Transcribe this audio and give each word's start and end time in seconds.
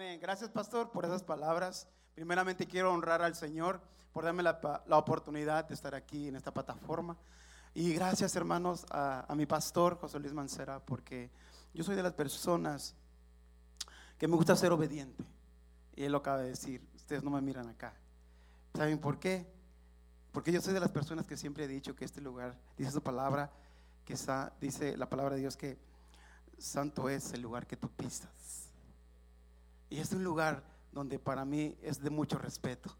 Amén. 0.00 0.18
Gracias, 0.18 0.48
pastor, 0.48 0.90
por 0.92 1.04
esas 1.04 1.22
palabras. 1.22 1.86
Primeramente 2.14 2.66
quiero 2.66 2.90
honrar 2.90 3.20
al 3.20 3.34
Señor 3.34 3.82
por 4.14 4.24
darme 4.24 4.42
la, 4.42 4.82
la 4.86 4.96
oportunidad 4.96 5.66
de 5.68 5.74
estar 5.74 5.94
aquí 5.94 6.26
en 6.26 6.36
esta 6.36 6.54
plataforma. 6.54 7.18
Y 7.74 7.92
gracias, 7.92 8.34
hermanos, 8.34 8.86
a, 8.88 9.30
a 9.30 9.34
mi 9.34 9.44
pastor, 9.44 9.98
José 9.98 10.18
Luis 10.18 10.32
Mancera, 10.32 10.80
porque 10.80 11.30
yo 11.74 11.84
soy 11.84 11.96
de 11.96 12.02
las 12.02 12.14
personas 12.14 12.94
que 14.16 14.26
me 14.26 14.36
gusta 14.36 14.56
ser 14.56 14.72
obediente. 14.72 15.22
Y 15.94 16.04
él 16.04 16.12
lo 16.12 16.18
acaba 16.18 16.38
de 16.38 16.48
decir, 16.48 16.82
ustedes 16.94 17.22
no 17.22 17.28
me 17.28 17.42
miran 17.42 17.68
acá. 17.68 17.92
¿Saben 18.74 18.98
por 18.98 19.18
qué? 19.18 19.52
Porque 20.32 20.50
yo 20.50 20.62
soy 20.62 20.72
de 20.72 20.80
las 20.80 20.92
personas 20.92 21.26
que 21.26 21.36
siempre 21.36 21.64
he 21.64 21.68
dicho 21.68 21.94
que 21.94 22.06
este 22.06 22.22
lugar, 22.22 22.58
dice 22.78 22.90
su 22.90 23.02
palabra, 23.02 23.52
que 24.06 24.14
está, 24.14 24.50
dice 24.62 24.96
la 24.96 25.10
palabra 25.10 25.34
de 25.34 25.42
Dios 25.42 25.58
que 25.58 25.76
santo 26.56 27.10
es 27.10 27.34
el 27.34 27.42
lugar 27.42 27.66
que 27.66 27.76
tú 27.76 27.90
pisas. 27.90 28.69
Y 29.90 29.98
es 29.98 30.12
un 30.12 30.22
lugar 30.22 30.62
donde 30.92 31.18
para 31.18 31.44
mí 31.44 31.76
es 31.82 32.00
de 32.00 32.10
mucho 32.10 32.38
respeto. 32.38 32.96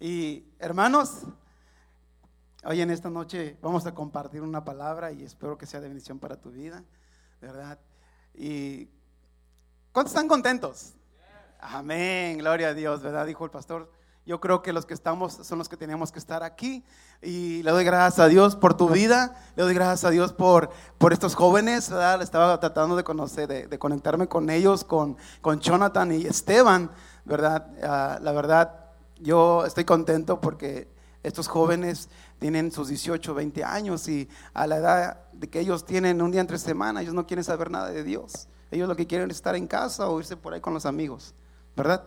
Y 0.00 0.46
hermanos, 0.58 1.22
hoy 2.64 2.80
en 2.80 2.90
esta 2.90 3.10
noche 3.10 3.58
vamos 3.60 3.86
a 3.86 3.94
compartir 3.94 4.40
una 4.40 4.64
palabra 4.64 5.12
y 5.12 5.22
espero 5.22 5.58
que 5.58 5.66
sea 5.66 5.80
de 5.80 5.88
bendición 5.88 6.18
para 6.18 6.40
tu 6.40 6.50
vida, 6.50 6.82
¿verdad? 7.42 7.78
Y 8.34 8.88
¿cuántos 9.92 10.12
están 10.12 10.26
contentos? 10.26 10.94
Amén, 11.60 12.38
gloria 12.38 12.68
a 12.68 12.74
Dios, 12.74 13.02
¿verdad? 13.02 13.26
Dijo 13.26 13.44
el 13.44 13.50
pastor. 13.50 13.92
Yo 14.26 14.40
creo 14.40 14.62
que 14.62 14.72
los 14.72 14.86
que 14.86 14.94
estamos 14.94 15.34
son 15.34 15.58
los 15.58 15.68
que 15.68 15.76
tenemos 15.76 16.10
que 16.10 16.18
estar 16.18 16.42
aquí. 16.42 16.82
Y 17.20 17.62
le 17.62 17.70
doy 17.70 17.84
gracias 17.84 18.18
a 18.20 18.28
Dios 18.28 18.56
por 18.56 18.74
tu 18.74 18.88
vida. 18.88 19.36
Le 19.54 19.62
doy 19.64 19.74
gracias 19.74 20.04
a 20.04 20.10
Dios 20.10 20.32
por, 20.32 20.70
por 20.96 21.12
estos 21.12 21.34
jóvenes. 21.34 21.90
¿verdad? 21.90 22.22
Estaba 22.22 22.58
tratando 22.58 22.96
de 22.96 23.04
conocer, 23.04 23.48
de, 23.48 23.66
de 23.66 23.78
conectarme 23.78 24.26
con 24.26 24.48
ellos, 24.48 24.82
con, 24.82 25.18
con 25.42 25.60
Jonathan 25.60 26.12
y 26.12 26.24
Esteban. 26.24 26.90
¿Verdad? 27.26 27.66
Ah, 27.82 28.18
la 28.22 28.32
verdad, 28.32 28.86
yo 29.18 29.66
estoy 29.66 29.84
contento 29.84 30.40
porque 30.40 30.88
estos 31.22 31.48
jóvenes 31.48 32.08
tienen 32.38 32.70
sus 32.70 32.88
18, 32.88 33.34
20 33.34 33.64
años 33.64 34.08
y 34.08 34.28
a 34.52 34.66
la 34.66 34.76
edad 34.76 35.20
de 35.32 35.48
que 35.48 35.60
ellos 35.60 35.84
tienen 35.84 36.20
un 36.22 36.30
día 36.30 36.40
entre 36.40 36.58
semana, 36.58 37.00
ellos 37.00 37.14
no 37.14 37.26
quieren 37.26 37.44
saber 37.44 37.70
nada 37.70 37.90
de 37.90 38.04
Dios. 38.04 38.48
Ellos 38.70 38.88
lo 38.88 38.96
que 38.96 39.06
quieren 39.06 39.30
es 39.30 39.36
estar 39.36 39.56
en 39.56 39.66
casa 39.66 40.08
o 40.08 40.18
irse 40.18 40.36
por 40.36 40.52
ahí 40.52 40.60
con 40.60 40.74
los 40.74 40.84
amigos, 40.84 41.34
¿verdad? 41.76 42.04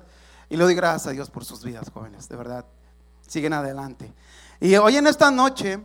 Y 0.50 0.56
le 0.56 0.64
doy 0.64 0.76
gracias 0.76 1.08
a 1.08 1.12
Dios 1.12 1.30
por 1.30 1.44
sus 1.44 1.64
vidas, 1.64 1.90
jóvenes, 1.90 2.30
de 2.30 2.36
verdad. 2.38 2.66
Siguen 3.28 3.54
adelante. 3.54 4.14
Y 4.62 4.76
hoy 4.76 4.96
en 4.96 5.08
esta 5.08 5.30
noche 5.30 5.80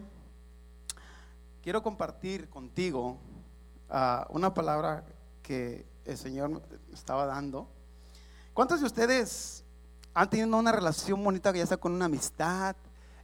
quiero 1.63 1.83
compartir 1.83 2.49
contigo 2.49 3.19
ah, 3.91 4.27
una 4.31 4.55
palabra 4.55 5.05
que 5.43 5.85
el 6.05 6.17
Señor 6.17 6.51
me 6.51 6.61
estaba 6.93 7.27
dando. 7.27 7.69
¿Cuántos 8.55 8.81
de 8.81 8.87
ustedes 8.87 9.65
han 10.15 10.31
tenido 10.31 10.57
una 10.57 10.73
relación 10.73 11.23
bonita, 11.25 11.53
ya 11.53 11.67
sea 11.67 11.77
con 11.77 11.93
una 11.93 12.05
amistad, 12.05 12.77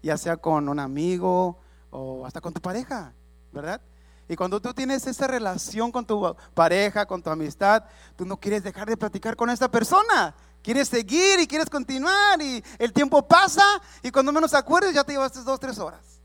ya 0.02 0.16
sea 0.16 0.36
con 0.36 0.68
un 0.68 0.80
amigo 0.80 1.58
o 1.90 2.26
hasta 2.26 2.40
con 2.40 2.52
tu 2.52 2.60
pareja, 2.60 3.12
¿verdad? 3.52 3.80
Y 4.28 4.36
cuando 4.36 4.60
tú 4.60 4.74
tienes 4.74 5.06
esa 5.06 5.26
relación 5.26 5.90
con 5.90 6.04
tu 6.04 6.36
pareja, 6.52 7.06
con 7.06 7.22
tu 7.22 7.30
amistad, 7.30 7.84
tú 8.16 8.26
no 8.26 8.38
quieres 8.38 8.62
dejar 8.62 8.88
de 8.88 8.96
platicar 8.96 9.36
con 9.36 9.48
esa 9.50 9.70
persona. 9.70 10.34
Quieres 10.62 10.88
seguir 10.88 11.40
y 11.40 11.46
quieres 11.46 11.70
continuar 11.70 12.40
y 12.42 12.62
el 12.78 12.92
tiempo 12.92 13.26
pasa 13.26 13.62
y 14.02 14.10
cuando 14.10 14.32
menos 14.32 14.52
acuerdes 14.54 14.94
ya 14.94 15.04
te 15.04 15.12
llevaste 15.12 15.42
dos, 15.42 15.58
tres 15.60 15.78
horas. 15.78 16.20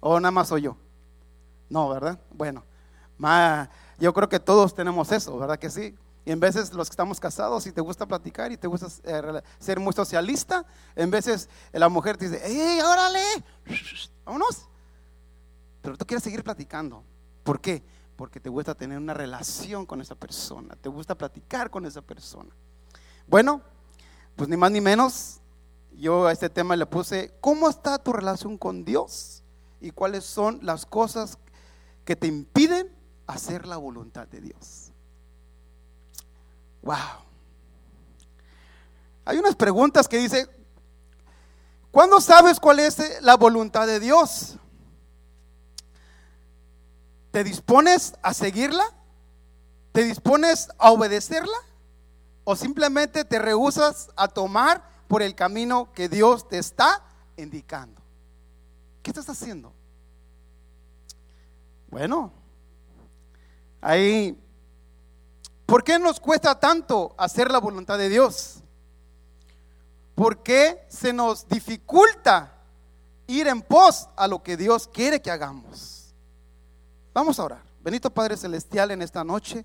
O 0.00 0.20
nada 0.20 0.30
más 0.30 0.48
soy 0.48 0.62
yo. 0.62 0.76
No, 1.68 1.88
¿verdad? 1.88 2.20
Bueno, 2.30 2.62
ma- 3.18 3.68
yo 3.98 4.12
creo 4.12 4.28
que 4.28 4.38
todos 4.38 4.74
tenemos 4.74 5.10
eso, 5.10 5.36
¿verdad 5.38 5.58
que 5.58 5.70
sí? 5.70 5.96
Y 6.24 6.32
en 6.32 6.40
veces 6.40 6.72
los 6.72 6.88
que 6.88 6.92
estamos 6.92 7.18
casados 7.18 7.66
y 7.66 7.72
te 7.72 7.80
gusta 7.80 8.04
platicar 8.06 8.52
y 8.52 8.56
te 8.56 8.66
gusta 8.66 8.88
eh, 9.04 9.42
ser 9.58 9.80
muy 9.80 9.92
socialista, 9.92 10.64
en 10.94 11.10
veces 11.10 11.48
la 11.72 11.88
mujer 11.88 12.16
te 12.16 12.28
dice, 12.28 12.44
¡Ey, 12.46 12.80
órale! 12.80 13.22
Vámonos. 14.24 14.66
Pero 15.82 15.96
tú 15.96 16.04
quieres 16.04 16.22
seguir 16.24 16.42
platicando. 16.44 17.02
¿Por 17.44 17.60
qué? 17.60 17.82
Porque 18.16 18.40
te 18.40 18.48
gusta 18.48 18.74
tener 18.74 18.98
una 18.98 19.14
relación 19.14 19.86
con 19.86 20.00
esa 20.00 20.14
persona, 20.16 20.74
te 20.76 20.88
gusta 20.88 21.14
platicar 21.14 21.70
con 21.70 21.86
esa 21.86 22.02
persona. 22.02 22.50
Bueno, 23.26 23.60
pues 24.36 24.48
ni 24.48 24.56
más 24.56 24.70
ni 24.70 24.80
menos, 24.80 25.40
yo 25.92 26.26
a 26.26 26.32
este 26.32 26.48
tema 26.48 26.76
le 26.76 26.86
puse, 26.86 27.34
¿cómo 27.40 27.68
está 27.68 27.98
tu 27.98 28.12
relación 28.12 28.58
con 28.58 28.84
Dios? 28.84 29.42
¿Y 29.80 29.90
cuáles 29.90 30.24
son 30.24 30.60
las 30.62 30.86
cosas 30.86 31.38
que 32.04 32.16
te 32.16 32.26
impiden 32.26 32.94
hacer 33.26 33.66
la 33.66 33.78
voluntad 33.78 34.28
de 34.28 34.40
Dios? 34.40 34.92
Wow. 36.82 36.96
Hay 39.24 39.38
unas 39.38 39.56
preguntas 39.56 40.06
que 40.06 40.18
dice, 40.18 40.48
¿cuándo 41.90 42.20
sabes 42.20 42.60
cuál 42.60 42.78
es 42.78 43.00
eh, 43.00 43.18
la 43.22 43.36
voluntad 43.36 43.86
de 43.86 43.98
Dios? 43.98 44.56
¿Te 47.32 47.42
dispones 47.42 48.14
a 48.22 48.32
seguirla? 48.32 48.84
¿Te 49.90 50.04
dispones 50.04 50.68
a 50.78 50.92
obedecerla? 50.92 51.56
¿O 52.48 52.54
simplemente 52.54 53.24
te 53.24 53.40
rehusas 53.40 54.08
a 54.14 54.28
tomar 54.28 54.88
por 55.08 55.20
el 55.20 55.34
camino 55.34 55.92
que 55.92 56.08
Dios 56.08 56.48
te 56.48 56.58
está 56.58 57.02
indicando? 57.36 58.00
¿Qué 59.02 59.10
estás 59.10 59.28
haciendo? 59.28 59.72
Bueno, 61.88 62.32
ahí, 63.80 64.40
¿por 65.66 65.82
qué 65.82 65.98
nos 65.98 66.20
cuesta 66.20 66.60
tanto 66.60 67.16
hacer 67.18 67.50
la 67.50 67.58
voluntad 67.58 67.98
de 67.98 68.08
Dios? 68.08 68.62
¿Por 70.14 70.44
qué 70.44 70.86
se 70.88 71.12
nos 71.12 71.48
dificulta 71.48 72.62
ir 73.26 73.48
en 73.48 73.60
pos 73.60 74.08
a 74.14 74.28
lo 74.28 74.44
que 74.44 74.56
Dios 74.56 74.86
quiere 74.86 75.20
que 75.20 75.32
hagamos? 75.32 76.14
Vamos 77.12 77.40
a 77.40 77.44
orar. 77.44 77.62
Bendito 77.80 78.08
Padre 78.08 78.36
Celestial, 78.36 78.92
en 78.92 79.02
esta 79.02 79.24
noche, 79.24 79.64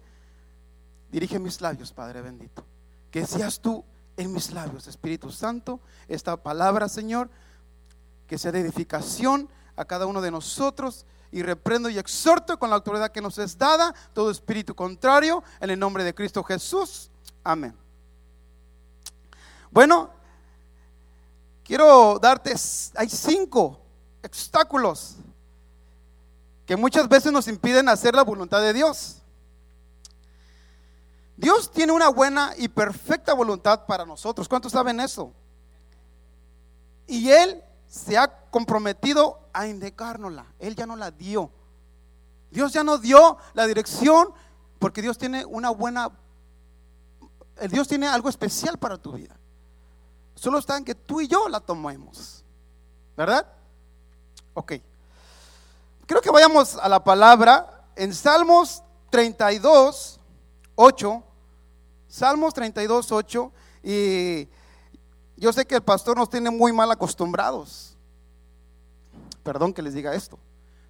dirige 1.11 1.37
mis 1.37 1.61
labios, 1.61 1.93
Padre 1.93 2.23
bendito. 2.23 2.70
Que 3.11 3.25
seas 3.27 3.59
tú 3.59 3.83
en 4.17 4.33
mis 4.33 4.51
labios, 4.51 4.87
Espíritu 4.87 5.31
Santo, 5.31 5.79
esta 6.07 6.37
palabra, 6.37 6.89
Señor, 6.89 7.29
que 8.27 8.37
sea 8.37 8.51
de 8.51 8.61
edificación 8.61 9.49
a 9.75 9.85
cada 9.85 10.05
uno 10.05 10.21
de 10.21 10.31
nosotros 10.31 11.05
y 11.31 11.43
reprendo 11.43 11.89
y 11.89 11.97
exhorto 11.97 12.59
con 12.59 12.69
la 12.69 12.75
autoridad 12.75 13.11
que 13.11 13.21
nos 13.21 13.37
es 13.37 13.57
dada 13.57 13.93
todo 14.13 14.31
espíritu 14.31 14.75
contrario 14.75 15.43
en 15.59 15.69
el 15.69 15.79
nombre 15.79 16.03
de 16.03 16.13
Cristo 16.13 16.43
Jesús. 16.43 17.09
Amén. 17.43 17.75
Bueno, 19.71 20.09
quiero 21.63 22.19
darte, 22.19 22.53
hay 22.95 23.09
cinco 23.09 23.79
obstáculos 24.23 25.15
que 26.65 26.75
muchas 26.75 27.07
veces 27.07 27.31
nos 27.31 27.47
impiden 27.47 27.89
hacer 27.89 28.13
la 28.13 28.23
voluntad 28.23 28.61
de 28.61 28.73
Dios. 28.73 29.20
Dios 31.41 31.71
tiene 31.71 31.91
una 31.91 32.09
buena 32.09 32.53
y 32.55 32.67
perfecta 32.67 33.33
voluntad 33.33 33.87
para 33.87 34.05
nosotros. 34.05 34.47
¿Cuántos 34.47 34.73
saben 34.73 34.99
eso? 34.99 35.33
Y 37.07 37.31
Él 37.31 37.63
se 37.87 38.15
ha 38.15 38.27
comprometido 38.51 39.39
a 39.51 39.65
indicárnosla. 39.65 40.45
Él 40.59 40.75
ya 40.75 40.85
no 40.85 40.95
la 40.95 41.09
dio. 41.09 41.49
Dios 42.51 42.73
ya 42.73 42.83
nos 42.83 43.01
dio 43.01 43.39
la 43.55 43.65
dirección 43.65 44.31
porque 44.77 45.01
Dios 45.01 45.17
tiene 45.17 45.43
una 45.43 45.71
buena, 45.71 46.11
Dios 47.71 47.87
tiene 47.87 48.07
algo 48.07 48.29
especial 48.29 48.77
para 48.77 48.99
tu 48.99 49.13
vida. 49.13 49.35
Solo 50.35 50.59
está 50.59 50.77
en 50.77 50.85
que 50.85 50.93
tú 50.93 51.21
y 51.21 51.27
yo 51.27 51.49
la 51.49 51.59
tomemos. 51.59 52.45
¿Verdad? 53.17 53.47
Ok. 54.53 54.73
Creo 56.05 56.21
que 56.21 56.29
vayamos 56.29 56.75
a 56.75 56.87
la 56.87 57.03
palabra 57.03 57.87
en 57.95 58.13
Salmos 58.13 58.83
32, 59.09 60.19
8. 60.75 61.23
Salmos 62.11 62.53
32, 62.53 63.09
8. 63.09 63.51
Y 63.83 64.49
yo 65.37 65.53
sé 65.53 65.65
que 65.65 65.75
el 65.75 65.81
pastor 65.81 66.17
nos 66.17 66.29
tiene 66.29 66.51
muy 66.51 66.73
mal 66.73 66.91
acostumbrados. 66.91 67.95
Perdón 69.43 69.73
que 69.73 69.81
les 69.81 69.93
diga 69.93 70.13
esto. 70.13 70.37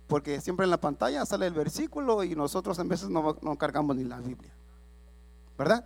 Porque 0.07 0.41
siempre 0.41 0.63
en 0.63 0.71
la 0.71 0.81
pantalla 0.81 1.23
sale 1.27 1.45
el 1.45 1.53
versículo 1.53 2.23
y 2.23 2.35
nosotros 2.35 2.79
en 2.79 2.89
veces 2.89 3.09
no, 3.09 3.37
no 3.39 3.55
cargamos 3.55 3.95
ni 3.95 4.03
la 4.03 4.19
Biblia. 4.19 4.51
¿Verdad? 5.59 5.85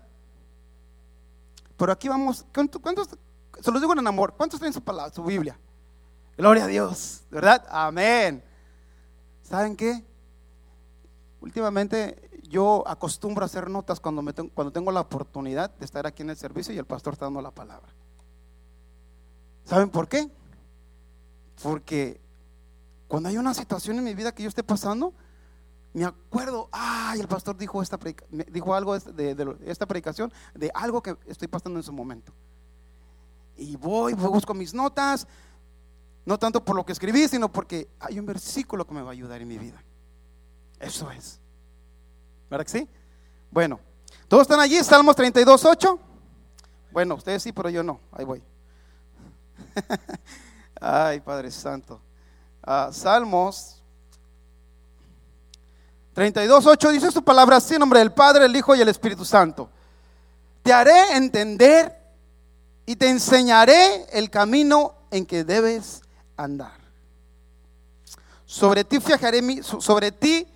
Pero 1.75 1.91
aquí 1.91 2.07
vamos. 2.07 2.45
¿Cuántos? 2.53 3.09
se 3.61 3.71
los 3.71 3.81
digo 3.81 3.91
en 3.91 4.07
amor. 4.07 4.33
¿Cuántos 4.37 4.57
tienen 4.61 4.73
su 4.73 4.81
palabra, 4.81 5.13
su 5.13 5.21
Biblia? 5.21 5.59
Gloria 6.37 6.63
a 6.63 6.67
Dios. 6.67 7.23
¿Verdad? 7.29 7.65
Amén. 7.69 8.41
¿Saben 9.43 9.75
qué? 9.75 10.01
Últimamente 11.41 12.24
yo 12.47 12.83
acostumbro 12.87 13.43
a 13.43 13.45
hacer 13.45 13.69
notas 13.69 13.99
cuando, 13.99 14.21
me 14.21 14.33
ten- 14.33 14.49
cuando 14.49 14.71
tengo 14.71 14.91
la 14.91 15.01
oportunidad 15.01 15.69
de 15.75 15.85
estar 15.85 16.05
aquí 16.05 16.23
en 16.23 16.29
el 16.29 16.37
servicio 16.37 16.73
y 16.73 16.77
el 16.77 16.85
pastor 16.85 17.13
está 17.13 17.25
dando 17.25 17.41
la 17.41 17.51
palabra. 17.51 17.93
¿Saben 19.63 19.89
por 19.89 20.07
qué? 20.07 20.29
Porque 21.63 22.19
cuando 23.07 23.29
hay 23.29 23.37
una 23.37 23.53
situación 23.53 23.97
en 23.97 24.03
mi 24.03 24.13
vida 24.13 24.33
que 24.33 24.43
yo 24.43 24.49
esté 24.49 24.63
pasando, 24.63 25.13
me 25.93 26.03
acuerdo, 26.03 26.67
ay, 26.71 27.19
el 27.19 27.27
pastor 27.27 27.57
dijo, 27.57 27.81
esta 27.81 27.97
dijo 28.51 28.75
algo 28.75 28.99
de, 28.99 29.57
esta 29.65 29.85
predicación, 29.85 30.31
de 30.53 30.69
algo 30.73 31.01
que 31.01 31.15
estoy 31.25 31.47
pasando 31.47 31.79
en 31.79 31.83
su 31.83 31.93
momento. 31.93 32.33
Y 33.57 33.77
voy, 33.77 34.13
busco 34.13 34.53
mis 34.53 34.73
notas, 34.73 35.25
no 36.25 36.37
tanto 36.37 36.63
por 36.63 36.75
lo 36.75 36.85
que 36.85 36.91
escribí, 36.91 37.27
sino 37.27 37.49
porque 37.51 37.87
hay 37.99 38.19
un 38.19 38.25
versículo 38.25 38.85
que 38.85 38.93
me 38.93 39.01
va 39.01 39.09
a 39.09 39.13
ayudar 39.13 39.41
en 39.41 39.47
mi 39.47 39.57
vida. 39.57 39.81
Eso 40.79 41.09
es. 41.11 41.39
¿Verdad 42.49 42.65
que 42.65 42.71
sí? 42.71 42.89
Bueno, 43.51 43.79
¿todos 44.27 44.43
están 44.43 44.59
allí? 44.59 44.83
Salmos 44.83 45.15
32, 45.15 45.65
8. 45.65 45.99
Bueno, 46.91 47.15
ustedes 47.15 47.43
sí, 47.43 47.51
pero 47.51 47.69
yo 47.69 47.83
no. 47.83 47.99
Ahí 48.11 48.25
voy. 48.25 48.43
Ay, 50.79 51.19
Padre 51.19 51.51
Santo. 51.51 52.01
Ah, 52.63 52.89
Salmos 52.91 53.75
32, 56.15 56.65
8 56.65 56.91
dice 56.91 57.11
su 57.11 57.21
palabra 57.21 57.57
así 57.57 57.73
en 57.73 57.81
nombre 57.81 57.99
del 57.99 58.13
Padre, 58.13 58.45
el 58.45 58.55
Hijo 58.55 58.73
y 58.73 58.79
el 58.79 58.87
Espíritu 58.87 59.25
Santo. 59.25 59.69
Te 60.63 60.71
haré 60.71 61.17
entender 61.17 61.93
y 62.85 62.95
te 62.95 63.09
enseñaré 63.09 64.05
el 64.13 64.29
camino 64.29 64.95
en 65.11 65.25
que 65.25 65.43
debes 65.43 66.01
andar. 66.37 66.79
Sobre 68.45 68.85
ti 68.85 69.01
fijaré 69.01 69.41
mi, 69.41 69.61
sobre 69.61 70.13
ti 70.13 70.47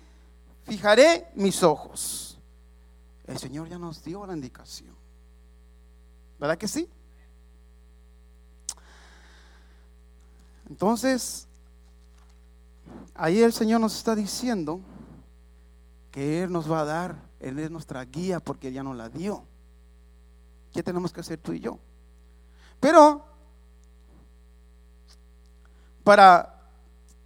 fijaré 0.70 1.26
mis 1.34 1.64
ojos. 1.64 2.38
El 3.26 3.38
Señor 3.38 3.68
ya 3.68 3.76
nos 3.76 4.04
dio 4.04 4.24
la 4.24 4.34
indicación. 4.34 4.94
¿Verdad 6.38 6.56
que 6.56 6.68
sí? 6.68 6.88
Entonces, 10.68 11.48
ahí 13.14 13.42
el 13.42 13.52
Señor 13.52 13.80
nos 13.80 13.96
está 13.96 14.14
diciendo 14.14 14.80
que 16.12 16.44
Él 16.44 16.52
nos 16.52 16.70
va 16.70 16.82
a 16.82 16.84
dar, 16.84 17.16
Él 17.40 17.58
es 17.58 17.68
nuestra 17.68 18.04
guía 18.04 18.38
porque 18.38 18.70
ya 18.70 18.84
nos 18.84 18.94
la 18.94 19.08
dio. 19.08 19.42
¿Qué 20.72 20.84
tenemos 20.84 21.12
que 21.12 21.18
hacer 21.18 21.38
tú 21.38 21.52
y 21.52 21.58
yo? 21.58 21.80
Pero 22.78 23.24
para 26.04 26.60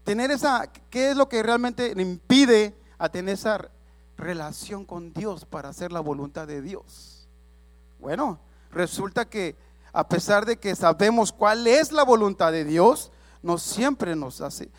tener 0.03 0.31
esa, 0.31 0.67
¿qué 0.89 1.11
es 1.11 1.17
lo 1.17 1.29
que 1.29 1.43
realmente 1.43 1.93
impide 1.95 2.75
a 2.99 3.09
tener 3.09 3.35
esa 3.35 3.71
relación 4.17 4.85
con 4.85 5.13
Dios 5.13 5.45
para 5.45 5.69
hacer 5.69 5.93
la 5.93 6.01
voluntad 6.01 6.47
de 6.47 6.63
Dios? 6.63 7.29
Bueno, 7.99 8.39
resulta 8.71 9.25
que 9.25 9.57
a 9.93 10.09
pesar 10.09 10.45
de 10.45 10.59
que 10.59 10.75
sabemos 10.75 11.33
cuál 11.33 11.67
es 11.67 11.93
la 11.93 12.03
voluntad 12.03 12.51
de 12.53 12.65
Dios, 12.65 13.13
no 13.43 13.59
siempre 13.59 14.17
nos 14.17 14.41
hace, 14.41 14.71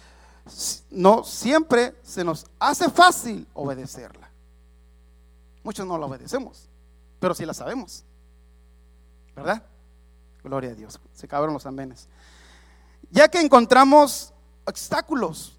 no 0.92 1.24
siempre 1.24 1.96
se 2.04 2.24
nos 2.24 2.46
hace 2.60 2.90
fácil 2.90 3.48
obedecerla. 3.54 4.30
Muchos 5.64 5.88
no 5.88 5.98
la 5.98 6.06
obedecemos, 6.06 6.70
pero 7.20 7.34
sí 7.34 7.46
la 7.46 7.54
sabemos. 7.54 8.04
¿Verdad? 9.36 9.64
Gloria 10.44 10.72
a 10.72 10.76
Dios. 10.76 11.00
Se 11.14 11.26
acabaron 11.26 11.54
los 11.54 11.66
amenes. 11.66 12.08
Ya 13.10 13.28
que 13.28 13.40
encontramos 13.40 14.34
obstáculos, 14.66 15.55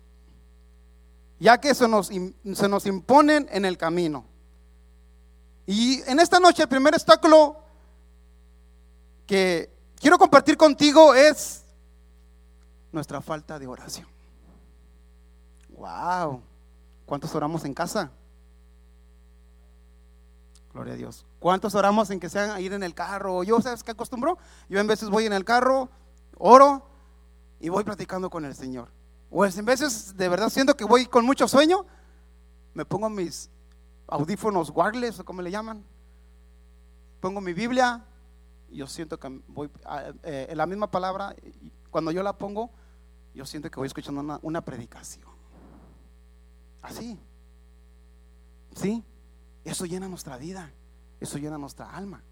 ya 1.38 1.58
que 1.60 1.74
se 1.74 1.88
nos, 1.88 2.08
se 2.08 2.68
nos 2.68 2.86
imponen 2.86 3.48
en 3.50 3.64
el 3.64 3.76
camino. 3.76 4.24
Y 5.66 6.02
en 6.08 6.20
esta 6.20 6.38
noche 6.38 6.62
el 6.62 6.68
primer 6.68 6.94
obstáculo 6.94 7.56
que 9.26 9.70
quiero 10.00 10.18
compartir 10.18 10.56
contigo 10.56 11.14
es 11.14 11.64
nuestra 12.92 13.20
falta 13.20 13.58
de 13.58 13.66
oración. 13.66 14.06
Wow. 15.70 16.40
¿Cuántos 17.04 17.34
oramos 17.34 17.64
en 17.64 17.74
casa? 17.74 18.10
Gloria 20.72 20.94
a 20.94 20.96
Dios. 20.96 21.24
¿Cuántos 21.38 21.74
oramos 21.74 22.10
en 22.10 22.20
que 22.20 22.28
sean 22.28 22.50
a 22.50 22.60
ir 22.60 22.72
en 22.72 22.82
el 22.82 22.94
carro? 22.94 23.42
Yo, 23.42 23.60
¿sabes 23.60 23.82
qué 23.82 23.92
acostumbro? 23.92 24.38
Yo 24.68 24.78
en 24.78 24.86
veces 24.86 25.08
voy 25.08 25.26
en 25.26 25.32
el 25.32 25.44
carro, 25.44 25.88
oro 26.38 26.86
y 27.60 27.68
voy 27.68 27.84
platicando 27.84 28.30
con 28.30 28.44
el 28.44 28.54
Señor. 28.54 28.88
O 29.30 29.44
en 29.44 29.64
veces 29.64 30.16
de 30.16 30.28
verdad 30.28 30.48
siento 30.50 30.76
que 30.76 30.84
voy 30.84 31.06
con 31.06 31.24
mucho 31.24 31.48
sueño, 31.48 31.84
me 32.74 32.84
pongo 32.84 33.08
mis 33.08 33.50
audífonos 34.06 34.70
wireless 34.74 35.20
o 35.20 35.24
como 35.24 35.42
le 35.42 35.50
llaman. 35.50 35.84
Pongo 37.20 37.40
mi 37.40 37.52
Biblia 37.52 38.04
y 38.68 38.76
yo 38.78 38.86
siento 38.86 39.18
que 39.18 39.40
voy 39.48 39.70
eh, 40.22 40.46
en 40.50 40.56
la 40.58 40.66
misma 40.66 40.90
palabra, 40.90 41.34
cuando 41.90 42.10
yo 42.10 42.22
la 42.22 42.36
pongo, 42.36 42.70
yo 43.34 43.44
siento 43.44 43.70
que 43.70 43.76
voy 43.76 43.86
escuchando 43.86 44.20
una, 44.20 44.38
una 44.42 44.60
predicación. 44.60 45.28
Así. 46.82 47.18
¿Sí? 48.74 49.04
Eso 49.64 49.86
llena 49.86 50.08
nuestra 50.08 50.36
vida. 50.36 50.72
Eso 51.18 51.38
llena 51.38 51.58
nuestra 51.58 51.90
alma. 51.90 52.22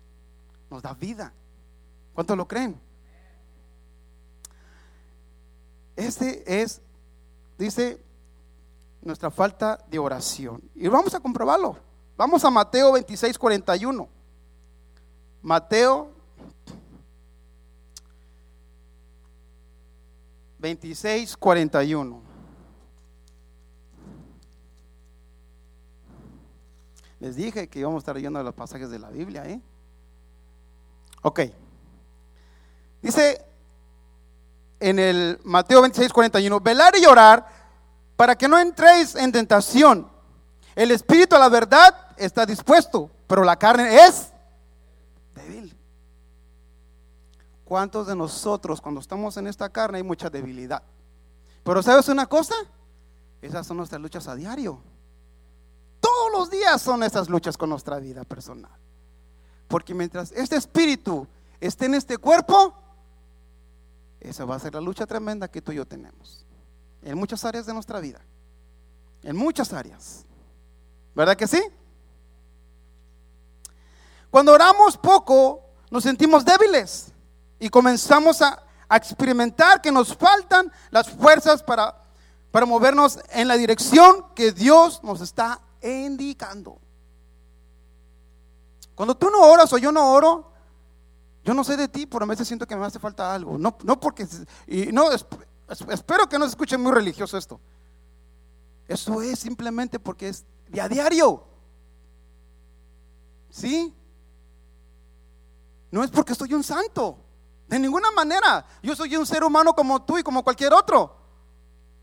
Nos 0.70 0.82
da 0.82 0.94
vida. 0.94 1.32
¿Cuántos 2.12 2.37
lo 2.37 2.47
creen? 2.47 2.81
Este 5.96 6.62
es, 6.62 6.81
dice, 7.56 7.99
nuestra 9.02 9.31
falta 9.31 9.79
de 9.88 9.99
oración. 9.99 10.62
Y 10.75 10.88
vamos 10.88 11.14
a 11.14 11.20
comprobarlo. 11.20 11.76
Vamos 12.17 12.44
a 12.44 12.50
Mateo 12.50 12.93
26, 12.93 13.38
41. 13.38 14.08
Mateo 15.43 16.11
26, 20.58 21.37
41. 21.37 22.23
Les 27.20 27.37
dije 27.37 27.69
que 27.69 27.79
íbamos 27.79 27.97
a 27.97 27.99
estar 28.00 28.14
leyendo 28.14 28.43
los 28.43 28.55
pasajes 28.55 28.90
de 28.90 28.99
la 28.99 29.11
Biblia, 29.11 29.44
¿eh? 29.47 29.61
Ok. 31.23 31.40
Dice 33.00 33.44
en 34.84 34.98
el 34.98 35.40
Mateo 35.44 35.81
26, 35.81 36.12
41, 36.12 36.60
velar 36.60 36.94
y 36.94 37.02
llorar 37.02 37.46
para 38.16 38.36
que 38.36 38.46
no 38.46 38.58
entréis 38.58 39.14
en 39.14 39.32
tentación. 39.32 40.06
El 40.76 40.90
espíritu 40.90 41.36
a 41.36 41.38
la 41.38 41.48
verdad 41.48 41.94
está 42.19 42.44
dispuesto, 42.44 43.10
pero 43.26 43.44
la 43.44 43.56
carne 43.56 44.04
es 44.04 44.28
débil. 45.34 45.75
¿Cuántos 47.64 48.06
de 48.06 48.14
nosotros 48.14 48.78
cuando 48.78 49.00
estamos 49.00 49.38
en 49.38 49.46
esta 49.46 49.70
carne 49.70 49.96
hay 49.96 50.04
mucha 50.04 50.28
debilidad? 50.28 50.82
Pero 51.62 51.82
¿sabes 51.82 52.06
una 52.08 52.26
cosa? 52.26 52.54
Esas 53.40 53.66
son 53.66 53.78
nuestras 53.78 54.02
luchas 54.02 54.28
a 54.28 54.34
diario. 54.34 54.82
Todos 55.98 56.30
los 56.30 56.50
días 56.50 56.82
son 56.82 57.02
esas 57.04 57.30
luchas 57.30 57.56
con 57.56 57.70
nuestra 57.70 57.98
vida 58.00 58.22
personal. 58.25 58.70
Porque 59.66 59.94
mientras 59.94 60.30
este 60.32 60.56
espíritu 60.56 61.26
esté 61.58 61.87
en 61.87 61.94
este 61.94 62.19
cuerpo, 62.19 62.84
esa 64.25 64.45
va 64.45 64.57
a 64.57 64.59
ser 64.59 64.75
la 64.75 64.81
lucha 64.81 65.07
tremenda 65.07 65.49
que 65.49 65.61
tú 65.61 65.73
y 65.73 65.76
yo 65.76 65.87
tenemos. 65.87 66.45
En 67.02 67.19
muchas 67.19 67.45
áreas 67.45 67.66
de 67.66 67.75
nuestra 67.75 68.00
vida. 68.00 68.21
En 69.23 69.37
muchas 69.37 69.73
áreas. 69.73 70.25
¿Verdad 71.14 71.37
que 71.37 71.47
sí? 71.47 71.62
Cuando 74.31 74.52
oramos 74.52 74.97
poco, 74.97 75.62
nos 75.90 76.02
sentimos 76.02 76.45
débiles 76.45 77.12
y 77.61 77.69
comenzamos 77.69 78.43
a, 78.43 78.61
experimentar 78.90 79.81
que 79.81 79.90
nos 79.90 80.16
faltan 80.16 80.71
las 80.90 81.11
fuerzas 81.11 81.64
para, 81.64 82.04
para 82.52 82.64
movernos 82.64 83.19
en 83.31 83.49
la 83.49 83.57
dirección 83.57 84.26
que 84.35 84.52
Dios 84.52 85.02
nos 85.02 85.21
está 85.21 85.61
indicando. 85.83 86.78
Cuando 88.95 89.16
tú 89.16 89.31
no 89.31 89.40
oras 89.40 89.73
o 89.73 89.78
yo 89.78 89.90
no 89.90 90.12
oro, 90.12 90.53
yo 91.44 91.52
no 91.52 91.62
sé 91.62 91.76
de 91.76 91.88
ti, 91.88 92.06
pero 92.06 92.24
a 92.24 92.28
veces 92.28 92.48
siento 92.48 92.66
que 92.66 92.74
me 92.74 92.86
hace 92.86 92.98
falta 92.98 93.34
algo. 93.34 93.58
No, 93.58 93.76
no 93.82 94.00
porque, 94.00 94.26
y 94.66 94.86
no, 94.86 95.10
espero 95.12 96.26
que 96.28 96.38
no 96.38 96.46
se 96.46 96.50
escuche 96.50 96.78
muy 96.78 96.90
religioso 96.90 97.36
esto. 97.36 97.60
Eso 98.88 99.20
es 99.20 99.40
simplemente 99.40 99.98
porque 99.98 100.28
es 100.28 100.44
de 100.68 100.80
a 100.80 100.88
diario. 100.88 101.44
¿Sí? 103.50 103.94
No 105.90 106.02
es 106.02 106.10
porque 106.10 106.34
soy 106.34 106.54
un 106.54 106.64
santo. 106.64 107.18
De 107.68 107.78
ninguna 107.78 108.10
manera. 108.10 108.64
Yo 108.82 108.96
soy 108.96 109.14
un 109.14 109.26
ser 109.26 109.44
humano 109.44 109.74
como 109.74 110.02
tú 110.02 110.16
y 110.16 110.22
como 110.22 110.42
cualquier 110.42 110.72
otro. 110.72 111.14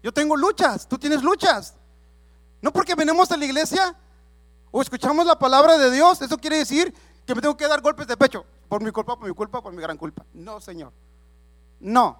Yo 0.04 0.12
tengo 0.12 0.38
luchas, 0.38 0.88
tú 0.88 1.00
tienes 1.00 1.24
luchas. 1.24 1.74
No 2.62 2.72
porque 2.72 2.94
venimos 2.94 3.32
a 3.32 3.38
la 3.38 3.46
iglesia 3.46 3.96
o 4.70 4.84
escuchamos 4.84 5.26
la 5.26 5.38
palabra 5.38 5.80
de 5.80 5.90
Dios, 5.90 6.22
eso 6.22 6.38
quiere 6.38 6.58
decir 6.58 6.94
que 7.26 7.34
me 7.34 7.42
tengo 7.42 7.58
que 7.58 7.68
dar 7.68 7.82
golpes 7.82 8.06
de 8.06 8.16
pecho 8.16 8.46
por 8.72 8.82
mi 8.82 8.90
culpa, 8.92 9.18
por 9.18 9.28
mi 9.28 9.36
culpa, 9.36 9.62
por 9.62 9.74
mi 9.74 9.82
gran 9.82 9.98
culpa. 9.98 10.26
No, 10.34 10.62
Señor. 10.62 10.94
No. 11.82 12.18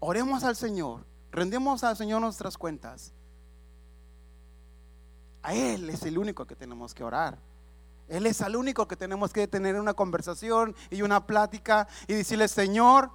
Oremos 0.00 0.42
al 0.42 0.56
Señor, 0.56 1.04
rendemos 1.30 1.84
al 1.84 1.94
Señor 1.94 2.22
nuestras 2.22 2.56
cuentas. 2.56 3.12
A 5.42 5.52
Él 5.52 5.90
es 5.90 6.02
el 6.04 6.16
único 6.16 6.46
que 6.46 6.56
tenemos 6.56 6.94
que 6.94 7.04
orar. 7.04 7.36
Él 8.08 8.24
es 8.24 8.40
el 8.40 8.56
único 8.56 8.88
que 8.88 8.96
tenemos 8.96 9.34
que 9.34 9.46
tener 9.48 9.78
una 9.78 9.92
conversación 9.92 10.74
y 10.88 11.02
una 11.02 11.26
plática 11.26 11.86
y 12.08 12.14
decirle, 12.14 12.48
Señor, 12.48 13.10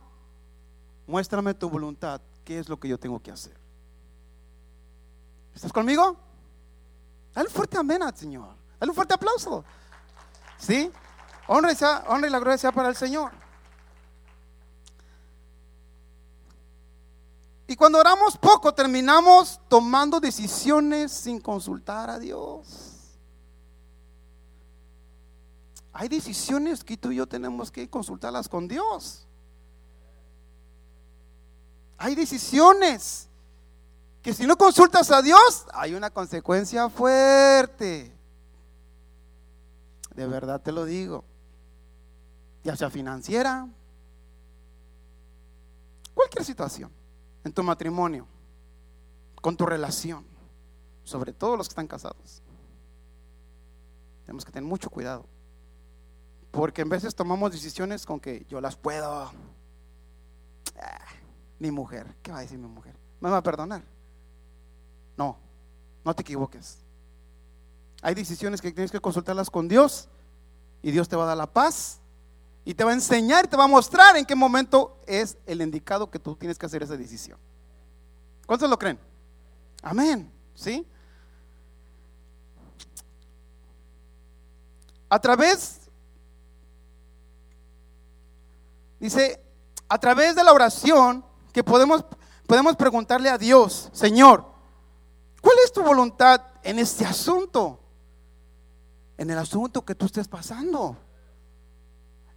muéstrame 1.08 1.56
tu 1.56 1.68
voluntad, 1.68 2.22
qué 2.46 2.60
es 2.60 2.70
lo 2.70 2.80
que 2.80 2.90
yo 2.90 3.00
tengo 3.00 3.20
que 3.20 3.32
hacer. 3.32 3.58
¿Estás 5.56 5.74
conmigo? 5.74 6.16
Dale 7.34 7.48
un 7.48 7.56
fuerte 7.56 7.76
amén 7.76 8.04
al 8.04 8.16
Señor. 8.16 8.54
Dale 8.80 8.92
un 8.92 8.96
fuerte 8.96 9.16
aplauso. 9.16 9.66
¿Sí? 10.60 10.92
Honra 11.48 11.72
y, 11.72 12.30
la 12.30 12.40
gloria 12.40 12.58
sea 12.58 12.72
para 12.72 12.90
el 12.90 12.96
Señor. 12.96 13.32
Y 17.66 17.76
cuando 17.76 18.00
oramos 18.00 18.38
poco, 18.38 18.74
terminamos 18.74 19.60
tomando 19.68 20.20
decisiones 20.20 21.12
sin 21.12 21.40
consultar 21.40 22.10
a 22.10 22.20
Dios. 22.20 23.18
Hay 25.94 26.08
decisiones 26.08 26.84
que 26.84 26.98
tú 26.98 27.12
y 27.12 27.18
yo 27.18 27.28
tenemos 27.28 27.72
que 27.72 27.90
consultarlas 27.90 28.48
con 28.48 28.68
Dios. 28.68 29.28
Hay 31.98 32.16
decisiones 32.16 33.28
que 34.22 34.34
si 34.34 34.46
no 34.46 34.58
consultas 34.58 35.12
a 35.12 35.22
Dios, 35.22 35.66
hay 35.74 35.94
una 35.94 36.10
consecuencia 36.10 36.90
fuerte. 36.90 38.19
De 40.20 40.28
verdad 40.28 40.62
te 40.62 40.74
lo 40.74 40.84
digo. 40.84 41.24
Ya 42.66 42.76
sea 42.76 42.90
financiera, 42.90 43.70
cualquier 46.14 46.44
situación 46.44 46.92
en 47.46 47.54
tu 47.54 47.64
matrimonio, 47.64 48.28
con 49.42 49.56
tu 49.56 49.66
relación, 49.66 50.26
sobre 51.06 51.32
todo 51.32 51.56
los 51.56 51.70
que 51.70 51.72
están 51.72 51.88
casados. 51.88 52.44
Tenemos 54.26 54.44
que 54.44 54.52
tener 54.52 54.68
mucho 54.68 54.90
cuidado. 54.90 55.26
Porque 56.52 56.82
en 56.82 56.90
veces 56.90 57.16
tomamos 57.16 57.54
decisiones 57.54 58.06
con 58.06 58.20
que 58.20 58.46
yo 58.50 58.60
las 58.60 58.76
puedo. 58.76 59.32
Ah, 60.82 61.06
mi 61.60 61.72
mujer, 61.72 62.14
¿qué 62.22 62.34
va 62.34 62.40
a 62.40 62.42
decir 62.42 62.60
mi 62.60 62.68
mujer? 62.68 62.94
¿Me 63.22 63.30
va 63.30 63.38
a 63.38 63.44
perdonar? 63.44 63.84
No, 65.16 65.38
no 66.04 66.14
te 66.14 66.24
equivoques. 66.24 66.89
Hay 68.02 68.16
decisiones 68.16 68.62
que 68.62 68.72
tienes 68.72 68.92
que 68.92 69.00
consultarlas 69.00 69.50
con 69.50 69.68
Dios 69.68 70.08
y 70.82 70.92
Dios 70.92 71.10
te 71.10 71.16
va 71.16 71.24
a 71.24 71.28
dar 71.28 71.38
la 71.38 71.52
paz 71.52 72.00
y 72.64 72.74
te 72.74 72.84
va 72.84 72.92
a 72.92 72.94
enseñar, 72.94 73.48
te 73.48 73.58
va 73.58 73.66
a 73.66 73.68
mostrar 73.68 74.16
en 74.16 74.26
qué 74.26 74.36
momento 74.36 75.00
es 75.06 75.38
el 75.46 75.62
indicado 75.62 76.10
que 76.10 76.20
tú 76.20 76.36
tienes 76.36 76.58
que 76.58 76.66
hacer 76.66 76.84
esa 76.84 76.96
decisión. 76.96 77.38
¿Cuántos 78.46 78.70
lo 78.70 78.78
creen? 78.78 79.00
Amén. 79.82 80.32
¿Sí? 80.56 80.86
A 85.10 85.20
través, 85.20 85.80
dice, 89.00 89.44
a 89.88 89.98
través 89.98 90.36
de 90.36 90.44
la 90.44 90.54
oración 90.54 91.26
que 91.52 91.64
podemos, 91.64 92.06
podemos 92.46 92.76
preguntarle 92.76 93.30
a 93.30 93.38
Dios, 93.38 93.90
Señor, 93.92 94.46
¿cuál 95.42 95.58
es 95.66 95.74
tu 95.74 95.82
voluntad 95.82 96.42
en 96.62 96.78
este 96.78 97.06
asunto? 97.06 97.80
En 99.20 99.30
el 99.30 99.38
asunto 99.38 99.84
que 99.84 99.96
tú 99.96 100.06
estés 100.06 100.30
pasando 100.30 100.96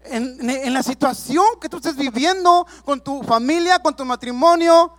en, 0.04 0.74
la 0.74 0.82
situación 0.82 1.44
que 1.60 1.68
tú 1.68 1.76
estés 1.76 1.96
viviendo 1.96 2.66
con 2.84 3.00
tu 3.00 3.22
familia, 3.22 3.78
con 3.78 3.94
tu 3.94 4.04
matrimonio 4.04 4.92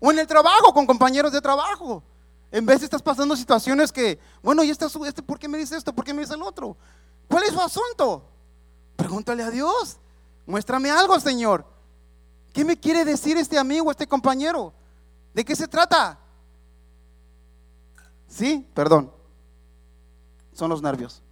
o 0.00 0.10
en 0.10 0.18
el 0.18 0.26
trabajo, 0.26 0.74
con 0.74 0.86
compañeros 0.86 1.30
de 1.30 1.40
trabajo. 1.40 2.02
En 2.50 2.66
vez 2.66 2.80
de 2.80 2.86
estás 2.86 3.00
pasando 3.00 3.36
situaciones 3.36 3.92
que, 3.92 4.18
bueno, 4.42 4.64
y 4.64 4.70
este, 4.70 4.88
¿por 5.22 5.38
qué 5.38 5.46
me 5.48 5.58
dice 5.58 5.76
esto? 5.76 5.92
¿Por 5.92 6.04
qué 6.04 6.12
me 6.12 6.22
dice 6.22 6.34
el 6.34 6.42
otro? 6.42 6.76
¿Cuál 7.28 7.44
es 7.44 7.52
su 7.52 7.60
asunto? 7.60 8.28
Pregúntale 8.96 9.44
a 9.44 9.50
Dios. 9.50 9.98
Muéstrame 10.46 10.90
algo, 10.90 11.20
Señor. 11.20 11.64
¿Qué 12.52 12.64
me 12.64 12.76
quiere 12.76 13.04
decir 13.04 13.36
este 13.36 13.56
amigo, 13.56 13.90
este 13.90 14.08
compañero? 14.08 14.72
¿De 15.32 15.44
qué 15.44 15.54
se 15.54 15.68
trata? 15.68 16.18
Sí, 18.26 18.66
perdón. 18.74 19.17
Son 20.58 20.68
los 20.68 20.82
nervios. 20.82 21.22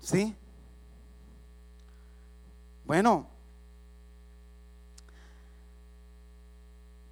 ¿Sí? 0.00 0.34
Bueno, 2.86 3.26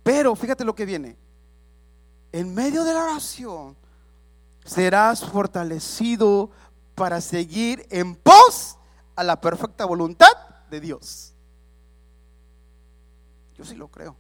pero 0.03 0.35
fíjate 0.35 0.65
lo 0.65 0.75
que 0.75 0.87
viene. 0.87 1.15
En 2.33 2.55
medio 2.55 2.85
de 2.85 2.95
la 2.95 3.05
oración 3.05 3.77
serás 4.65 5.23
fortalecido 5.27 6.51
para 6.95 7.21
seguir 7.21 7.87
en 7.91 8.17
pos 8.17 8.79
a 9.15 9.23
la 9.23 9.39
perfecta 9.39 9.85
voluntad 9.85 10.33
de 10.71 10.81
Dios. 10.81 11.35
Yo 13.59 13.63
sí 13.67 13.75
lo 13.75 13.89
creo. 13.89 14.17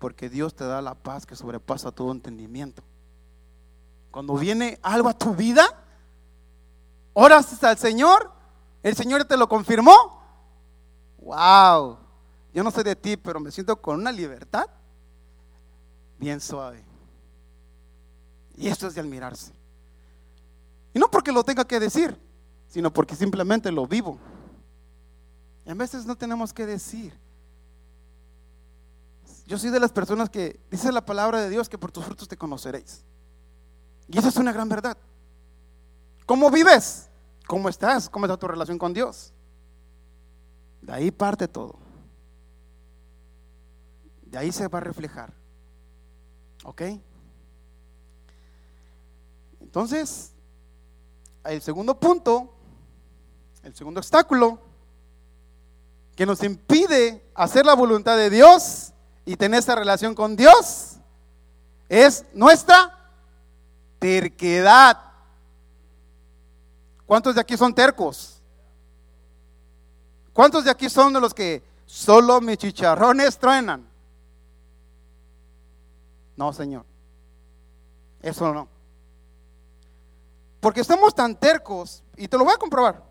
Porque 0.00 0.28
Dios 0.28 0.56
te 0.56 0.64
da 0.64 0.82
la 0.82 0.96
paz 0.96 1.24
que 1.24 1.36
sobrepasa 1.36 1.92
todo 1.92 2.10
entendimiento. 2.10 2.82
Cuando 4.12 4.36
viene 4.36 4.78
algo 4.82 5.08
a 5.08 5.18
tu 5.18 5.34
vida, 5.34 5.66
oras 7.14 7.64
al 7.64 7.78
Señor, 7.78 8.30
el 8.84 8.94
Señor 8.94 9.24
te 9.24 9.36
lo 9.36 9.48
confirmó 9.48 10.22
wow, 11.22 11.98
yo 12.52 12.62
no 12.62 12.70
sé 12.70 12.82
de 12.82 12.96
ti, 12.96 13.16
pero 13.16 13.40
me 13.40 13.50
siento 13.50 13.80
con 13.80 14.00
una 14.00 14.12
libertad 14.12 14.66
bien 16.18 16.40
suave. 16.40 16.84
Y 18.56 18.68
esto 18.68 18.86
es 18.86 18.94
de 18.94 19.00
admirarse. 19.00 19.52
Y 20.92 20.98
no 20.98 21.10
porque 21.10 21.32
lo 21.32 21.42
tenga 21.42 21.64
que 21.64 21.80
decir, 21.80 22.18
sino 22.68 22.92
porque 22.92 23.16
simplemente 23.16 23.72
lo 23.72 23.86
vivo. 23.86 24.18
Y 25.64 25.70
a 25.70 25.74
veces 25.74 26.04
no 26.04 26.16
tenemos 26.16 26.52
que 26.52 26.66
decir. 26.66 27.18
Yo 29.46 29.58
soy 29.58 29.70
de 29.70 29.80
las 29.80 29.92
personas 29.92 30.28
que 30.28 30.60
dice 30.70 30.92
la 30.92 31.04
palabra 31.04 31.40
de 31.40 31.48
Dios 31.48 31.68
que 31.68 31.78
por 31.78 31.90
tus 31.90 32.04
frutos 32.04 32.28
te 32.28 32.36
conoceréis. 32.36 33.04
Y 34.08 34.18
eso 34.18 34.28
es 34.28 34.36
una 34.36 34.52
gran 34.52 34.68
verdad. 34.68 34.96
¿Cómo 36.26 36.50
vives? 36.50 37.08
¿Cómo 37.46 37.68
estás? 37.68 38.08
¿Cómo 38.08 38.26
está 38.26 38.36
tu 38.36 38.48
relación 38.48 38.78
con 38.78 38.92
Dios? 38.92 39.32
De 40.80 40.92
ahí 40.92 41.10
parte 41.10 41.48
todo. 41.48 41.76
De 44.26 44.38
ahí 44.38 44.52
se 44.52 44.68
va 44.68 44.78
a 44.78 44.82
reflejar. 44.82 45.32
¿Ok? 46.64 46.82
Entonces, 49.60 50.32
el 51.44 51.60
segundo 51.62 51.98
punto, 51.98 52.52
el 53.62 53.74
segundo 53.74 54.00
obstáculo 54.00 54.58
que 56.14 56.26
nos 56.26 56.42
impide 56.42 57.30
hacer 57.34 57.64
la 57.64 57.74
voluntad 57.74 58.16
de 58.16 58.30
Dios 58.30 58.92
y 59.24 59.36
tener 59.36 59.60
esa 59.60 59.74
relación 59.74 60.14
con 60.14 60.36
Dios 60.36 60.96
es 61.88 62.24
nuestra 62.34 63.01
terquedad. 64.02 64.98
¿Cuántos 67.06 67.36
de 67.36 67.40
aquí 67.40 67.56
son 67.56 67.72
tercos? 67.72 68.42
¿Cuántos 70.32 70.64
de 70.64 70.70
aquí 70.72 70.90
son 70.90 71.12
de 71.12 71.20
los 71.20 71.32
que 71.32 71.62
solo 71.86 72.40
mis 72.40 72.58
chicharrones 72.58 73.38
truenan? 73.38 73.88
No, 76.36 76.52
Señor. 76.52 76.84
Eso 78.20 78.52
no. 78.52 78.66
Porque 80.58 80.80
estamos 80.80 81.14
tan 81.14 81.36
tercos, 81.36 82.02
y 82.16 82.26
te 82.26 82.36
lo 82.36 82.44
voy 82.44 82.54
a 82.54 82.58
comprobar. 82.58 83.04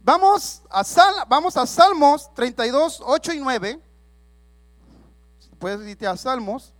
Vamos 0.00 0.62
a, 0.70 0.82
Sal, 0.82 1.14
vamos 1.28 1.58
a 1.58 1.66
Salmos 1.66 2.32
32, 2.34 3.02
8 3.04 3.32
y 3.34 3.40
9. 3.40 3.80
Puedes 5.58 5.86
irte 5.86 6.06
a 6.06 6.16
Salmos. 6.16 6.73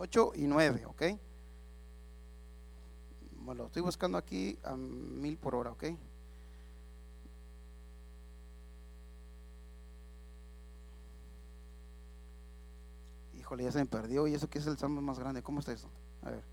Ocho 0.00 0.30
y 0.36 0.46
nueve, 0.46 0.86
¿ok? 0.86 1.02
lo 3.54 3.66
estoy 3.66 3.82
buscando 3.82 4.16
aquí 4.16 4.56
a 4.62 4.76
mil 4.76 5.36
por 5.38 5.56
hora, 5.56 5.72
¿ok? 5.72 5.84
Híjole, 13.38 13.64
ya 13.64 13.72
se 13.72 13.78
me 13.78 13.86
perdió. 13.86 14.28
¿Y 14.28 14.34
eso 14.34 14.48
que 14.48 14.58
es 14.58 14.66
el 14.66 14.78
salmo 14.78 15.00
más 15.00 15.18
grande? 15.18 15.42
¿Cómo 15.42 15.58
está 15.58 15.72
eso? 15.72 15.88
A 16.22 16.30
ver. 16.30 16.44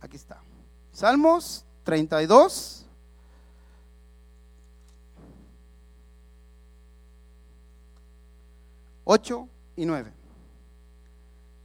Aquí 0.00 0.16
está. 0.16 0.40
Salmos 0.92 1.64
32. 1.82 2.86
Ocho 9.04 9.48
y 9.74 9.86
nueve. 9.86 10.21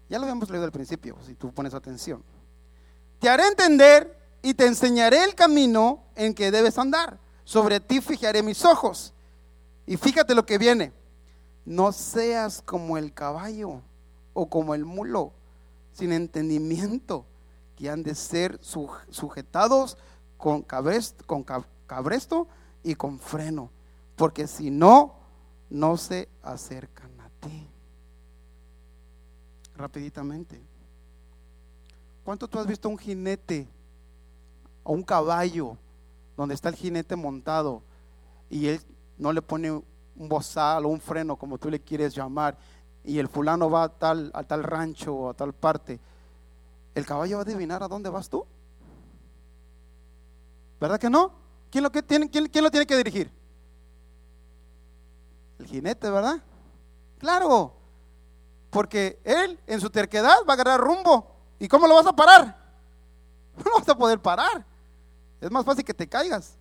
Ya 0.09 0.17
lo 0.17 0.23
habíamos 0.23 0.49
leído 0.49 0.65
al 0.65 0.71
principio, 0.71 1.17
si 1.25 1.35
tú 1.35 1.51
pones 1.51 1.73
atención. 1.73 2.23
Te 3.19 3.29
haré 3.29 3.47
entender 3.47 4.17
y 4.41 4.53
te 4.53 4.65
enseñaré 4.65 5.23
el 5.23 5.35
camino 5.35 6.03
en 6.15 6.33
que 6.33 6.51
debes 6.51 6.77
andar. 6.77 7.19
Sobre 7.43 7.79
ti 7.79 8.01
fijaré 8.01 8.43
mis 8.43 8.63
ojos. 8.65 9.13
Y 9.85 9.97
fíjate 9.97 10.35
lo 10.35 10.45
que 10.45 10.57
viene. 10.57 10.93
No 11.65 11.91
seas 11.91 12.61
como 12.61 12.97
el 12.97 13.13
caballo 13.13 13.81
o 14.33 14.47
como 14.47 14.75
el 14.75 14.85
mulo, 14.85 15.33
sin 15.91 16.11
entendimiento, 16.11 17.25
que 17.75 17.89
han 17.89 18.03
de 18.03 18.15
ser 18.15 18.59
sujetados 18.61 19.97
con 20.37 20.61
cabresto, 20.61 21.25
con 21.25 21.43
cabresto 21.87 22.47
y 22.83 22.95
con 22.95 23.19
freno, 23.19 23.71
porque 24.15 24.47
si 24.47 24.69
no, 24.69 25.15
no 25.69 25.97
se 25.97 26.29
acercan 26.43 27.19
a 27.19 27.29
ti. 27.41 27.69
Rapiditamente. 29.77 30.59
¿Cuánto 32.23 32.47
tú 32.47 32.59
has 32.59 32.65
visto 32.65 32.89
un 32.89 32.97
jinete 32.97 33.67
o 34.83 34.93
un 34.93 35.03
caballo 35.03 35.77
donde 36.35 36.55
está 36.55 36.69
el 36.69 36.75
jinete 36.75 37.15
montado 37.15 37.83
y 38.49 38.67
él 38.67 38.81
no 39.17 39.31
le 39.31 39.41
pone 39.41 39.71
un 39.71 39.83
bozal 40.27 40.85
o 40.85 40.89
un 40.89 40.99
freno 40.99 41.35
como 41.35 41.57
tú 41.57 41.69
le 41.69 41.79
quieres 41.79 42.15
llamar 42.15 42.57
y 43.03 43.19
el 43.19 43.27
fulano 43.27 43.69
va 43.69 43.83
a 43.83 43.89
tal, 43.89 44.33
tal 44.47 44.63
rancho 44.63 45.13
o 45.15 45.29
a 45.29 45.33
tal 45.35 45.53
parte? 45.53 45.99
¿El 46.95 47.05
caballo 47.05 47.37
va 47.37 47.43
a 47.43 47.45
adivinar 47.45 47.83
a 47.83 47.87
dónde 47.87 48.09
vas 48.09 48.27
tú? 48.27 48.45
¿Verdad 50.81 50.99
que 50.99 51.09
no? 51.09 51.31
¿Quién 51.69 51.83
lo, 51.83 51.91
tiene, 51.91 52.29
quién, 52.29 52.47
quién 52.47 52.63
lo 52.63 52.71
tiene 52.71 52.87
que 52.87 52.97
dirigir? 52.97 53.31
El 55.59 55.67
jinete, 55.67 56.09
¿verdad? 56.09 56.41
Claro, 57.19 57.76
porque 58.69 59.19
él 59.23 59.59
en 59.67 59.79
su 59.79 59.89
terquedad 59.89 60.37
va 60.47 60.51
a 60.51 60.55
agarrar 60.55 60.79
rumbo. 60.79 61.35
¿Y 61.59 61.67
cómo 61.67 61.87
lo 61.87 61.95
vas 61.95 62.07
a 62.07 62.13
parar? 62.13 62.65
No 63.57 63.71
vas 63.75 63.89
a 63.89 63.97
poder 63.97 64.21
parar. 64.21 64.63
Es 65.41 65.49
más 65.49 65.65
fácil 65.65 65.83
que 65.83 65.93
te 65.93 66.07
caigas, 66.07 66.55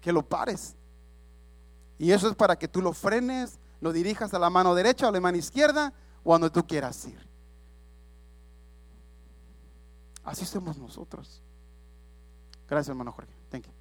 que 0.00 0.12
lo 0.12 0.20
pares. 0.20 0.74
Y 1.96 2.10
eso 2.10 2.28
es 2.28 2.34
para 2.34 2.56
que 2.56 2.66
tú 2.66 2.82
lo 2.82 2.92
frenes, 2.92 3.58
lo 3.80 3.92
dirijas 3.92 4.34
a 4.34 4.38
la 4.40 4.50
mano 4.50 4.74
derecha 4.74 5.06
o 5.06 5.08
a 5.08 5.12
la 5.12 5.20
mano 5.20 5.38
izquierda 5.38 5.92
o 6.24 6.34
a 6.34 6.38
donde 6.38 6.50
tú 6.50 6.66
quieras 6.66 7.04
ir. 7.06 7.28
Así 10.24 10.44
somos 10.44 10.76
nosotros. 10.76 11.40
Gracias, 12.68 12.88
hermano 12.90 13.12
Jorge. 13.12 13.32
Thank 13.48 13.66
you. 13.66 13.72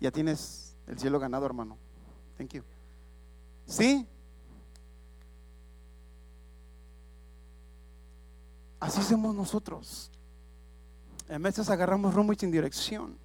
Ya 0.00 0.10
tienes 0.10 0.76
el 0.86 0.98
cielo 0.98 1.18
ganado, 1.18 1.46
hermano. 1.46 1.78
Thank 2.36 2.54
you. 2.54 2.62
¿Sí? 3.66 4.06
Así 8.84 9.02
somos 9.02 9.34
nosotros. 9.34 10.10
En 11.26 11.42
veces 11.42 11.70
agarramos 11.70 12.12
rumbo 12.12 12.34
y 12.34 12.36
sin 12.36 12.50
dirección. 12.50 13.16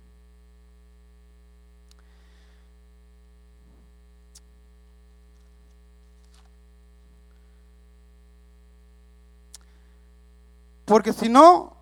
Porque 10.85 11.11
si 11.11 11.27
no, 11.27 11.75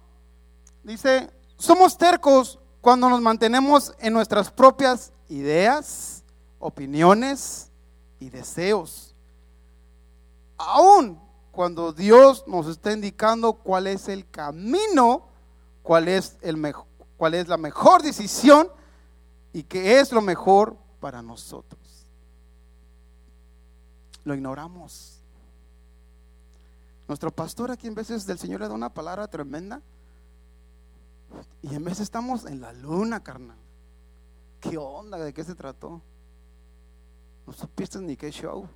dice, 0.83 1.29
somos 1.59 1.99
tercos 1.99 2.57
cuando 2.81 3.07
nos 3.11 3.21
mantenemos 3.21 3.93
en 3.99 4.11
nuestras 4.11 4.49
propias 4.49 5.13
ideas, 5.29 6.23
opiniones 6.57 7.69
y 8.19 8.31
deseos. 8.31 9.13
Aún 10.57 11.26
cuando 11.57 11.91
Dios 11.91 12.43
nos 12.45 12.67
está 12.67 12.93
indicando 12.93 13.53
cuál 13.53 13.87
es 13.87 14.09
el 14.09 14.29
camino, 14.29 15.23
cuál 15.81 16.07
es, 16.07 16.37
el 16.41 16.55
mejor, 16.55 16.85
cuál 17.17 17.33
es 17.33 17.47
la 17.47 17.57
mejor 17.57 18.03
decisión 18.03 18.69
y 19.53 19.63
qué 19.63 19.99
es 19.99 20.11
lo 20.11 20.21
mejor 20.21 20.77
para 20.99 21.23
nosotros. 21.23 21.81
Lo 24.23 24.35
ignoramos. 24.35 25.19
Nuestro 27.07 27.31
pastor 27.31 27.71
aquí 27.71 27.87
en 27.87 27.95
veces 27.95 28.27
del 28.27 28.37
Señor 28.37 28.59
le 28.61 28.67
da 28.67 28.75
una 28.75 28.93
palabra 28.93 29.27
tremenda 29.27 29.81
y 31.63 31.73
en 31.73 31.83
vez 31.83 31.99
estamos 31.99 32.45
en 32.45 32.61
la 32.61 32.71
luna, 32.71 33.23
carnal. 33.23 33.57
¿Qué 34.59 34.77
onda? 34.77 35.17
¿De 35.17 35.33
qué 35.33 35.43
se 35.43 35.55
trató? 35.55 36.03
No 37.47 37.53
supiste 37.53 37.97
ni 37.97 38.15
qué 38.15 38.29
show. 38.29 38.69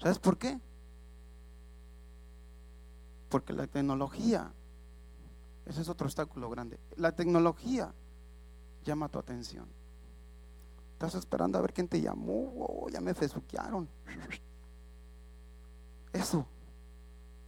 ¿Sabes 0.00 0.18
por 0.18 0.38
qué? 0.38 0.58
Porque 3.28 3.52
la 3.52 3.66
tecnología, 3.66 4.52
ese 5.66 5.82
es 5.82 5.88
otro 5.88 6.06
obstáculo 6.06 6.48
grande. 6.50 6.80
La 6.96 7.12
tecnología 7.12 7.92
llama 8.84 9.08
tu 9.08 9.18
atención. 9.18 9.68
Estás 10.94 11.14
esperando 11.14 11.58
a 11.58 11.60
ver 11.60 11.72
quién 11.72 11.86
te 11.86 12.00
llamó. 12.00 12.52
Oh, 12.58 12.88
ya 12.88 13.00
me 13.00 13.14
fesuquearon. 13.14 13.88
Eso, 16.12 16.44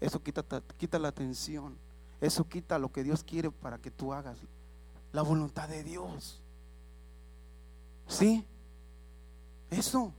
eso 0.01 0.23
quita, 0.23 0.45
quita 0.77 0.99
la 0.99 1.09
atención. 1.09 1.77
Eso 2.21 2.49
quita 2.49 2.79
lo 2.79 2.93
que 2.93 3.03
Dios 3.03 3.25
quiere 3.25 3.51
para 3.51 3.79
que 3.79 3.91
tú 3.91 4.13
hagas. 4.13 4.39
La 5.13 5.23
voluntad 5.23 5.69
de 5.69 5.83
Dios. 5.83 6.41
¿Sí? 8.07 8.47
Eso. 9.71 10.15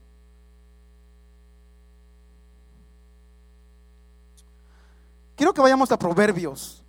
Quiero 5.36 5.52
que 5.52 5.60
vayamos 5.60 5.90
a 5.90 5.98
Proverbios 5.98 6.82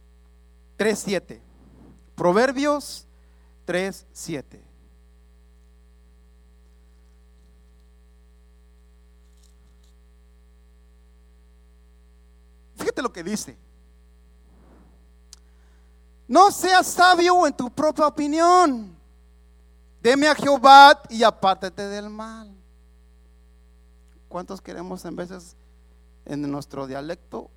3.7. 0.78 1.40
Proverbios 2.16 3.08
3.7. 3.66 4.62
Fíjate 12.78 13.02
lo 13.02 13.12
que 13.12 13.24
dice. 13.24 13.58
No 16.28 16.52
seas 16.52 16.88
sabio 16.88 17.46
en 17.46 17.54
tu 17.54 17.70
propia 17.70 18.08
opinión. 18.08 18.96
Deme 20.02 20.28
a 20.28 20.36
Jehová 20.36 21.02
y 21.10 21.24
apártate 21.24 21.88
del 21.88 22.10
mal. 22.10 22.52
¿Cuántos 24.28 24.62
queremos 24.62 25.04
en 25.06 25.16
veces 25.16 25.56
en 26.26 26.42
nuestro 26.52 26.86
dialecto? 26.88 27.50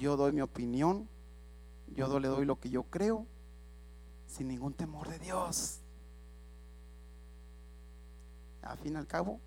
Yo 0.00 0.16
doy 0.16 0.32
mi 0.32 0.40
opinión, 0.40 1.06
yo 1.88 2.18
le 2.18 2.28
doy 2.28 2.46
lo 2.46 2.58
que 2.58 2.70
yo 2.70 2.84
creo, 2.84 3.26
sin 4.26 4.48
ningún 4.48 4.72
temor 4.72 5.06
de 5.10 5.18
Dios. 5.18 5.80
Al 8.62 8.78
fin 8.78 8.94
y 8.94 8.96
al 8.96 9.06
cabo, 9.06 9.38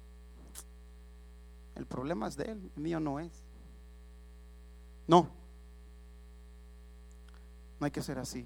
el 1.74 1.88
problema 1.88 2.28
es 2.28 2.38
de 2.38 2.52
él, 2.52 2.72
el 2.76 2.82
mío 2.84 3.00
no 3.00 3.20
es. 3.20 3.32
No, 5.08 5.28
no 7.80 7.86
hay 7.86 7.92
que 7.92 8.04
ser 8.04 8.20
así. 8.20 8.46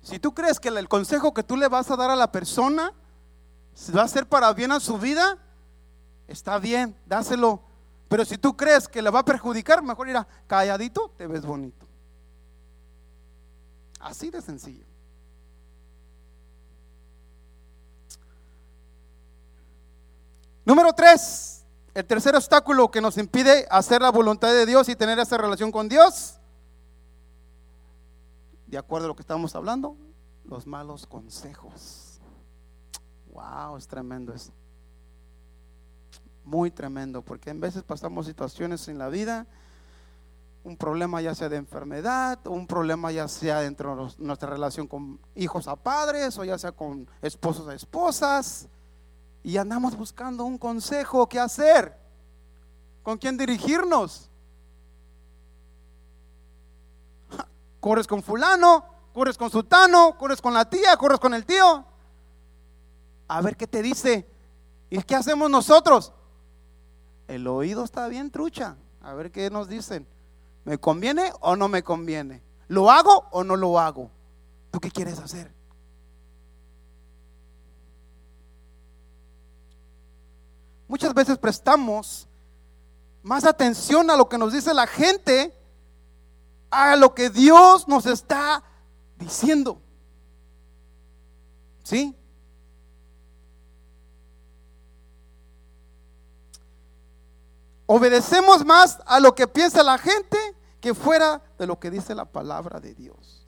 Si 0.00 0.18
tú 0.18 0.32
crees 0.32 0.58
que 0.58 0.68
el 0.68 0.88
consejo 0.88 1.34
que 1.34 1.42
tú 1.42 1.58
le 1.58 1.68
vas 1.68 1.90
a 1.90 1.96
dar 1.96 2.08
a 2.08 2.16
la 2.16 2.32
persona 2.32 2.94
va 3.94 4.04
a 4.04 4.08
ser 4.08 4.26
para 4.26 4.50
bien 4.54 4.72
a 4.72 4.80
su 4.80 4.96
vida, 4.96 5.36
está 6.28 6.58
bien, 6.58 6.96
dáselo. 7.04 7.71
Pero 8.12 8.26
si 8.26 8.36
tú 8.36 8.54
crees 8.54 8.86
que 8.86 9.00
le 9.00 9.08
va 9.08 9.20
a 9.20 9.24
perjudicar, 9.24 9.82
mejor 9.82 10.06
irá 10.06 10.28
calladito, 10.46 11.14
te 11.16 11.26
ves 11.26 11.46
bonito. 11.46 11.88
Así 14.00 14.28
de 14.28 14.42
sencillo. 14.42 14.84
Número 20.66 20.92
tres, 20.92 21.64
el 21.94 22.04
tercer 22.04 22.36
obstáculo 22.36 22.90
que 22.90 23.00
nos 23.00 23.16
impide 23.16 23.66
hacer 23.70 24.02
la 24.02 24.10
voluntad 24.10 24.52
de 24.52 24.66
Dios 24.66 24.90
y 24.90 24.94
tener 24.94 25.18
esa 25.18 25.38
relación 25.38 25.72
con 25.72 25.88
Dios 25.88 26.38
de 28.66 28.76
acuerdo 28.76 29.06
a 29.06 29.08
lo 29.08 29.16
que 29.16 29.22
estamos 29.22 29.54
hablando, 29.54 29.96
los 30.44 30.66
malos 30.66 31.06
consejos. 31.06 32.20
Wow, 33.32 33.78
es 33.78 33.88
tremendo 33.88 34.34
eso. 34.34 34.52
Muy 36.44 36.70
tremendo, 36.70 37.22
porque 37.22 37.50
en 37.50 37.60
veces 37.60 37.82
pasamos 37.82 38.26
situaciones 38.26 38.88
en 38.88 38.98
la 38.98 39.08
vida, 39.08 39.46
un 40.64 40.76
problema 40.76 41.20
ya 41.20 41.34
sea 41.34 41.48
de 41.48 41.56
enfermedad, 41.56 42.38
un 42.46 42.66
problema 42.66 43.10
ya 43.10 43.26
sea 43.28 43.60
dentro 43.60 43.96
de 43.96 44.12
nuestra 44.18 44.50
relación 44.50 44.86
con 44.86 45.18
hijos 45.34 45.66
a 45.68 45.76
padres, 45.76 46.38
o 46.38 46.44
ya 46.44 46.58
sea 46.58 46.72
con 46.72 47.08
esposos 47.20 47.68
a 47.68 47.74
esposas, 47.74 48.68
y 49.42 49.56
andamos 49.56 49.96
buscando 49.96 50.44
un 50.44 50.58
consejo, 50.58 51.28
¿qué 51.28 51.40
hacer? 51.40 51.98
¿Con 53.02 53.18
quién 53.18 53.36
dirigirnos? 53.36 54.30
Corres 57.80 58.06
con 58.06 58.22
fulano, 58.22 58.84
corres 59.12 59.36
con 59.36 59.50
sultano, 59.50 60.16
corres 60.16 60.40
con 60.40 60.54
la 60.54 60.64
tía, 60.64 60.96
corres 60.96 61.18
con 61.18 61.34
el 61.34 61.44
tío. 61.44 61.84
A 63.28 63.40
ver 63.40 63.56
qué 63.56 63.66
te 63.66 63.82
dice. 63.82 64.28
¿Y 64.90 65.02
qué 65.02 65.16
hacemos 65.16 65.50
nosotros? 65.50 66.12
El 67.28 67.46
oído 67.46 67.84
está 67.84 68.08
bien 68.08 68.30
trucha. 68.30 68.76
A 69.00 69.14
ver 69.14 69.30
qué 69.30 69.50
nos 69.50 69.68
dicen. 69.68 70.06
¿Me 70.64 70.78
conviene 70.78 71.32
o 71.40 71.56
no 71.56 71.68
me 71.68 71.82
conviene? 71.82 72.42
¿Lo 72.68 72.90
hago 72.90 73.26
o 73.30 73.42
no 73.44 73.56
lo 73.56 73.78
hago? 73.78 74.10
¿Tú 74.70 74.80
qué 74.80 74.90
quieres 74.90 75.18
hacer? 75.18 75.52
Muchas 80.88 81.14
veces 81.14 81.38
prestamos 81.38 82.28
más 83.22 83.44
atención 83.44 84.10
a 84.10 84.16
lo 84.16 84.28
que 84.28 84.38
nos 84.38 84.52
dice 84.52 84.74
la 84.74 84.86
gente 84.86 85.54
a 86.72 86.96
lo 86.96 87.14
que 87.14 87.28
Dios 87.30 87.86
nos 87.86 88.06
está 88.06 88.64
diciendo. 89.16 89.80
¿Sí? 91.82 92.16
Obedecemos 97.94 98.64
más 98.64 98.98
a 99.04 99.20
lo 99.20 99.34
que 99.34 99.46
piensa 99.46 99.82
la 99.82 99.98
gente 99.98 100.38
que 100.80 100.94
fuera 100.94 101.42
de 101.58 101.66
lo 101.66 101.78
que 101.78 101.90
dice 101.90 102.14
la 102.14 102.24
palabra 102.24 102.80
de 102.80 102.94
Dios. 102.94 103.46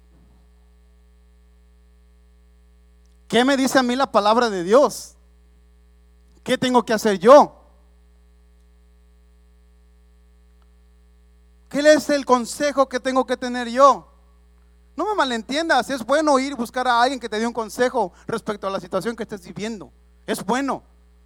¿Qué 3.26 3.42
me 3.42 3.56
dice 3.56 3.78
a 3.78 3.82
mí 3.82 3.96
la 3.96 4.12
palabra 4.12 4.50
de 4.50 4.62
Dios? 4.62 5.16
¿Qué 6.42 6.58
tengo 6.58 6.84
que 6.84 6.92
hacer 6.92 7.18
yo? 7.18 7.58
¿Qué 11.70 11.80
es 11.80 12.10
el 12.10 12.26
consejo 12.26 12.86
que 12.86 13.00
tengo 13.00 13.24
que 13.24 13.38
tener 13.38 13.68
yo? 13.68 14.12
No 14.94 15.06
me 15.06 15.14
malentiendas, 15.14 15.88
es 15.88 16.04
bueno 16.04 16.38
ir 16.38 16.54
buscar 16.54 16.86
a 16.86 17.00
alguien 17.00 17.18
que 17.18 17.30
te 17.30 17.38
dé 17.38 17.46
un 17.46 17.54
consejo 17.54 18.12
respecto 18.26 18.66
a 18.66 18.70
la 18.70 18.78
situación 18.78 19.16
que 19.16 19.22
estés 19.22 19.42
viviendo. 19.42 19.90
Es 20.26 20.44
bueno. 20.44 20.82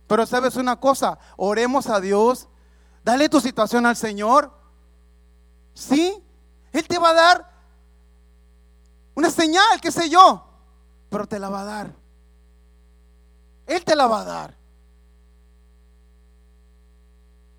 Pero 0.07 0.25
sabes 0.25 0.55
una 0.55 0.79
cosa, 0.79 1.19
oremos 1.37 1.89
a 1.89 2.01
Dios, 2.01 2.49
dale 3.09 3.31
tu 3.31 3.41
situación 3.41 3.87
al 3.87 3.97
Señor. 3.97 4.53
¿Sí? 5.73 6.23
Él 6.73 6.87
te 6.87 6.99
va 6.99 7.09
a 7.09 7.15
dar 7.15 7.51
una 9.15 9.31
señal, 9.31 9.81
qué 9.81 9.91
sé 9.91 10.11
yo, 10.11 10.47
pero 11.09 11.27
te 11.27 11.39
la 11.39 11.49
va 11.49 11.63
a 11.63 11.65
dar. 11.65 11.95
Él 13.67 13.83
te 13.83 13.97
la 13.97 14.07
va 14.07 14.21
a 14.21 14.25
dar. 14.25 14.55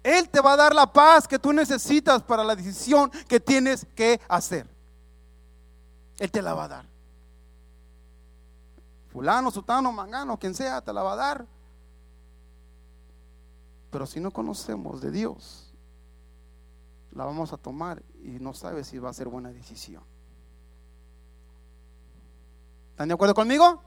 Él 0.03 0.29
te 0.29 0.39
va 0.39 0.53
a 0.53 0.57
dar 0.57 0.75
la 0.75 0.93
paz 0.93 1.27
que 1.27 1.39
tú 1.39 1.51
necesitas 1.51 2.21
para 2.21 2.43
la 2.43 2.55
decisión 2.55 3.09
que 3.27 3.39
tienes 3.39 3.87
que 3.95 4.21
hacer. 4.27 4.67
Él 6.19 6.29
te 6.29 6.43
la 6.43 6.53
va 6.53 6.65
a 6.65 6.67
dar. 6.67 6.85
Fulano, 9.11 9.49
sutano, 9.49 9.91
mangano, 9.91 10.37
quien 10.37 10.53
sea, 10.53 10.79
te 10.79 10.93
la 10.93 11.01
va 11.01 11.13
a 11.13 11.15
dar. 11.15 11.45
Pero 13.89 14.05
si 14.05 14.19
no 14.19 14.31
conocemos 14.31 15.01
de 15.01 15.11
Dios, 15.11 15.73
la 17.11 17.25
vamos 17.25 17.53
a 17.53 17.57
tomar 17.57 18.03
y 18.23 18.39
no 18.39 18.53
sabes 18.53 18.87
si 18.87 18.99
va 18.99 19.09
a 19.09 19.13
ser 19.13 19.27
buena 19.27 19.51
decisión. 19.51 20.03
¿Están 22.91 23.07
de 23.07 23.13
acuerdo 23.13 23.33
conmigo? 23.33 23.81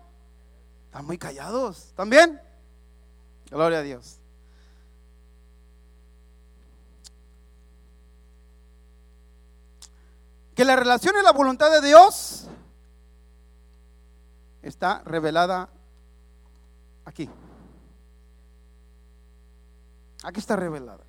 Están 0.87 1.07
muy 1.07 1.19
callados. 1.19 1.93
¿También? 1.95 2.41
Gloria 3.51 3.79
a 3.79 3.83
Dios. 3.83 4.19
Que 10.55 10.65
la 10.65 10.77
relación 10.77 11.15
y 11.19 11.23
la 11.23 11.33
voluntad 11.33 11.71
de 11.71 11.87
Dios 11.87 12.49
está 14.62 15.03
revelada 15.05 15.69
aquí. 17.05 17.29
Aquí 20.22 20.40
está 20.40 20.56
revelada. 20.56 21.04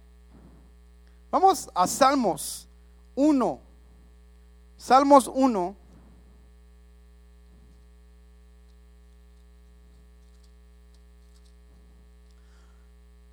Vamos 1.29 1.69
a 1.73 1.87
Salmos 1.87 2.67
1. 3.15 3.59
Salmos 4.77 5.27
1. 5.33 5.75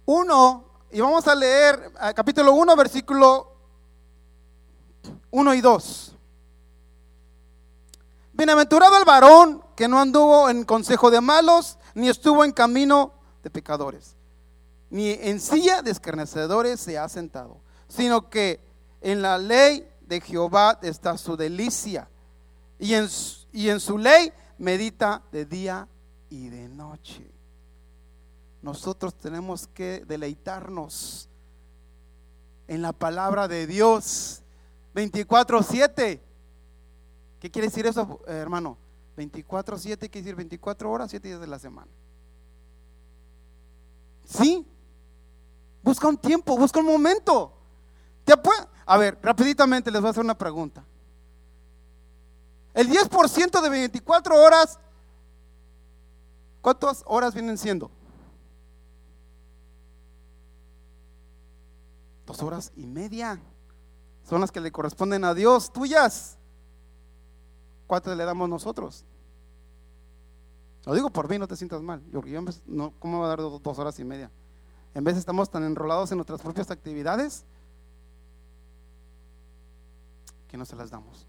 Uno, 0.06 0.64
y 0.90 1.00
vamos 1.00 1.28
a 1.28 1.34
leer 1.36 1.92
eh, 2.02 2.12
capítulo 2.16 2.52
1, 2.54 2.74
versículo 2.74 3.52
1 5.30 5.54
y 5.54 5.60
2. 5.60 6.16
Bienaventurado 8.32 8.98
el 8.98 9.04
varón 9.04 9.62
que 9.76 9.86
no 9.86 10.00
anduvo 10.00 10.50
en 10.50 10.64
consejo 10.64 11.12
de 11.12 11.20
malos, 11.20 11.78
ni 11.94 12.08
estuvo 12.08 12.44
en 12.44 12.50
camino 12.50 13.12
de 13.42 13.50
pecadores, 13.50 14.16
ni 14.90 15.10
en 15.10 15.40
silla 15.40 15.82
de 15.82 15.92
escarnecedores 15.92 16.80
se 16.80 16.98
ha 16.98 17.08
sentado, 17.08 17.60
sino 17.88 18.28
que 18.28 18.60
en 19.00 19.22
la 19.22 19.38
ley 19.38 19.88
de 20.02 20.20
Jehová 20.20 20.78
está 20.82 21.16
su 21.16 21.36
delicia, 21.36 22.08
y 22.78 22.94
en, 22.94 23.06
y 23.52 23.68
en 23.68 23.78
su 23.78 23.98
ley 23.98 24.32
medita 24.58 25.22
de 25.30 25.44
día 25.44 25.88
y 26.28 26.48
de 26.48 26.68
noche. 26.68 27.30
Nosotros 28.62 29.14
tenemos 29.14 29.68
que 29.68 30.04
deleitarnos 30.06 31.28
en 32.68 32.82
la 32.82 32.92
palabra 32.92 33.48
de 33.48 33.66
Dios 33.66 34.42
24-7. 34.94 36.20
¿Qué 37.40 37.50
quiere 37.50 37.68
decir 37.68 37.86
eso, 37.86 38.20
hermano? 38.26 38.76
24-7 39.16 39.98
quiere 39.98 40.22
decir 40.22 40.34
24 40.34 40.90
horas, 40.90 41.10
7 41.10 41.28
días 41.28 41.40
de 41.40 41.46
la 41.46 41.58
semana. 41.58 41.90
¿Sí? 44.24 44.66
Busca 45.82 46.08
un 46.08 46.16
tiempo, 46.16 46.56
busca 46.56 46.80
un 46.80 46.86
momento. 46.86 47.52
¿Te 48.24 48.34
a 48.86 48.98
ver, 48.98 49.18
rapiditamente 49.22 49.90
les 49.90 50.00
voy 50.00 50.08
a 50.08 50.10
hacer 50.10 50.24
una 50.24 50.36
pregunta. 50.36 50.84
El 52.74 52.88
10% 52.88 53.60
de 53.60 53.68
24 53.68 54.34
horas, 54.34 54.78
¿cuántas 56.60 57.02
horas 57.06 57.34
vienen 57.34 57.56
siendo? 57.58 57.90
Dos 62.26 62.42
horas 62.42 62.72
y 62.76 62.86
media 62.86 63.40
son 64.28 64.40
las 64.40 64.52
que 64.52 64.60
le 64.60 64.70
corresponden 64.70 65.24
a 65.24 65.34
Dios, 65.34 65.72
tuyas. 65.72 66.36
¿Cuántas 67.86 68.16
le 68.16 68.24
damos 68.24 68.48
nosotros? 68.48 69.04
Lo 70.84 70.94
digo 70.94 71.10
por 71.10 71.28
mí, 71.28 71.38
no 71.38 71.48
te 71.48 71.56
sientas 71.56 71.82
mal. 71.82 72.02
Yo, 72.10 72.22
yo 72.22 72.92
¿Cómo 72.98 73.20
va 73.20 73.26
a 73.26 73.28
dar 73.28 73.38
dos, 73.38 73.78
horas 73.78 73.98
y 73.98 74.04
media? 74.04 74.30
En 74.94 75.04
vez 75.04 75.16
estamos 75.16 75.50
tan 75.50 75.64
enrolados 75.64 76.10
en 76.10 76.18
nuestras 76.18 76.40
propias 76.40 76.70
actividades 76.70 77.44
que 80.48 80.56
no 80.56 80.64
se 80.64 80.74
las 80.74 80.90
damos. 80.90 81.26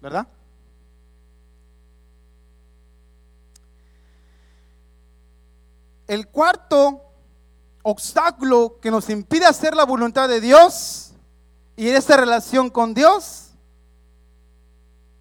¿Verdad? 0.00 0.26
El 6.08 6.26
cuarto 6.26 7.00
obstáculo 7.82 8.80
que 8.80 8.90
nos 8.90 9.08
impide 9.10 9.46
hacer 9.46 9.76
la 9.76 9.84
voluntad 9.84 10.28
de 10.28 10.40
Dios 10.40 11.12
y 11.76 11.88
esta 11.88 12.16
relación 12.16 12.70
con 12.70 12.92
Dios 12.92 13.52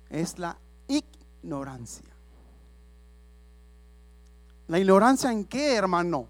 es 0.10 0.40
la 0.40 0.58
ignorancia. 0.88 2.10
¿La 4.68 4.80
ignorancia 4.80 5.32
en 5.32 5.46
qué, 5.46 5.76
hermano? 5.76 6.28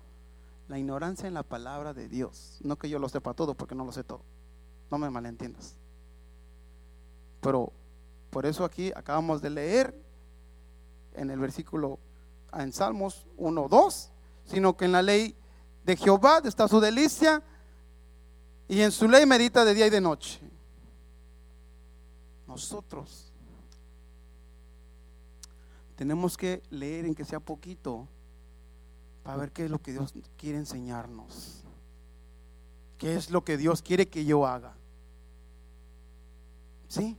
La 0.70 0.78
ignorancia 0.78 1.28
en 1.28 1.34
la 1.34 1.44
palabra 1.44 1.94
de 1.94 2.08
Dios. 2.08 2.60
No 2.64 2.78
que 2.78 2.90
yo 2.90 3.00
lo 3.00 3.10
sepa 3.10 3.34
todo, 3.34 3.56
porque 3.56 3.76
no 3.76 3.84
lo 3.84 3.92
sé 3.92 4.04
todo. 4.04 4.22
No 4.92 5.00
me 5.00 5.10
malentiendas. 5.10 5.76
Pero 7.42 7.74
por 8.30 8.46
eso 8.46 8.64
aquí 8.64 8.92
acabamos 8.96 9.42
de 9.42 9.50
leer 9.50 9.96
en 11.14 11.32
el 11.32 11.40
versículo, 11.40 12.00
en 12.54 12.72
Salmos 12.72 13.26
1, 13.38 13.68
2, 13.68 14.12
sino 14.46 14.78
que 14.78 14.86
en 14.86 14.92
la 14.92 15.02
ley 15.02 15.36
de 15.84 15.98
Jehová 15.98 16.42
está 16.46 16.68
su 16.68 16.80
delicia 16.80 17.42
y 18.68 18.82
en 18.82 18.92
su 18.92 19.08
ley 19.08 19.26
medita 19.26 19.66
de 19.66 19.74
día 19.74 19.88
y 19.88 19.90
de 19.90 20.02
noche. 20.02 20.40
Nosotros 22.46 23.32
tenemos 25.96 26.38
que 26.38 26.62
leer 26.70 27.06
en 27.06 27.16
que 27.16 27.26
sea 27.26 27.40
poquito 27.40 28.08
para 29.30 29.42
ver 29.42 29.52
qué 29.52 29.66
es 29.66 29.70
lo 29.70 29.80
que 29.80 29.92
Dios 29.92 30.12
quiere 30.38 30.58
enseñarnos. 30.58 31.62
¿Qué 32.98 33.14
es 33.14 33.30
lo 33.30 33.46
que 33.46 33.58
Dios 33.58 33.84
quiere 33.84 34.10
que 34.10 34.26
yo 34.26 34.48
haga? 34.48 34.76
¿Sí? 36.88 37.16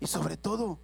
Y 0.00 0.06
sobre 0.06 0.38
todo, 0.38 0.78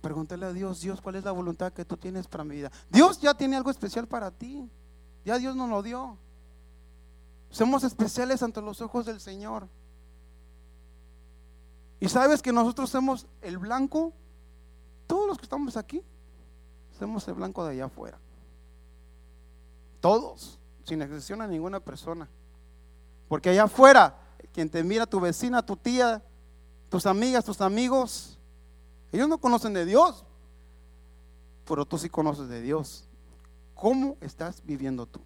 pregúntale 0.00 0.46
a 0.46 0.52
Dios, 0.52 0.80
Dios, 0.80 1.00
¿cuál 1.00 1.14
es 1.14 1.22
la 1.22 1.30
voluntad 1.30 1.72
que 1.72 1.84
tú 1.84 1.96
tienes 1.96 2.26
para 2.26 2.42
mi 2.42 2.56
vida? 2.56 2.72
Dios 2.90 3.20
ya 3.20 3.34
tiene 3.34 3.54
algo 3.54 3.70
especial 3.70 4.08
para 4.08 4.32
ti. 4.32 4.68
Ya 5.24 5.38
Dios 5.38 5.54
nos 5.54 5.70
lo 5.70 5.80
dio. 5.80 6.18
Somos 7.50 7.84
especiales 7.84 8.42
ante 8.42 8.60
los 8.60 8.80
ojos 8.80 9.06
del 9.06 9.20
Señor. 9.20 9.68
Y 12.00 12.08
sabes 12.08 12.42
que 12.42 12.52
nosotros 12.52 12.90
somos 12.90 13.28
el 13.42 13.58
blanco, 13.58 14.12
todos 15.06 15.28
los 15.28 15.38
que 15.38 15.44
estamos 15.44 15.76
aquí, 15.76 16.02
somos 16.98 17.28
el 17.28 17.34
blanco 17.34 17.64
de 17.64 17.70
allá 17.70 17.84
afuera. 17.84 18.18
Todos, 20.00 20.58
sin 20.84 21.02
excepción 21.02 21.42
a 21.42 21.46
ninguna 21.46 21.80
persona. 21.80 22.28
Porque 23.28 23.50
allá 23.50 23.64
afuera, 23.64 24.16
quien 24.52 24.70
te 24.70 24.82
mira, 24.84 25.06
tu 25.06 25.20
vecina, 25.20 25.64
tu 25.64 25.76
tía, 25.76 26.22
tus 26.88 27.06
amigas, 27.06 27.44
tus 27.44 27.60
amigos, 27.60 28.38
ellos 29.12 29.28
no 29.28 29.38
conocen 29.38 29.72
de 29.72 29.84
Dios, 29.84 30.24
pero 31.64 31.84
tú 31.84 31.98
sí 31.98 32.08
conoces 32.08 32.48
de 32.48 32.60
Dios. 32.60 33.08
¿Cómo 33.74 34.16
estás 34.20 34.62
viviendo 34.64 35.06
tú? 35.06 35.20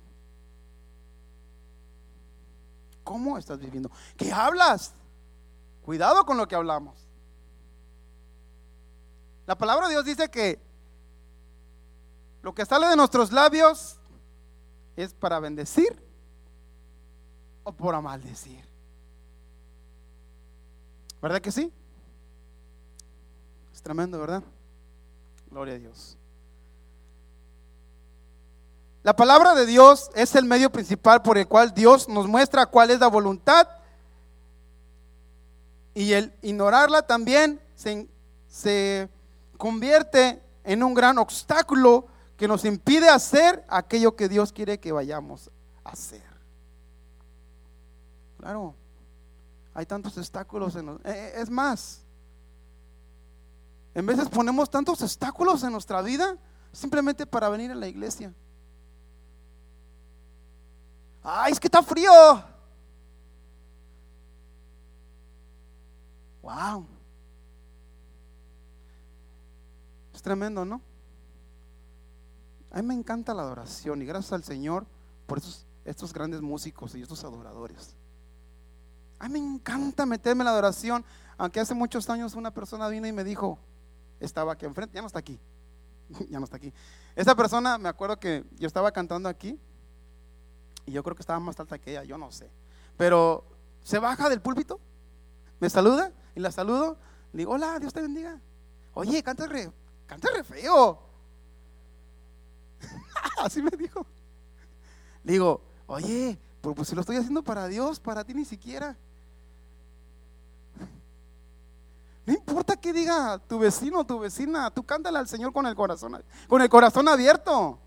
¿Cómo 3.04 3.38
estás 3.38 3.58
viviendo? 3.58 3.90
¿Qué 4.16 4.32
hablas? 4.32 4.94
Cuidado 5.82 6.24
con 6.24 6.36
lo 6.36 6.48
que 6.48 6.54
hablamos. 6.54 7.06
La 9.46 9.56
palabra 9.56 9.86
de 9.86 9.94
Dios 9.94 10.04
dice 10.04 10.30
que 10.30 10.60
lo 12.42 12.54
que 12.54 12.64
sale 12.64 12.86
de 12.86 12.96
nuestros 12.96 13.32
labios 13.32 13.99
es 15.02 15.14
para 15.14 15.40
bendecir 15.40 16.02
o 17.62 17.72
por 17.72 18.00
maldecir. 18.00 18.64
¿Verdad 21.20 21.40
que 21.40 21.52
sí? 21.52 21.72
Es 23.72 23.82
tremendo, 23.82 24.18
¿verdad? 24.18 24.42
Gloria 25.50 25.74
a 25.74 25.78
Dios. 25.78 26.16
La 29.02 29.16
palabra 29.16 29.54
de 29.54 29.66
Dios 29.66 30.10
es 30.14 30.34
el 30.34 30.44
medio 30.44 30.70
principal 30.70 31.22
por 31.22 31.38
el 31.38 31.48
cual 31.48 31.72
Dios 31.72 32.08
nos 32.08 32.26
muestra 32.26 32.66
cuál 32.66 32.90
es 32.90 33.00
la 33.00 33.08
voluntad 33.08 33.66
y 35.94 36.12
el 36.12 36.32
ignorarla 36.42 37.02
también 37.02 37.60
se, 37.74 38.08
se 38.46 39.08
convierte 39.56 40.42
en 40.64 40.82
un 40.82 40.94
gran 40.94 41.18
obstáculo 41.18 42.06
que 42.40 42.48
nos 42.48 42.64
impide 42.64 43.06
hacer 43.10 43.62
aquello 43.68 44.16
que 44.16 44.26
Dios 44.26 44.50
quiere 44.50 44.80
que 44.80 44.92
vayamos 44.92 45.50
a 45.84 45.90
hacer. 45.90 46.24
Claro, 48.38 48.74
hay 49.74 49.84
tantos 49.84 50.16
obstáculos 50.16 50.74
en 50.74 50.88
eh, 50.88 50.98
eh, 51.04 51.32
Es 51.36 51.50
más, 51.50 52.00
en 53.92 54.06
veces 54.06 54.26
ponemos 54.30 54.70
tantos 54.70 55.02
obstáculos 55.02 55.62
en 55.64 55.72
nuestra 55.72 56.00
vida 56.00 56.38
simplemente 56.72 57.26
para 57.26 57.50
venir 57.50 57.72
a 57.72 57.74
la 57.74 57.88
iglesia. 57.88 58.32
Ay, 61.22 61.52
es 61.52 61.60
que 61.60 61.66
está 61.66 61.82
frío. 61.82 62.10
Wow. 66.40 66.86
Es 70.14 70.22
tremendo, 70.22 70.64
¿no? 70.64 70.80
A 72.70 72.80
mí 72.80 72.88
me 72.88 72.94
encanta 72.94 73.34
la 73.34 73.42
adoración 73.42 74.00
y 74.02 74.04
gracias 74.04 74.32
al 74.32 74.44
Señor 74.44 74.86
por 75.26 75.38
estos, 75.38 75.66
estos 75.84 76.12
grandes 76.12 76.40
músicos 76.40 76.94
y 76.94 77.02
estos 77.02 77.24
adoradores. 77.24 77.96
A 79.18 79.28
mí 79.28 79.40
me 79.40 79.54
encanta 79.54 80.06
meterme 80.06 80.42
en 80.42 80.46
la 80.46 80.52
adoración, 80.52 81.04
aunque 81.36 81.60
hace 81.60 81.74
muchos 81.74 82.08
años 82.08 82.34
una 82.34 82.52
persona 82.52 82.88
vino 82.88 83.06
y 83.06 83.12
me 83.12 83.24
dijo, 83.24 83.58
estaba 84.20 84.52
aquí 84.52 84.66
enfrente, 84.66 84.94
ya 84.94 85.00
no 85.00 85.08
está 85.08 85.18
aquí, 85.18 85.38
ya 86.30 86.38
no 86.38 86.44
está 86.44 86.56
aquí. 86.56 86.72
Esa 87.16 87.34
persona, 87.34 87.76
me 87.76 87.88
acuerdo 87.88 88.18
que 88.18 88.44
yo 88.56 88.66
estaba 88.66 88.92
cantando 88.92 89.28
aquí 89.28 89.58
y 90.86 90.92
yo 90.92 91.02
creo 91.02 91.16
que 91.16 91.22
estaba 91.22 91.40
más 91.40 91.58
alta 91.58 91.78
que 91.78 91.90
ella, 91.90 92.04
yo 92.04 92.16
no 92.16 92.30
sé. 92.30 92.50
Pero 92.96 93.44
se 93.82 93.98
baja 93.98 94.28
del 94.28 94.40
púlpito, 94.40 94.80
me 95.58 95.68
saluda 95.68 96.12
y 96.34 96.40
la 96.40 96.52
saludo, 96.52 96.96
le 97.32 97.38
digo, 97.38 97.52
hola, 97.52 97.78
Dios 97.78 97.92
te 97.92 98.00
bendiga. 98.00 98.40
Oye, 98.94 99.22
canta 99.22 99.46
re, 99.46 99.70
canta 100.06 100.28
re 100.32 100.44
feo. 100.44 101.09
Así 103.38 103.62
me 103.62 103.70
dijo. 103.70 104.06
Le 105.24 105.32
digo, 105.32 105.60
oye, 105.86 106.38
pues, 106.60 106.76
pues 106.76 106.88
si 106.88 106.94
lo 106.94 107.00
estoy 107.00 107.16
haciendo 107.16 107.42
para 107.42 107.66
Dios, 107.68 108.00
para 108.00 108.24
ti 108.24 108.34
ni 108.34 108.44
siquiera. 108.44 108.96
No 112.26 112.34
importa 112.34 112.76
que 112.76 112.92
diga 112.92 113.38
tu 113.48 113.58
vecino 113.58 114.04
tu 114.04 114.18
vecina, 114.18 114.70
tú 114.70 114.84
cántale 114.84 115.18
al 115.18 115.26
Señor 115.26 115.52
con 115.52 115.66
el 115.66 115.74
corazón, 115.74 116.22
con 116.48 116.62
el 116.62 116.68
corazón 116.68 117.08
abierto. 117.08 117.78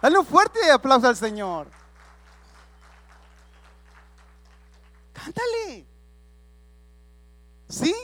Dale 0.00 0.18
un 0.18 0.26
fuerte 0.26 0.70
aplauso 0.70 1.08
al 1.08 1.16
Señor. 1.16 1.68
Cántale. 5.12 5.86
¿Sí? 7.68 7.94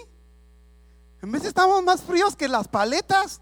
En 1.21 1.31
vez 1.31 1.45
estamos 1.45 1.83
más 1.85 2.03
fríos 2.03 2.35
que 2.35 2.49
las 2.49 2.67
paletas. 2.67 3.41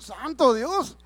Santo 0.00 0.54
Dios. 0.54 0.96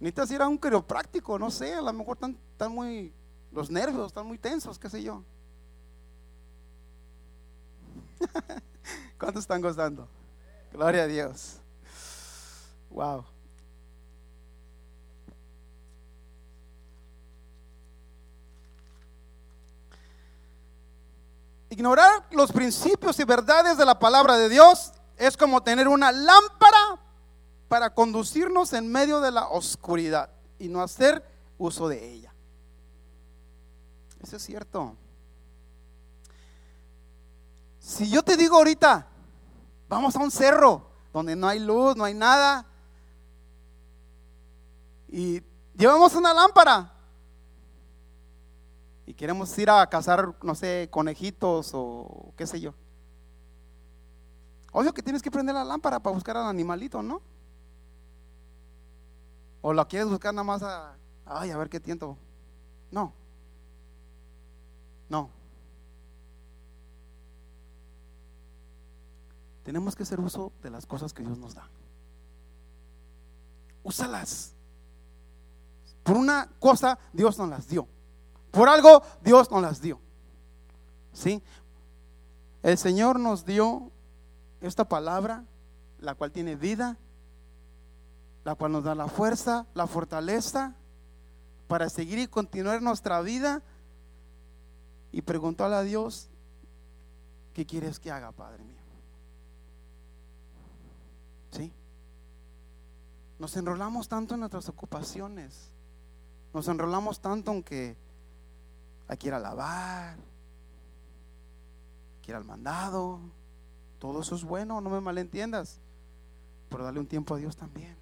Necesitas 0.00 0.30
ir 0.32 0.42
a 0.42 0.48
un 0.48 0.58
quiropráctico, 0.58 1.38
no 1.38 1.50
sé, 1.50 1.74
a 1.74 1.80
lo 1.80 1.92
mejor 1.92 2.16
están, 2.16 2.38
están 2.52 2.72
muy, 2.72 3.12
los 3.52 3.70
nervios 3.70 4.08
están 4.08 4.26
muy 4.26 4.38
tensos, 4.38 4.78
qué 4.78 4.90
sé 4.90 5.02
yo. 5.02 5.22
¿Cuántos 9.18 9.42
están 9.42 9.60
gozando? 9.60 10.08
Gloria 10.72 11.02
a 11.04 11.06
Dios. 11.06 11.58
Wow. 12.90 13.24
Ignorar 21.70 22.26
los 22.32 22.52
principios 22.52 23.18
y 23.18 23.24
verdades 23.24 23.78
de 23.78 23.84
la 23.86 23.98
palabra 23.98 24.36
de 24.36 24.48
Dios 24.48 24.92
es 25.16 25.36
como 25.36 25.62
tener 25.62 25.88
una 25.88 26.12
lámpara 26.12 26.98
para 27.72 27.94
conducirnos 27.94 28.74
en 28.74 28.92
medio 28.92 29.22
de 29.22 29.30
la 29.30 29.48
oscuridad 29.48 30.28
y 30.58 30.68
no 30.68 30.82
hacer 30.82 31.24
uso 31.56 31.88
de 31.88 32.06
ella. 32.06 32.34
Eso 34.22 34.36
es 34.36 34.42
cierto. 34.42 34.94
Si 37.78 38.10
yo 38.10 38.22
te 38.22 38.36
digo 38.36 38.58
ahorita, 38.58 39.06
vamos 39.88 40.14
a 40.14 40.18
un 40.18 40.30
cerro 40.30 40.86
donde 41.14 41.34
no 41.34 41.48
hay 41.48 41.60
luz, 41.60 41.96
no 41.96 42.04
hay 42.04 42.12
nada, 42.12 42.66
y 45.08 45.42
llevamos 45.74 46.14
una 46.14 46.34
lámpara 46.34 46.92
y 49.06 49.14
queremos 49.14 49.56
ir 49.56 49.70
a 49.70 49.86
cazar, 49.86 50.34
no 50.42 50.54
sé, 50.54 50.88
conejitos 50.90 51.70
o 51.72 52.34
qué 52.36 52.46
sé 52.46 52.60
yo. 52.60 52.74
Obvio 54.72 54.92
que 54.92 55.02
tienes 55.02 55.22
que 55.22 55.30
prender 55.30 55.54
la 55.54 55.64
lámpara 55.64 56.00
para 56.00 56.14
buscar 56.14 56.36
al 56.36 56.48
animalito, 56.48 57.02
¿no? 57.02 57.31
O 59.62 59.72
la 59.72 59.86
quieres 59.86 60.08
buscar 60.08 60.34
nada 60.34 60.44
más 60.44 60.62
a, 60.62 60.96
ay, 61.24 61.50
a 61.50 61.56
ver 61.56 61.70
qué 61.70 61.80
tiento. 61.80 62.18
No. 62.90 63.12
No. 65.08 65.30
Tenemos 69.62 69.94
que 69.94 70.02
hacer 70.02 70.18
uso 70.20 70.52
de 70.62 70.70
las 70.70 70.84
cosas 70.84 71.12
que 71.12 71.22
Dios 71.22 71.38
nos 71.38 71.54
da. 71.54 71.68
Úsalas. 73.84 74.52
Por 76.02 76.16
una 76.16 76.48
cosa 76.58 76.98
Dios 77.12 77.38
nos 77.38 77.48
las 77.48 77.68
dio. 77.68 77.86
Por 78.50 78.68
algo 78.68 79.02
Dios 79.22 79.50
nos 79.50 79.62
las 79.62 79.80
dio. 79.80 80.00
¿Sí? 81.12 81.40
El 82.62 82.78
Señor 82.78 83.20
nos 83.20 83.44
dio 83.44 83.90
esta 84.60 84.88
palabra, 84.88 85.44
la 85.98 86.14
cual 86.14 86.32
tiene 86.32 86.56
vida, 86.56 86.96
la 88.44 88.54
cual 88.54 88.72
nos 88.72 88.84
da 88.84 88.94
la 88.94 89.08
fuerza, 89.08 89.66
la 89.74 89.86
fortaleza 89.86 90.74
para 91.68 91.88
seguir 91.88 92.18
y 92.18 92.26
continuar 92.26 92.82
nuestra 92.82 93.20
vida. 93.22 93.62
Y 95.10 95.22
preguntarle 95.22 95.76
a 95.76 95.82
Dios, 95.82 96.28
¿qué 97.52 97.66
quieres 97.66 98.00
que 98.00 98.10
haga, 98.10 98.32
Padre 98.32 98.64
mío? 98.64 98.80
¿Sí? 101.50 101.72
Nos 103.38 103.56
enrolamos 103.56 104.08
tanto 104.08 104.34
en 104.34 104.40
nuestras 104.40 104.68
ocupaciones. 104.68 105.70
Nos 106.54 106.66
enrolamos 106.68 107.20
tanto 107.20 107.52
en 107.52 107.62
que 107.62 107.96
hay 109.08 109.16
que 109.16 109.28
ir 109.28 109.34
a 109.34 109.38
lavar, 109.38 110.16
hay 110.16 110.20
que 112.22 112.30
ir 112.30 112.36
al 112.36 112.44
mandado. 112.44 113.20
Todo 113.98 114.22
eso 114.22 114.34
es 114.34 114.44
bueno, 114.44 114.80
no 114.80 114.90
me 114.90 115.00
malentiendas. 115.00 115.78
Pero 116.68 116.84
dale 116.84 117.00
un 117.00 117.06
tiempo 117.06 117.34
a 117.34 117.38
Dios 117.38 117.56
también. 117.56 118.01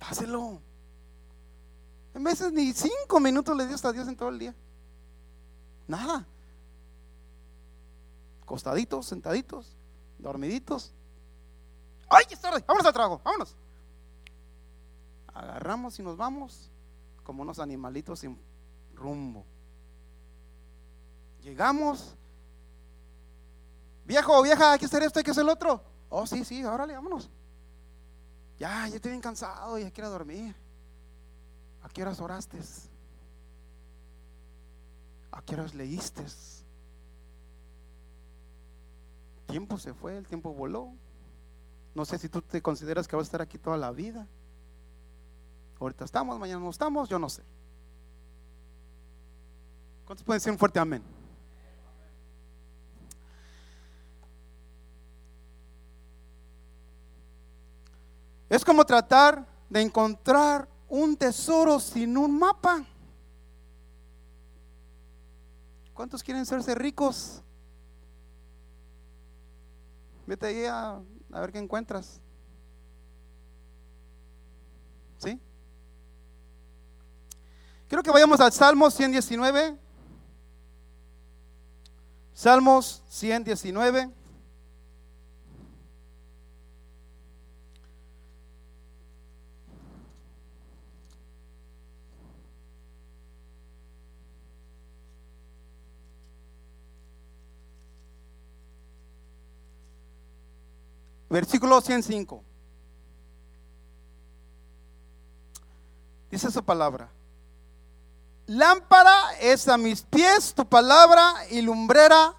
Dáselo. 0.00 0.60
En 2.14 2.24
veces 2.24 2.52
ni 2.52 2.72
cinco 2.72 3.20
minutos 3.20 3.56
le 3.56 3.66
dio 3.66 3.76
a 3.82 3.92
Dios 3.92 4.08
en 4.08 4.16
todo 4.16 4.30
el 4.30 4.38
día. 4.38 4.54
Nada. 5.86 6.26
Costaditos, 8.44 9.06
sentaditos, 9.06 9.76
dormiditos. 10.18 10.92
¡Ay, 12.08 12.24
es 12.30 12.40
tarde! 12.40 12.64
¡Vámonos 12.66 12.86
al 12.86 12.92
trago! 12.92 13.20
¡Vámonos! 13.22 13.54
Agarramos 15.32 15.96
y 16.00 16.02
nos 16.02 16.16
vamos 16.16 16.70
como 17.22 17.42
unos 17.42 17.60
animalitos 17.60 18.18
sin 18.18 18.36
rumbo. 18.94 19.44
Llegamos. 21.42 22.16
Viejo, 24.04 24.42
vieja, 24.42 24.72
hay 24.72 24.78
que 24.80 24.86
hacer 24.86 25.04
esto, 25.04 25.20
hay 25.20 25.24
que 25.24 25.30
hacer 25.30 25.44
el 25.44 25.50
otro. 25.50 25.84
Oh, 26.08 26.26
sí, 26.26 26.44
sí, 26.44 26.64
órale, 26.64 26.94
vámonos. 26.94 27.30
Ya, 28.60 28.86
ya 28.88 28.96
estoy 28.96 29.12
bien 29.12 29.22
cansado, 29.22 29.78
ya 29.78 29.90
quiero 29.90 30.10
dormir. 30.10 30.54
¿A 31.82 31.88
qué 31.88 32.02
horas 32.02 32.20
oraste? 32.20 32.58
¿A 35.32 35.40
qué 35.40 35.54
horas 35.54 35.74
leíste? 35.74 36.20
El 36.20 36.26
tiempo 39.46 39.78
se 39.78 39.94
fue, 39.94 40.18
el 40.18 40.26
tiempo 40.26 40.52
voló. 40.52 40.92
No 41.94 42.04
sé 42.04 42.18
si 42.18 42.28
tú 42.28 42.42
te 42.42 42.60
consideras 42.60 43.08
que 43.08 43.16
vas 43.16 43.24
a 43.24 43.28
estar 43.28 43.40
aquí 43.40 43.56
toda 43.56 43.78
la 43.78 43.92
vida. 43.92 44.28
Ahorita 45.80 46.04
estamos, 46.04 46.38
mañana 46.38 46.60
no 46.60 46.68
estamos, 46.68 47.08
yo 47.08 47.18
no 47.18 47.30
sé. 47.30 47.42
¿Cuántos 50.04 50.22
pueden 50.22 50.36
decir 50.36 50.52
un 50.52 50.58
fuerte 50.58 50.78
amén? 50.78 51.02
Es 58.60 58.64
como 58.66 58.84
tratar 58.84 59.46
de 59.70 59.80
encontrar 59.80 60.68
un 60.86 61.16
tesoro 61.16 61.80
sin 61.80 62.14
un 62.18 62.38
mapa. 62.38 62.84
¿Cuántos 65.94 66.22
quieren 66.22 66.44
serse 66.44 66.74
ricos? 66.74 67.40
Vete 70.26 70.48
ahí 70.48 70.66
a, 70.66 71.00
ver 71.30 71.50
qué 71.50 71.58
encuentras. 71.58 72.20
¿Sí? 75.16 75.40
Quiero 77.88 78.02
que 78.02 78.10
vayamos 78.10 78.40
al 78.40 78.52
Salmo 78.52 78.90
119. 78.90 79.78
Salmos 82.34 83.02
119. 83.08 84.19
Versículo 101.30 101.80
105. 101.80 102.42
Dice 106.30 106.50
su 106.50 106.62
palabra. 106.64 107.08
Lámpara 108.46 109.38
es 109.40 109.68
a 109.68 109.78
mis 109.78 110.02
pies 110.02 110.52
tu 110.54 110.66
palabra 110.66 111.34
y 111.50 111.62
lumbrera 111.62 112.34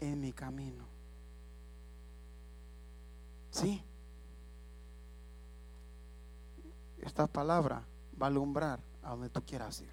en 0.00 0.20
mi 0.20 0.32
camino. 0.32 0.84
Sí. 3.50 3.80
Esta 7.00 7.28
palabra 7.28 7.84
va 8.20 8.26
a 8.26 8.30
alumbrar 8.30 8.80
a 9.04 9.10
donde 9.10 9.30
tú 9.30 9.40
quieras 9.44 9.80
ir. 9.80 9.92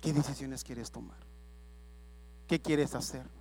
¿Qué 0.00 0.12
decisiones 0.14 0.64
quieres 0.64 0.90
tomar? 0.90 1.18
¿Qué 2.46 2.62
quieres 2.62 2.94
hacer? 2.94 3.35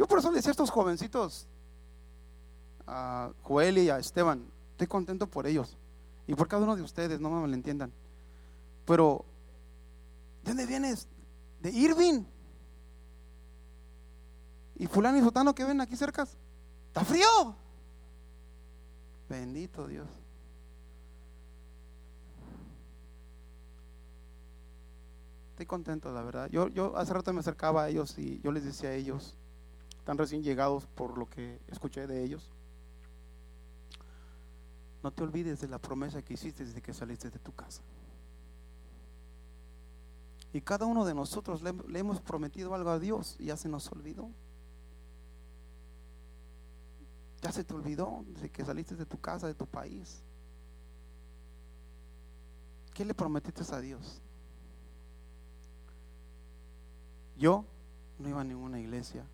Yo 0.00 0.06
por 0.06 0.18
eso 0.18 0.30
le 0.30 0.36
decía 0.36 0.48
a 0.48 0.52
estos 0.52 0.70
jovencitos, 0.70 1.46
a 2.86 3.30
Joel 3.42 3.76
y 3.76 3.90
a 3.90 3.98
Esteban, 3.98 4.50
estoy 4.70 4.86
contento 4.86 5.26
por 5.26 5.46
ellos 5.46 5.76
y 6.26 6.34
por 6.34 6.48
cada 6.48 6.62
uno 6.62 6.74
de 6.74 6.80
ustedes, 6.80 7.20
no 7.20 7.28
me 7.28 7.38
malentiendan. 7.38 7.92
Pero, 8.86 9.26
¿de 10.42 10.52
dónde 10.52 10.64
vienes? 10.64 11.06
De 11.60 11.68
Irving. 11.70 12.24
Y 14.76 14.86
fulano 14.86 15.18
y 15.18 15.20
sotano 15.20 15.54
que 15.54 15.64
ven 15.64 15.82
aquí 15.82 15.96
cerca, 15.96 16.26
está 16.86 17.04
frío. 17.04 17.54
Bendito 19.28 19.86
Dios. 19.86 20.08
Estoy 25.50 25.66
contento, 25.66 26.10
la 26.10 26.22
verdad. 26.22 26.48
Yo, 26.48 26.68
yo 26.68 26.96
hace 26.96 27.12
rato 27.12 27.34
me 27.34 27.40
acercaba 27.40 27.82
a 27.82 27.90
ellos 27.90 28.18
y 28.18 28.40
yo 28.40 28.50
les 28.50 28.64
decía 28.64 28.88
a 28.88 28.94
ellos, 28.94 29.36
están 30.00 30.16
recién 30.16 30.42
llegados 30.42 30.86
por 30.86 31.18
lo 31.18 31.28
que 31.28 31.60
escuché 31.68 32.06
de 32.06 32.24
ellos. 32.24 32.50
No 35.02 35.12
te 35.12 35.22
olvides 35.22 35.60
de 35.60 35.68
la 35.68 35.78
promesa 35.78 36.22
que 36.22 36.34
hiciste 36.34 36.64
desde 36.64 36.80
que 36.80 36.94
saliste 36.94 37.30
de 37.30 37.38
tu 37.38 37.52
casa. 37.52 37.82
Y 40.52 40.62
cada 40.62 40.86
uno 40.86 41.04
de 41.04 41.14
nosotros 41.14 41.62
le, 41.62 41.72
le, 41.86 41.98
hemos 41.98 42.20
prometido 42.20 42.74
algo 42.74 42.90
a 42.90 42.98
Dios 42.98 43.36
y 43.38 43.46
ya 43.46 43.56
se 43.56 43.68
nos 43.68 43.92
olvidó. 43.92 44.30
Ya 47.42 47.52
se 47.52 47.62
te 47.62 47.74
olvidó 47.74 48.24
desde 48.26 48.50
que 48.50 48.64
saliste 48.64 48.96
de 48.96 49.06
tu 49.06 49.20
casa, 49.20 49.46
de 49.46 49.54
tu 49.54 49.66
país. 49.66 50.22
¿Qué 52.94 53.04
le 53.04 53.14
prometiste 53.14 53.62
a 53.74 53.80
Dios? 53.80 54.20
Yo 57.36 57.64
no 58.18 58.28
iba 58.28 58.40
a 58.40 58.44
ninguna 58.44 58.80
iglesia. 58.80 59.24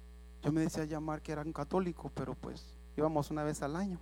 Yo 0.42 0.52
me 0.52 0.60
decía 0.60 0.84
llamar 0.84 1.22
que 1.22 1.32
era 1.32 1.42
un 1.42 1.52
católico, 1.52 2.10
pero 2.14 2.34
pues 2.34 2.64
íbamos 2.96 3.30
una 3.30 3.42
vez 3.42 3.62
al 3.62 3.76
año. 3.76 3.98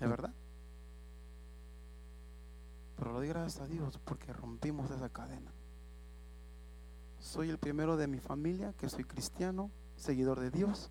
¿De 0.00 0.06
verdad? 0.06 0.32
Pero 2.96 3.12
lo 3.12 3.18
doy 3.18 3.28
gracias 3.28 3.60
a 3.60 3.66
Dios 3.66 3.98
porque 4.04 4.32
rompimos 4.32 4.90
esa 4.90 5.08
cadena. 5.08 5.52
Soy 7.18 7.50
el 7.50 7.58
primero 7.58 7.96
de 7.96 8.06
mi 8.06 8.18
familia 8.18 8.72
que 8.74 8.88
soy 8.88 9.04
cristiano, 9.04 9.70
seguidor 9.96 10.40
de 10.40 10.50
Dios, 10.50 10.90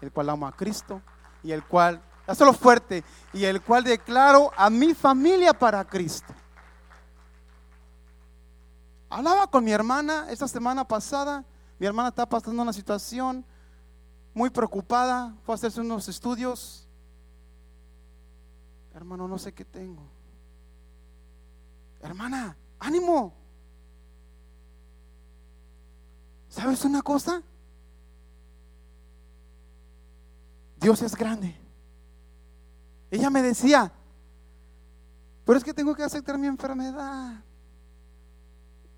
el 0.00 0.10
cual 0.10 0.30
amo 0.30 0.46
a 0.46 0.52
Cristo 0.52 1.02
y 1.42 1.52
el 1.52 1.64
cual, 1.64 2.02
hazlo 2.26 2.52
fuerte, 2.52 3.04
y 3.32 3.44
el 3.44 3.60
cual 3.60 3.84
declaro 3.84 4.50
a 4.56 4.70
mi 4.70 4.94
familia 4.94 5.52
para 5.52 5.84
Cristo. 5.84 6.32
Hablaba 9.08 9.48
con 9.48 9.64
mi 9.64 9.72
hermana 9.72 10.26
esta 10.30 10.46
semana 10.46 10.86
pasada. 10.86 11.44
Mi 11.80 11.86
hermana 11.86 12.10
está 12.10 12.28
pasando 12.28 12.60
una 12.60 12.74
situación 12.74 13.42
muy 14.34 14.50
preocupada. 14.50 15.34
Fue 15.44 15.54
a 15.54 15.56
hacerse 15.56 15.80
unos 15.80 16.06
estudios. 16.08 16.86
Hermano, 18.92 19.26
no 19.26 19.38
sé 19.38 19.54
qué 19.54 19.64
tengo. 19.64 20.02
Hermana, 22.02 22.54
ánimo. 22.78 23.32
¿Sabes 26.50 26.84
una 26.84 27.00
cosa? 27.00 27.42
Dios 30.76 31.00
es 31.00 31.16
grande. 31.16 31.56
Ella 33.10 33.30
me 33.30 33.40
decía, 33.40 33.90
pero 35.46 35.56
es 35.56 35.64
que 35.64 35.72
tengo 35.72 35.94
que 35.94 36.02
aceptar 36.02 36.36
mi 36.36 36.46
enfermedad. 36.46 37.42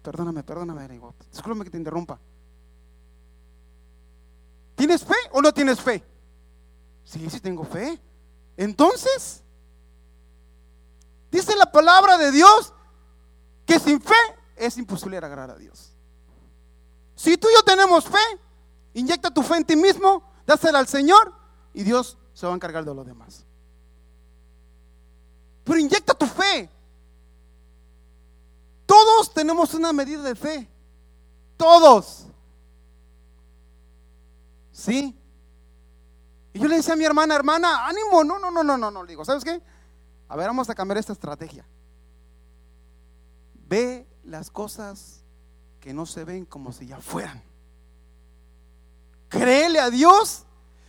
Perdóname, 0.02 0.42
perdóname, 0.42 1.00
discúlpame 1.30 1.64
que 1.64 1.70
te 1.70 1.78
interrumpa. 1.78 2.18
¿Tienes 4.82 5.04
fe 5.04 5.14
o 5.30 5.40
no 5.40 5.54
tienes 5.54 5.80
fe? 5.80 6.04
Sí, 7.04 7.30
sí 7.30 7.38
tengo 7.38 7.62
fe. 7.62 8.00
Entonces, 8.56 9.40
dice 11.30 11.54
la 11.54 11.70
palabra 11.70 12.18
de 12.18 12.32
Dios 12.32 12.72
que 13.64 13.78
sin 13.78 14.00
fe 14.00 14.16
es 14.56 14.76
imposible 14.78 15.18
agradar 15.18 15.52
a 15.52 15.56
Dios. 15.56 15.92
Si 17.14 17.38
tú 17.38 17.46
y 17.48 17.54
yo 17.54 17.62
tenemos 17.62 18.06
fe, 18.06 18.40
inyecta 18.94 19.30
tu 19.30 19.44
fe 19.44 19.58
en 19.58 19.64
ti 19.64 19.76
mismo, 19.76 20.28
dásela 20.44 20.80
al 20.80 20.88
Señor 20.88 21.32
y 21.72 21.84
Dios 21.84 22.18
se 22.34 22.46
va 22.46 22.52
a 22.52 22.56
encargar 22.56 22.84
de 22.84 22.92
lo 22.92 23.04
demás. 23.04 23.44
Pero 25.62 25.78
inyecta 25.78 26.12
tu 26.12 26.26
fe. 26.26 26.68
Todos 28.84 29.32
tenemos 29.32 29.74
una 29.74 29.92
medida 29.92 30.24
de 30.24 30.34
fe. 30.34 30.68
Todos. 31.56 32.26
¿Sí? 34.82 35.16
Y 36.52 36.58
yo 36.58 36.66
le 36.66 36.76
decía 36.76 36.94
a 36.94 36.96
mi 36.96 37.04
hermana, 37.04 37.36
hermana, 37.36 37.86
ánimo, 37.86 38.24
no, 38.24 38.36
no, 38.40 38.50
no, 38.50 38.64
no, 38.64 38.76
no, 38.76 38.90
no. 38.90 39.04
Le 39.04 39.10
digo, 39.10 39.24
¿sabes 39.24 39.44
qué? 39.44 39.62
A 40.28 40.34
ver, 40.34 40.48
vamos 40.48 40.68
a 40.70 40.74
cambiar 40.74 40.98
esta 40.98 41.12
estrategia. 41.12 41.64
Ve 43.68 44.08
las 44.24 44.50
cosas 44.50 45.22
que 45.78 45.94
no 45.94 46.04
se 46.04 46.24
ven 46.24 46.44
como 46.44 46.72
si 46.72 46.88
ya 46.88 46.98
fueran. 46.98 47.40
Créele 49.28 49.78
a 49.78 49.88
Dios 49.88 50.46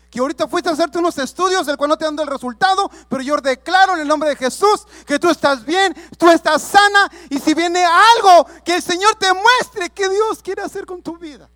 que 0.10 0.20
ahorita 0.20 0.48
fuiste 0.48 0.70
a 0.70 0.74
hacerte 0.74 0.98
unos 0.98 1.18
estudios, 1.20 1.68
el 1.68 1.78
cual 1.78 1.90
no 1.90 1.98
te 1.98 2.06
dando 2.06 2.24
el 2.24 2.30
resultado, 2.30 2.90
pero 3.10 3.22
yo 3.22 3.38
declaro 3.38 3.94
en 3.94 4.02
el 4.02 4.08
nombre 4.08 4.30
de 4.30 4.36
Jesús 4.36 4.88
que 5.06 5.20
tú 5.20 5.30
estás 5.30 5.64
bien, 5.64 5.96
tú 6.18 6.30
estás 6.30 6.64
sana, 6.64 7.12
y 7.30 7.38
si 7.40 7.54
viene 7.54 7.86
algo, 7.86 8.48
que 8.66 8.76
el 8.76 8.82
Señor 8.82 9.16
te 9.16 9.32
muestre 9.34 9.92
que 9.92 10.10
Dios 10.10 10.42
quiere 10.42 10.64
hacer 10.64 10.88
con 10.88 11.02
tu 11.04 11.18
vida. 11.18 11.48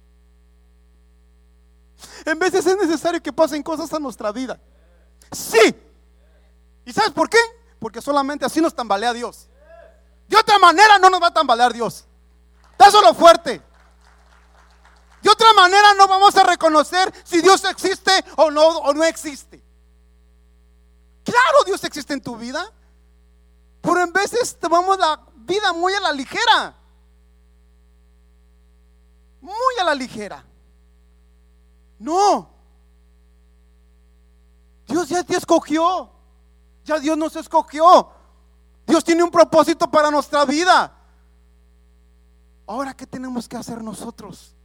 En 2.25 2.37
veces 2.39 2.65
es 2.65 2.77
necesario 2.77 3.21
que 3.21 3.33
pasen 3.33 3.63
cosas 3.63 3.91
a 3.93 3.99
nuestra 3.99 4.31
vida. 4.31 4.59
Sí. 5.31 5.75
¿Y 6.85 6.93
sabes 6.93 7.11
por 7.11 7.29
qué? 7.29 7.39
Porque 7.79 8.01
solamente 8.01 8.45
así 8.45 8.61
nos 8.61 8.73
tambalea 8.73 9.13
Dios. 9.13 9.47
De 10.27 10.37
otra 10.37 10.59
manera 10.59 10.97
no 10.99 11.09
nos 11.09 11.21
va 11.21 11.27
a 11.27 11.33
tambalear 11.33 11.73
Dios. 11.73 12.05
Dáselo 12.77 13.13
fuerte. 13.13 13.61
De 15.21 15.29
otra 15.29 15.51
manera 15.53 15.93
no 15.95 16.07
vamos 16.07 16.35
a 16.35 16.43
reconocer 16.43 17.13
si 17.23 17.41
Dios 17.41 17.63
existe 17.65 18.11
o 18.35 18.51
no, 18.51 18.65
o 18.65 18.93
no 18.93 19.03
existe. 19.03 19.63
Claro, 21.23 21.63
Dios 21.65 21.83
existe 21.83 22.13
en 22.13 22.21
tu 22.21 22.37
vida. 22.37 22.71
Pero 23.81 24.01
en 24.01 24.13
veces 24.13 24.57
tomamos 24.59 24.97
la 24.97 25.19
vida 25.35 25.73
muy 25.73 25.93
a 25.93 25.99
la 25.99 26.11
ligera. 26.11 26.75
Muy 29.41 29.75
a 29.79 29.83
la 29.83 29.95
ligera. 29.95 30.46
No. 31.99 32.49
Dios 34.87 35.09
ya 35.09 35.23
te 35.23 35.35
escogió. 35.35 36.09
Ya 36.85 36.99
Dios 36.99 37.17
nos 37.17 37.35
escogió. 37.35 38.09
Dios 38.85 39.03
tiene 39.03 39.23
un 39.23 39.31
propósito 39.31 39.89
para 39.89 40.09
nuestra 40.09 40.45
vida. 40.45 40.93
Ahora, 42.65 42.93
¿qué 42.93 43.05
tenemos 43.05 43.47
que 43.47 43.57
hacer 43.57 43.83
nosotros? 43.83 44.55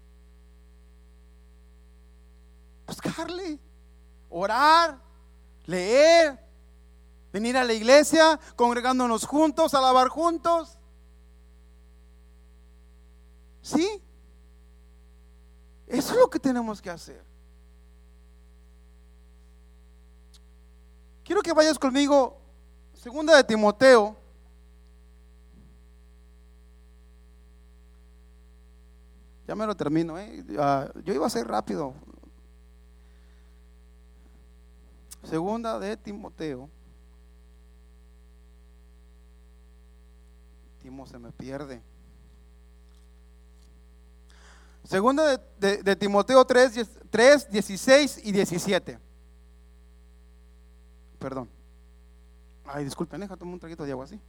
Buscarle, 2.86 3.58
orar, 4.28 5.00
leer, 5.64 6.38
venir 7.32 7.56
a 7.56 7.64
la 7.64 7.72
iglesia, 7.72 8.38
congregándonos 8.54 9.24
juntos, 9.24 9.74
alabar 9.74 10.08
juntos. 10.08 10.78
¿Sí? 13.62 14.02
Eso 15.93 16.14
es 16.14 16.20
lo 16.20 16.30
que 16.30 16.38
tenemos 16.38 16.80
que 16.80 16.88
hacer. 16.88 17.22
Quiero 21.22 21.43
que 21.43 21.53
vayas 21.53 21.78
conmigo, 21.78 22.40
segunda 22.95 23.36
de 23.36 23.45
Timoteo. 23.45 24.16
Ya 29.47 29.55
me 29.55 29.66
lo 29.66 29.76
termino, 29.76 30.18
¿eh? 30.18 30.43
Ah, 30.59 30.90
yo 31.05 31.12
iba 31.12 31.26
a 31.26 31.30
ser 31.30 31.47
rápido. 31.47 31.93
Segunda 35.24 35.78
de 35.78 35.95
Timoteo. 35.99 36.70
Timo 40.78 41.07
se 41.07 41.18
me 41.18 41.30
pierde. 41.32 41.82
Segunda 44.84 45.40
de, 45.58 45.96
Timoteo 45.96 46.44
3, 46.44 46.88
3, 47.10 47.50
16 47.50 48.20
y 48.24 48.32
17. 48.32 48.98
Perdón. 51.18 51.48
Ay, 52.64 52.84
disculpen, 52.84 53.20
deja 53.20 53.36
tomar 53.36 53.54
un 53.54 53.60
traguito 53.60 53.84
de 53.84 53.92
agua 53.92 54.04
así. 54.04 54.20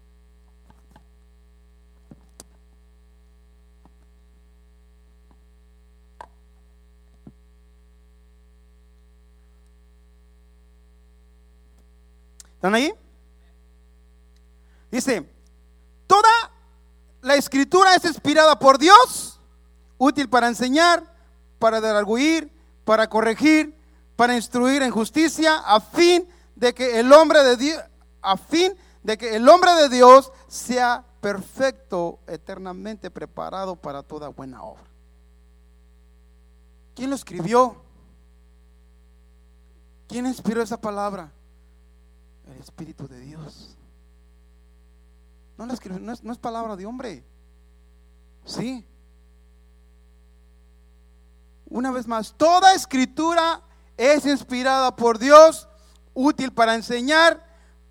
¿Están 12.64 12.76
ahí? 12.76 12.94
Dice, 14.90 15.30
toda 16.08 16.30
la 17.22 17.36
escritura 17.36 17.94
es 17.96 18.06
inspirada 18.06 18.58
por 18.58 18.78
Dios, 18.78 19.33
útil 20.04 20.30
para 20.30 20.48
enseñar, 20.48 21.04
para 21.60 21.80
darguir, 21.80 22.52
para 22.84 23.10
corregir, 23.10 23.76
para 24.16 24.36
instruir 24.36 24.82
en 24.82 24.92
justicia, 24.92 25.60
a 25.60 25.80
fin 25.80 26.28
de 26.56 26.74
que 26.74 27.00
el 27.00 27.12
hombre 27.14 27.44
de 27.44 27.58
Dios, 27.58 27.82
a 28.22 28.38
fin 28.38 28.74
de 29.02 29.18
que 29.18 29.36
el 29.36 29.48
hombre 29.48 29.74
de 29.74 29.90
Dios 29.90 30.32
sea 30.48 31.06
perfecto, 31.22 32.20
eternamente 32.28 33.10
preparado 33.10 33.76
para 33.76 34.04
toda 34.04 34.28
buena 34.28 34.62
obra. 34.64 34.84
¿Quién 36.96 37.10
lo 37.10 37.16
escribió? 37.16 37.82
¿Quién 40.08 40.28
inspiró 40.28 40.62
esa 40.62 40.80
palabra? 40.80 41.32
El 42.46 42.60
Espíritu 42.60 43.08
de 43.08 43.20
Dios. 43.22 43.78
No, 45.58 45.66
es, 45.72 46.24
no 46.24 46.34
es 46.34 46.38
palabra 46.38 46.76
de 46.76 46.86
hombre. 46.86 47.24
Sí. 48.46 48.86
Una 51.74 51.90
vez 51.90 52.06
más, 52.08 52.36
toda 52.38 52.76
escritura 52.76 53.60
es 53.98 54.28
inspirada 54.28 54.96
por 54.96 55.18
Dios, 55.18 55.68
útil 56.14 56.54
para 56.54 56.76
enseñar, 56.76 57.44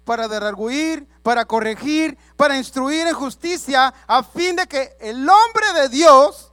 para 0.04 0.28
derarguir, 0.28 1.08
para 1.24 1.46
corregir, 1.46 2.16
para 2.36 2.56
instruir 2.56 3.08
en 3.08 3.14
justicia, 3.14 3.92
a 4.06 4.22
fin 4.22 4.54
de 4.54 4.68
que 4.68 4.96
el 5.00 5.28
hombre 5.28 5.80
de 5.80 5.88
Dios, 5.88 6.52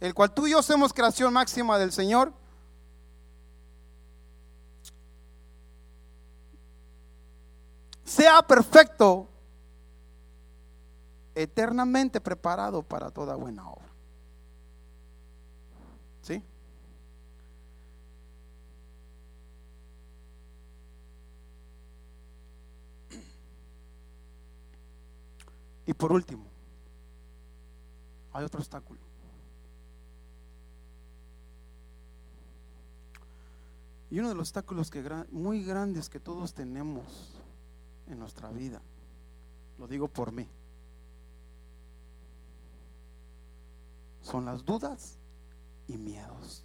el 0.00 0.14
cual 0.14 0.32
tú 0.32 0.46
y 0.46 0.52
yo 0.52 0.62
somos 0.62 0.94
creación 0.94 1.34
máxima 1.34 1.76
del 1.76 1.92
Señor, 1.92 2.32
sea 8.06 8.40
perfecto, 8.40 9.28
eternamente 11.34 12.22
preparado 12.22 12.82
para 12.82 13.10
toda 13.10 13.34
buena 13.34 13.68
obra. 13.68 13.90
¿Sí? 16.22 16.42
Y 25.90 25.92
por 25.92 26.12
último, 26.12 26.44
hay 28.32 28.44
otro 28.44 28.60
obstáculo. 28.60 29.00
Y 34.08 34.20
uno 34.20 34.28
de 34.28 34.36
los 34.36 34.50
obstáculos 34.50 34.88
que, 34.88 35.02
muy 35.32 35.64
grandes 35.64 36.08
que 36.08 36.20
todos 36.20 36.54
tenemos 36.54 37.42
en 38.06 38.20
nuestra 38.20 38.50
vida. 38.50 38.80
Lo 39.78 39.88
digo 39.88 40.06
por 40.06 40.30
mí. 40.30 40.46
Son 44.22 44.44
las 44.44 44.64
dudas 44.64 45.18
y 45.88 45.96
miedos. 45.96 46.62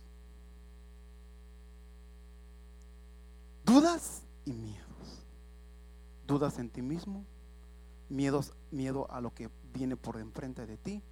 Dudas 3.63 4.21
y 4.45 4.53
miedos. 4.53 5.25
Dudas 6.27 6.59
en 6.59 6.69
ti 6.69 6.83
mismo, 6.83 7.25
miedos, 8.09 8.53
miedo 8.71 9.09
a 9.11 9.21
lo 9.21 9.33
que 9.33 9.49
viene 9.73 9.95
por 9.95 10.19
enfrente 10.19 10.65
de 10.65 10.77
ti. 10.77 11.03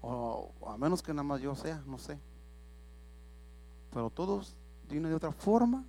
O 0.00 0.52
a 0.66 0.76
menos 0.76 1.02
que 1.02 1.12
nada 1.12 1.22
más 1.24 1.40
yo 1.40 1.54
sea, 1.54 1.82
no 1.86 1.98
sé. 1.98 2.18
Pero 3.92 4.10
todos 4.10 4.54
de 4.88 4.98
una 4.98 5.08
de 5.08 5.14
otra 5.14 5.32
forma 5.32 5.84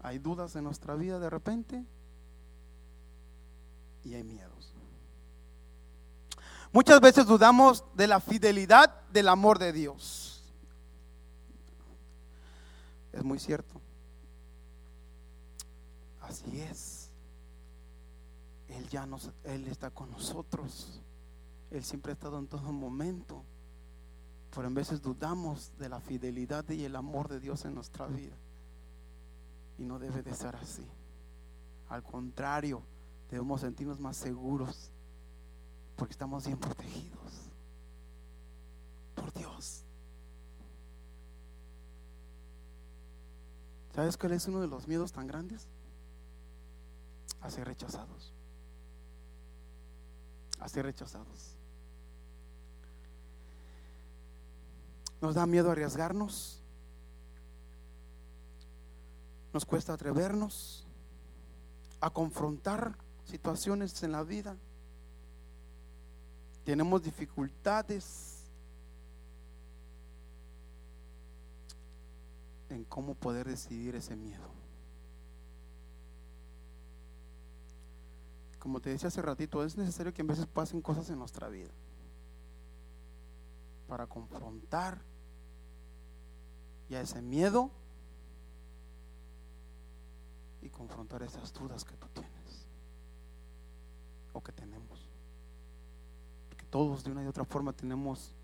hay 0.00 0.18
dudas 0.18 0.54
en 0.56 0.64
nuestra 0.64 0.94
vida 0.94 1.18
de 1.18 1.30
repente 1.30 1.84
y 4.04 4.14
hay 4.14 4.22
miedos. 4.22 4.72
Muchas 6.72 7.00
veces 7.00 7.26
dudamos 7.26 7.84
de 7.94 8.06
la 8.06 8.20
fidelidad 8.20 9.02
del 9.08 9.28
amor 9.28 9.58
de 9.58 9.72
Dios. 9.72 10.44
Es 13.12 13.24
muy 13.24 13.38
cierto. 13.38 13.80
Así 16.20 16.60
es. 16.60 16.95
Él 18.68 18.88
ya 18.88 19.06
nos, 19.06 19.30
Él 19.44 19.66
está 19.68 19.90
con 19.90 20.10
nosotros. 20.10 21.00
Él 21.70 21.84
siempre 21.84 22.12
ha 22.12 22.14
estado 22.14 22.38
en 22.38 22.46
todo 22.46 22.72
momento. 22.72 23.44
Pero 24.54 24.68
en 24.68 24.74
veces 24.74 25.02
dudamos 25.02 25.72
de 25.78 25.88
la 25.88 26.00
fidelidad 26.00 26.68
y 26.70 26.84
el 26.84 26.96
amor 26.96 27.28
de 27.28 27.40
Dios 27.40 27.64
en 27.64 27.74
nuestra 27.74 28.06
vida. 28.06 28.36
Y 29.78 29.84
no 29.84 29.98
debe 29.98 30.22
de 30.22 30.34
ser 30.34 30.56
así. 30.56 30.86
Al 31.88 32.02
contrario, 32.02 32.82
debemos 33.30 33.60
sentirnos 33.60 34.00
más 34.00 34.16
seguros 34.16 34.90
porque 35.96 36.12
estamos 36.12 36.46
bien 36.46 36.58
protegidos 36.58 37.50
por 39.14 39.32
Dios. 39.32 39.82
¿Sabes 43.94 44.16
cuál 44.16 44.32
es 44.32 44.46
uno 44.46 44.60
de 44.60 44.68
los 44.68 44.86
miedos 44.86 45.12
tan 45.12 45.26
grandes? 45.26 45.68
A 47.40 47.50
ser 47.50 47.66
rechazados. 47.66 48.35
A 50.58 50.68
ser 50.68 50.84
rechazados. 50.84 51.56
Nos 55.20 55.34
da 55.34 55.46
miedo 55.46 55.70
arriesgarnos 55.70 56.62
nos 59.56 59.64
cuesta 59.64 59.94
atrevernos 59.94 60.84
a 62.02 62.10
confrontar 62.10 62.94
situaciones 63.24 64.02
en 64.02 64.12
la 64.12 64.22
vida. 64.22 64.54
Tenemos 66.62 67.02
dificultades 67.02 68.44
en 72.68 72.84
cómo 72.84 73.14
poder 73.14 73.48
decidir 73.48 73.94
ese 73.94 74.14
miedo. 74.14 74.55
Como 78.66 78.80
te 78.80 78.90
decía 78.90 79.06
hace 79.06 79.22
ratito, 79.22 79.62
es 79.64 79.76
necesario 79.76 80.12
que 80.12 80.22
en 80.22 80.26
veces 80.26 80.44
pasen 80.44 80.82
cosas 80.82 81.08
en 81.10 81.20
nuestra 81.20 81.48
vida 81.48 81.70
para 83.86 84.08
confrontar 84.08 85.00
ya 86.88 87.00
ese 87.00 87.22
miedo 87.22 87.70
y 90.62 90.68
confrontar 90.68 91.22
esas 91.22 91.52
dudas 91.52 91.84
que 91.84 91.96
tú 91.96 92.08
tienes 92.08 92.66
o 94.32 94.42
que 94.42 94.50
tenemos. 94.50 95.08
Porque 96.48 96.64
todos 96.64 97.04
de 97.04 97.12
una 97.12 97.22
y 97.22 97.28
otra 97.28 97.44
forma 97.44 97.72
tenemos 97.72 98.34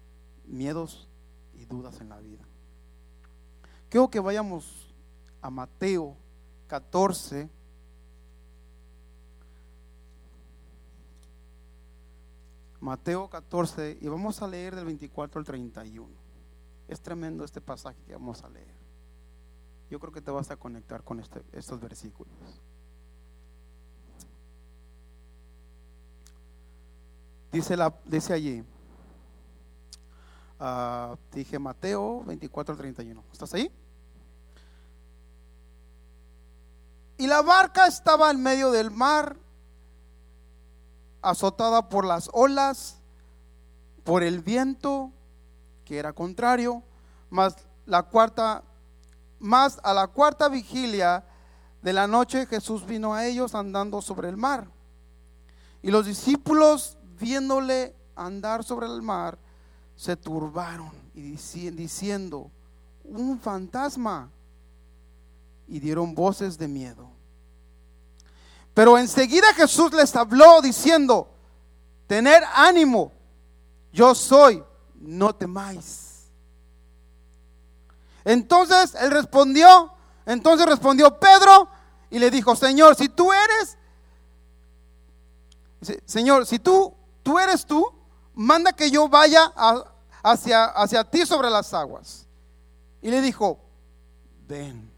miedos 0.44 1.08
y 1.52 1.64
dudas 1.64 2.00
en 2.00 2.10
la 2.10 2.20
vida. 2.20 2.44
Quiero 3.88 4.08
que 4.08 4.20
vayamos 4.20 4.94
a 5.40 5.50
Mateo 5.50 6.16
14. 6.68 7.50
Mateo 12.82 13.30
14 13.30 13.96
y 13.98 14.08
vamos 14.08 14.42
a 14.42 14.48
leer 14.48 14.76
del 14.76 14.84
24 14.84 15.38
al 15.38 15.46
31. 15.46 16.06
Es 16.88 17.00
tremendo 17.00 17.44
este 17.44 17.62
pasaje 17.62 18.02
que 18.06 18.12
vamos 18.12 18.42
a 18.42 18.50
leer 18.50 18.82
yo 19.92 20.00
creo 20.00 20.10
que 20.10 20.22
te 20.22 20.30
vas 20.30 20.50
a 20.50 20.56
conectar 20.56 21.04
con 21.04 21.20
este, 21.20 21.42
estos 21.52 21.78
versículos. 21.78 22.32
Dice, 27.52 27.76
la, 27.76 27.94
dice 28.06 28.32
allí, 28.32 28.64
ah, 30.58 31.14
dije 31.30 31.58
Mateo 31.58 32.24
24 32.24 32.74
31. 32.74 33.22
¿Estás 33.30 33.52
ahí? 33.52 33.70
Y 37.18 37.26
la 37.26 37.42
barca 37.42 37.86
estaba 37.86 38.30
en 38.30 38.42
medio 38.42 38.70
del 38.70 38.90
mar, 38.90 39.36
azotada 41.22 41.88
por 41.88 42.04
las 42.04 42.28
olas, 42.32 42.98
por 44.04 44.22
el 44.22 44.40
viento, 44.40 45.12
que 45.84 45.98
era 45.98 46.12
contrario, 46.12 46.82
más 47.30 47.56
la 47.86 48.02
cuarta, 48.02 48.64
más 49.38 49.80
a 49.82 49.94
la 49.94 50.08
cuarta 50.08 50.48
vigilia 50.48 51.24
de 51.80 51.92
la 51.92 52.06
noche 52.06 52.46
Jesús 52.46 52.86
vino 52.86 53.14
a 53.14 53.26
ellos 53.26 53.54
andando 53.54 54.02
sobre 54.02 54.28
el 54.28 54.36
mar. 54.36 54.68
Y 55.82 55.90
los 55.90 56.06
discípulos, 56.06 56.98
viéndole 57.18 57.96
andar 58.14 58.62
sobre 58.62 58.86
el 58.86 59.02
mar, 59.02 59.38
se 59.96 60.16
turbaron 60.16 60.92
y 61.14 61.22
diciendo, 61.22 62.50
un 63.04 63.38
fantasma, 63.38 64.30
y 65.66 65.80
dieron 65.80 66.14
voces 66.14 66.58
de 66.58 66.68
miedo. 66.68 67.10
Pero 68.74 68.98
enseguida 68.98 69.52
Jesús 69.54 69.92
les 69.92 70.14
habló 70.16 70.62
diciendo, 70.62 71.28
tener 72.06 72.42
ánimo, 72.54 73.12
yo 73.92 74.14
soy, 74.14 74.62
no 74.94 75.34
temáis. 75.34 76.30
Entonces 78.24 78.94
él 78.94 79.10
respondió, 79.10 79.92
entonces 80.24 80.66
respondió 80.66 81.18
Pedro 81.18 81.68
y 82.10 82.18
le 82.18 82.30
dijo, 82.30 82.54
Señor, 82.56 82.94
si 82.94 83.08
tú 83.08 83.32
eres, 83.32 83.76
Señor, 86.04 86.46
si 86.46 86.58
tú, 86.58 86.94
tú 87.22 87.38
eres 87.38 87.66
tú, 87.66 87.92
manda 88.34 88.72
que 88.72 88.90
yo 88.90 89.08
vaya 89.08 89.52
hacia, 90.22 90.66
hacia 90.66 91.04
ti 91.04 91.26
sobre 91.26 91.50
las 91.50 91.74
aguas. 91.74 92.26
Y 93.00 93.10
le 93.10 93.20
dijo, 93.20 93.58
ven. 94.46 94.91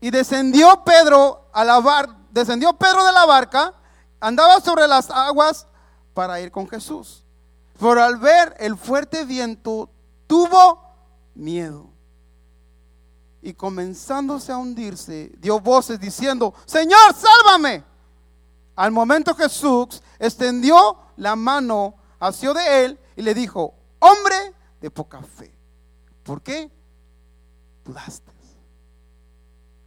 Y 0.00 0.10
descendió 0.10 0.84
Pedro 0.84 1.48
de 1.52 1.64
la 1.64 3.24
barca, 3.26 3.74
andaba 4.20 4.60
sobre 4.60 4.86
las 4.86 5.10
aguas 5.10 5.66
para 6.14 6.40
ir 6.40 6.50
con 6.50 6.68
Jesús. 6.68 7.24
Pero 7.78 8.02
al 8.02 8.16
ver 8.16 8.54
el 8.58 8.76
fuerte 8.76 9.24
viento, 9.24 9.90
tuvo 10.26 10.82
miedo. 11.34 11.90
Y 13.42 13.54
comenzándose 13.54 14.50
a 14.50 14.58
hundirse, 14.58 15.32
dio 15.38 15.60
voces 15.60 16.00
diciendo, 16.00 16.54
Señor, 16.64 17.14
sálvame. 17.14 17.84
Al 18.74 18.90
momento 18.90 19.34
Jesús 19.34 20.02
extendió 20.18 20.98
la 21.16 21.36
mano 21.36 21.94
hacia 22.18 22.52
de 22.52 22.84
él 22.84 23.00
y 23.16 23.22
le 23.22 23.34
dijo, 23.34 23.74
hombre 23.98 24.54
de 24.80 24.90
poca 24.90 25.22
fe, 25.22 25.56
¿por 26.22 26.42
qué 26.42 26.70
dudaste? 27.84 28.35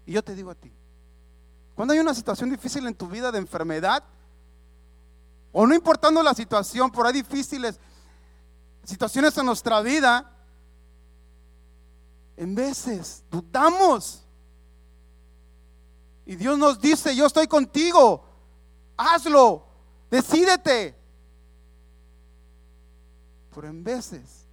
Y 0.10 0.14
yo 0.14 0.24
te 0.24 0.34
digo 0.34 0.49
a 0.49 0.55
ti, 0.55 0.74
cuando 1.76 1.93
hay 1.93 1.99
una 1.99 2.16
situación 2.16 2.49
difícil 2.49 2.88
en 2.88 2.95
tu 2.95 3.07
vida 3.07 3.32
de 3.32 3.38
enfermedad, 3.38 4.03
o 5.51 5.68
no 5.68 5.76
importando 5.76 6.24
la 6.24 6.34
situación, 6.34 6.89
por 6.89 7.05
ahí 7.05 7.14
difíciles 7.14 7.80
situaciones 8.84 9.38
en 9.38 9.45
nuestra 9.45 9.80
vida, 9.82 10.36
en 12.38 12.55
veces 12.55 13.24
dudamos. 13.30 14.24
Y 16.26 16.36
Dios 16.36 16.57
nos 16.57 16.82
dice, 16.82 17.16
yo 17.16 17.28
estoy 17.28 17.45
contigo, 17.45 18.26
hazlo, 18.97 19.64
decídete. 20.10 20.97
Pero 23.53 23.68
en 23.68 23.84
veces 23.84 24.47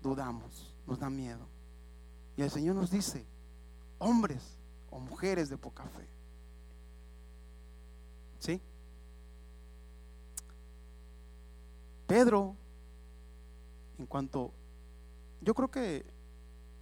dudamos, 0.00 0.74
nos 0.86 0.98
da 0.98 1.10
miedo. 1.10 1.46
Y 2.34 2.40
el 2.40 2.50
Señor 2.50 2.76
nos 2.76 2.90
dice, 2.90 3.26
hombres 3.98 4.56
o 4.90 4.98
mujeres 4.98 5.48
de 5.48 5.56
poca 5.56 5.84
fe. 5.84 6.06
¿Sí? 8.38 8.60
Pedro, 12.06 12.56
en 13.98 14.06
cuanto, 14.06 14.52
yo 15.40 15.54
creo 15.54 15.70
que 15.70 16.04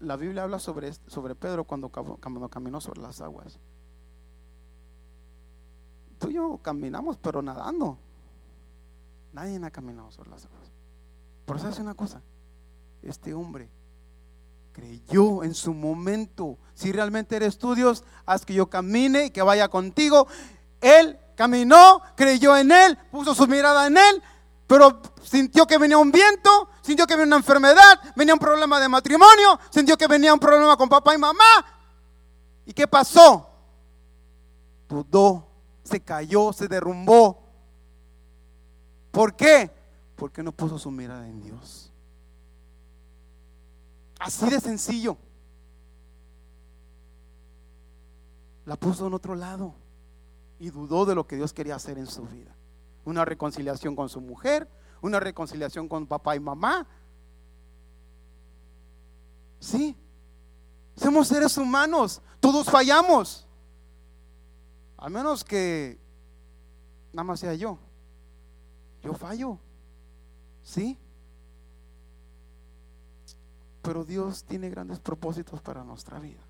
la 0.01 0.17
Biblia 0.17 0.45
habla 0.45 0.59
sobre, 0.59 0.93
sobre 0.93 1.35
Pedro 1.35 1.65
cuando, 1.65 1.91
cuando 1.91 2.49
caminó 2.49 2.81
sobre 2.81 3.03
las 3.03 3.21
aguas. 3.21 3.59
Tú 6.19 6.31
y 6.31 6.35
yo 6.35 6.59
caminamos, 6.63 7.17
pero 7.19 7.43
nadando. 7.43 7.99
Nadie 9.33 9.65
ha 9.65 9.71
caminado 9.71 10.11
sobre 10.11 10.31
las 10.31 10.47
aguas. 10.47 10.73
Eso 11.57 11.69
hace 11.69 11.83
una 11.83 11.95
cosa. 11.95 12.23
Este 13.03 13.35
hombre 13.35 13.69
creyó 14.79 15.43
en 15.43 15.55
su 15.55 15.75
momento. 15.75 16.59
Si 16.75 16.93
realmente 16.93 17.37
eres 17.37 17.59
tú, 17.59 17.75
Dios, 17.75 18.05
haz 18.25 18.45
que 18.45 18.55
yo 18.55 18.69
camine 18.69 19.27
y 19.27 19.31
que 19.31 19.43
vaya 19.43 19.69
contigo. 19.69 20.29
Él 20.81 21.19
caminó, 21.37 22.01
creyó 22.15 22.57
en 22.57 22.71
Él, 22.71 22.97
puso 23.11 23.35
su 23.35 23.47
mirada 23.49 23.87
en 23.87 23.97
Él, 23.97 24.23
pero 24.67 25.03
sintió 25.23 25.67
que 25.67 25.79
venía 25.79 25.99
un 25.99 26.13
viento, 26.13 26.69
sintió 26.83 27.07
que 27.07 27.15
venía 27.15 27.27
una 27.27 27.37
enfermedad, 27.37 28.01
venía 28.15 28.35
un 28.35 28.41
problema 28.41 28.79
de 28.81 28.89
matrimonio, 28.89 29.59
sintió 29.71 29.97
que 29.97 30.07
venía 30.07 30.33
un 30.33 30.41
problema 30.41 30.77
con 30.77 30.89
papá 30.89 31.15
y 31.15 31.19
mamá. 31.19 31.65
¿Y 32.65 32.73
qué 32.73 32.87
pasó? 32.87 33.51
Dudó, 34.89 35.49
se 35.83 36.01
cayó, 36.01 36.53
se 36.53 36.69
derrumbó. 36.69 37.43
¿Por 39.11 39.35
qué? 39.35 39.71
Porque 40.15 40.43
no 40.43 40.53
puso 40.53 40.79
su 40.79 40.91
mirada 40.91 41.27
en 41.27 41.43
Dios. 41.43 41.93
Así 44.19 44.49
de 44.51 44.61
sencillo. 44.61 45.17
La 48.65 48.77
puso 48.77 49.07
en 49.07 49.15
otro 49.15 49.35
lado 49.35 49.75
y 50.59 50.71
dudó 50.71 51.07
de 51.07 51.15
lo 51.15 51.27
que 51.27 51.37
Dios 51.37 51.53
quería 51.53 51.77
hacer 51.77 51.99
en 51.99 52.07
su 52.07 52.23
vida. 52.25 52.55
Una 53.05 53.25
reconciliación 53.25 53.97
con 53.97 54.09
su 54.09 54.21
mujer, 54.21 54.69
una 55.01 55.21
reconciliación 55.21 55.89
con 55.89 56.07
papá 56.07 56.37
y 56.37 56.41
mamá. 56.41 56.87
Sí, 59.61 59.97
somos 60.97 61.29
seres 61.29 61.57
humanos, 61.57 62.21
todos 62.41 62.69
fallamos. 62.69 63.47
A 64.97 65.09
menos 65.09 65.45
que 65.45 65.99
nada 67.13 67.25
más 67.25 67.41
sea 67.41 67.55
yo. 67.55 67.79
Yo 69.03 69.15
fallo. 69.15 69.59
Sí. 70.63 70.99
Pero 73.89 74.05
Dios 74.05 74.45
tiene 74.45 74.69
grandes 74.69 74.99
propósitos 74.99 75.63
para 75.63 75.83
nuestra 75.83 76.19
vida. 76.19 76.43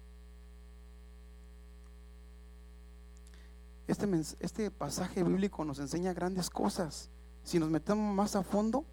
Este, 3.86 4.08
este 4.40 4.72
pasaje 4.72 5.22
bíblico 5.22 5.64
nos 5.64 5.78
enseña 5.78 6.12
grandes 6.12 6.50
cosas. 6.50 7.10
Si 7.44 7.60
nos 7.60 7.70
metemos 7.70 8.12
más 8.12 8.34
a 8.34 8.42
fondo, 8.42 8.84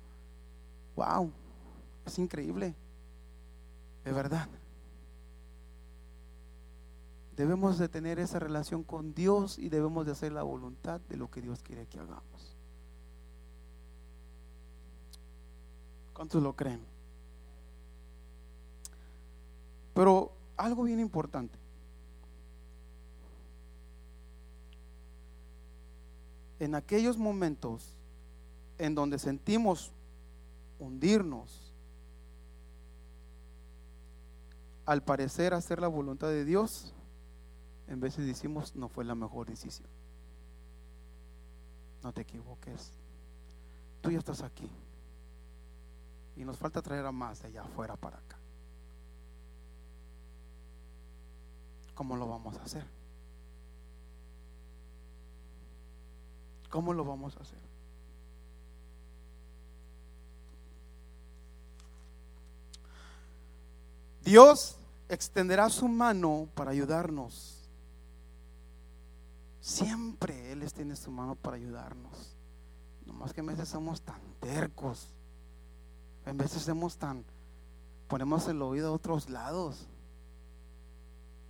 wow, 0.96 1.32
es 2.06 2.20
increíble. 2.20 2.76
De 4.04 4.12
verdad. 4.12 4.48
Debemos 7.36 7.80
de 7.80 7.90
tener 7.90 8.20
esa 8.20 8.38
relación 8.38 8.84
con 8.84 9.16
Dios 9.16 9.58
y 9.58 9.70
debemos 9.70 10.06
de 10.06 10.12
hacer 10.12 10.34
la 10.34 10.44
voluntad 10.44 11.02
de 11.10 11.18
lo 11.18 11.32
que 11.32 11.42
Dios 11.42 11.64
quiere 11.64 11.88
que 11.88 11.98
hagamos. 12.00 12.56
¿Cuántos 16.14 16.44
lo 16.44 16.56
creen? 16.56 16.94
Pero 19.96 20.34
algo 20.58 20.84
bien 20.84 21.00
importante. 21.00 21.58
En 26.60 26.76
aquellos 26.76 27.18
momentos 27.18 27.96
en 28.78 28.94
donde 28.94 29.18
sentimos 29.18 29.94
hundirnos, 30.80 31.74
al 34.86 35.02
parecer 35.02 35.54
hacer 35.54 35.80
la 35.80 35.88
voluntad 35.88 36.28
de 36.28 36.44
Dios, 36.44 36.94
en 37.88 38.02
veces 38.02 38.26
decimos 38.26 38.76
no 38.76 38.90
fue 38.90 39.06
la 39.06 39.16
mejor 39.16 39.48
decisión. 39.48 39.88
No 42.04 42.12
te 42.12 42.22
equivoques. 42.22 42.92
Tú 44.02 44.12
ya 44.12 44.20
estás 44.20 44.42
aquí. 44.42 44.70
Y 46.36 46.44
nos 46.44 46.58
falta 46.58 46.82
traer 46.82 47.06
a 47.06 47.14
más 47.14 47.42
de 47.42 47.48
allá 47.48 47.62
afuera 47.62 47.96
para 47.96 48.18
acá. 48.18 48.38
¿Cómo 51.96 52.16
lo 52.16 52.28
vamos 52.28 52.56
a 52.58 52.64
hacer? 52.64 52.86
¿Cómo 56.70 56.94
lo 56.94 57.06
vamos 57.06 57.36
a 57.38 57.40
hacer? 57.42 57.60
Dios 64.24 64.78
extenderá 65.08 65.70
su 65.70 65.88
mano 65.88 66.48
para 66.54 66.72
ayudarnos. 66.72 67.70
Siempre 69.62 70.52
Él 70.52 70.64
extiende 70.64 70.96
su 70.96 71.12
mano 71.12 71.36
para 71.36 71.56
ayudarnos. 71.56 72.36
Nomás 73.06 73.34
que 73.34 73.40
en 73.40 73.48
veces 73.48 73.70
somos 73.70 74.02
tan 74.02 74.20
tercos. 74.40 75.16
En 76.26 76.38
veces 76.38 76.64
somos 76.64 76.98
tan, 76.98 77.24
ponemos 78.08 78.48
el 78.48 78.62
oído 78.62 78.90
a 78.90 78.92
otros 78.92 79.30
lados, 79.30 79.88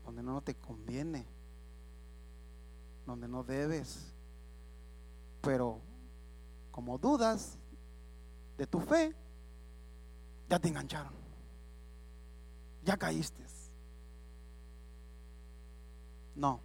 donde 0.05 0.23
no 0.23 0.41
te 0.41 0.55
conviene, 0.55 1.25
donde 3.05 3.27
no 3.27 3.43
debes. 3.43 4.13
Pero 5.41 5.81
como 6.71 6.97
dudas 6.97 7.57
de 8.57 8.67
tu 8.67 8.79
fe, 8.79 9.13
ya 10.47 10.59
te 10.59 10.67
engancharon, 10.69 11.13
ya 12.83 12.95
caíste. 12.97 13.45
No, 16.35 16.59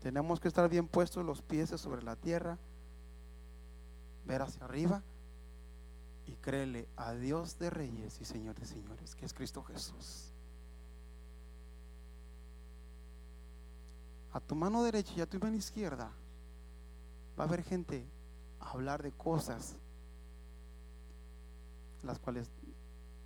tenemos 0.00 0.38
que 0.38 0.48
estar 0.48 0.68
bien 0.68 0.86
puestos 0.86 1.24
los 1.24 1.42
pies 1.42 1.70
sobre 1.70 2.02
la 2.02 2.14
tierra, 2.14 2.56
ver 4.24 4.42
hacia 4.42 4.64
arriba 4.64 5.02
y 6.26 6.36
créele 6.36 6.88
a 6.96 7.14
Dios 7.14 7.58
de 7.58 7.70
reyes 7.70 8.20
y 8.20 8.24
Señor 8.24 8.54
de 8.54 8.66
señores, 8.66 9.16
que 9.16 9.26
es 9.26 9.34
Cristo 9.34 9.62
Jesús. 9.64 10.33
A 14.34 14.40
tu 14.40 14.56
mano 14.56 14.82
derecha 14.82 15.14
y 15.16 15.20
a 15.20 15.26
tu 15.26 15.38
mano 15.38 15.56
izquierda 15.56 16.10
va 17.38 17.44
a 17.44 17.46
haber 17.46 17.62
gente 17.62 18.04
a 18.58 18.70
hablar 18.70 19.00
de 19.00 19.12
cosas 19.12 19.76
las 22.02 22.18
cuales 22.18 22.50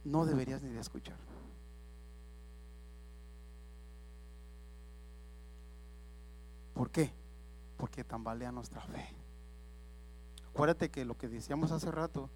no 0.05 0.27
deberías 0.27 0.63
ni 0.63 0.69
de 0.69 0.81
escuchar. 0.81 1.17
¿Por 6.75 6.91
qué? 6.91 7.11
Porque 7.79 8.05
tambalea 8.05 8.53
nuestra 8.53 8.83
fe. 8.83 9.09
Acuérdate 10.51 10.91
que 10.91 11.07
lo 11.07 11.17
que 11.17 11.29
decíamos 11.29 11.73
hace 11.73 11.91
rato, 11.91 12.29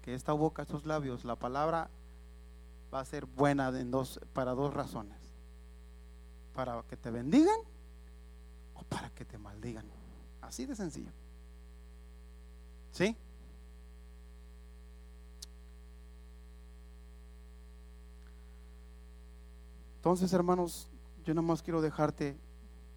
que 0.00 0.14
esta 0.14 0.32
boca, 0.32 0.62
estos 0.62 0.86
labios, 0.86 1.24
la 1.26 1.36
palabra 1.36 1.90
va 2.92 3.00
a 3.00 3.04
ser 3.04 3.26
buena 3.26 3.70
para 4.32 4.52
dos 4.52 4.72
razones. 4.72 5.27
Para 6.58 6.82
que 6.82 6.96
te 6.96 7.12
bendigan 7.12 7.60
o 8.74 8.82
para 8.82 9.10
que 9.10 9.24
te 9.24 9.38
maldigan. 9.38 9.86
Así 10.40 10.66
de 10.66 10.74
sencillo. 10.74 11.12
¿Sí? 12.90 13.16
Entonces, 19.98 20.32
hermanos, 20.32 20.88
yo 21.24 21.32
nada 21.32 21.46
más 21.46 21.62
quiero 21.62 21.80
dejarte 21.80 22.36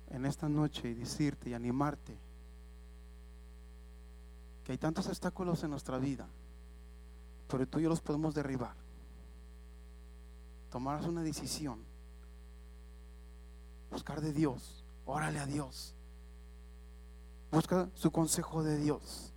en 0.09 0.26
esta 0.26 0.49
noche 0.49 0.89
y 0.89 0.95
decirte 0.95 1.51
y 1.51 1.53
animarte 1.53 2.18
que 4.64 4.72
hay 4.72 4.80
tantos 4.80 5.05
obstáculos 5.05 5.64
en 5.64 5.70
nuestra 5.70 5.99
vida, 5.99 6.28
pero 7.47 7.68
tú 7.68 7.78
y 7.78 7.84
yo 7.84 7.89
los 7.89 8.01
podemos 8.01 8.34
derribar. 8.34 8.76
Tomarás 10.72 11.05
una 11.05 11.22
decisión, 11.22 11.90
buscar 13.91 14.21
de 14.21 14.33
Dios, 14.33 14.83
órale 15.05 15.39
a 15.39 15.45
Dios, 15.45 15.93
busca 17.51 17.89
su 17.93 18.11
consejo 18.11 18.63
de 18.63 18.77
Dios. 18.77 19.33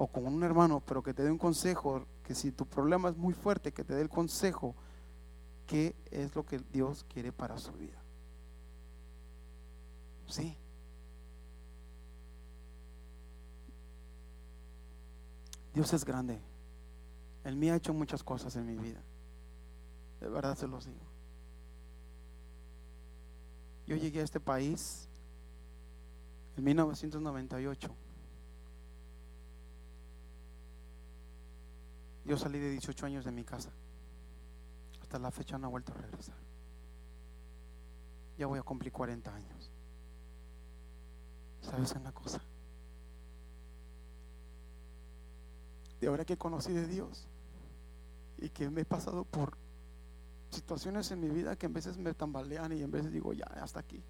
O 0.00 0.06
con 0.06 0.26
un 0.26 0.42
hermano, 0.44 0.80
pero 0.80 1.02
que 1.02 1.12
te 1.12 1.24
dé 1.24 1.30
un 1.30 1.38
consejo, 1.38 2.06
que 2.22 2.34
si 2.34 2.52
tu 2.52 2.66
problema 2.66 3.08
es 3.08 3.16
muy 3.16 3.34
fuerte, 3.34 3.72
que 3.72 3.84
te 3.84 3.94
dé 3.94 4.02
el 4.02 4.08
consejo, 4.08 4.74
qué 5.66 5.94
es 6.10 6.34
lo 6.34 6.46
que 6.46 6.58
Dios 6.58 7.04
quiere 7.08 7.32
para 7.32 7.58
su 7.58 7.72
vida. 7.72 7.98
Sí. 10.28 10.56
Dios 15.74 15.92
es 15.92 16.04
grande. 16.04 16.40
Él 17.44 17.56
me 17.56 17.70
ha 17.70 17.76
hecho 17.76 17.92
muchas 17.92 18.22
cosas 18.22 18.54
en 18.56 18.66
mi 18.66 18.76
vida. 18.76 19.02
De 20.20 20.28
verdad 20.28 20.56
se 20.56 20.68
los 20.68 20.86
digo. 20.86 21.07
Yo 23.88 23.96
llegué 23.96 24.20
a 24.20 24.24
este 24.24 24.38
país 24.38 25.08
en 26.58 26.64
1998. 26.64 27.88
Yo 32.26 32.36
salí 32.36 32.58
de 32.58 32.70
18 32.72 33.06
años 33.06 33.24
de 33.24 33.32
mi 33.32 33.44
casa. 33.44 33.70
Hasta 35.00 35.18
la 35.18 35.30
fecha 35.30 35.56
no 35.56 35.68
he 35.68 35.70
vuelto 35.70 35.92
a 35.94 35.96
regresar. 35.96 36.36
Ya 38.36 38.46
voy 38.46 38.58
a 38.58 38.62
cumplir 38.62 38.92
40 38.92 39.34
años. 39.34 39.70
¿Sabes 41.62 41.90
una 41.92 42.12
cosa? 42.12 42.42
De 45.98 46.08
ahora 46.08 46.26
que 46.26 46.36
conocí 46.36 46.74
de 46.74 46.86
Dios 46.86 47.26
y 48.36 48.50
que 48.50 48.68
me 48.68 48.82
he 48.82 48.84
pasado 48.84 49.24
por 49.24 49.56
situaciones 50.50 51.10
en 51.10 51.20
mi 51.20 51.28
vida 51.28 51.56
que 51.56 51.66
en 51.66 51.72
veces 51.72 51.96
me 51.98 52.14
tambalean 52.14 52.72
y 52.72 52.82
en 52.82 52.90
veces 52.90 53.12
digo, 53.12 53.32
ya, 53.32 53.44
hasta 53.62 53.80
aquí, 53.80 54.02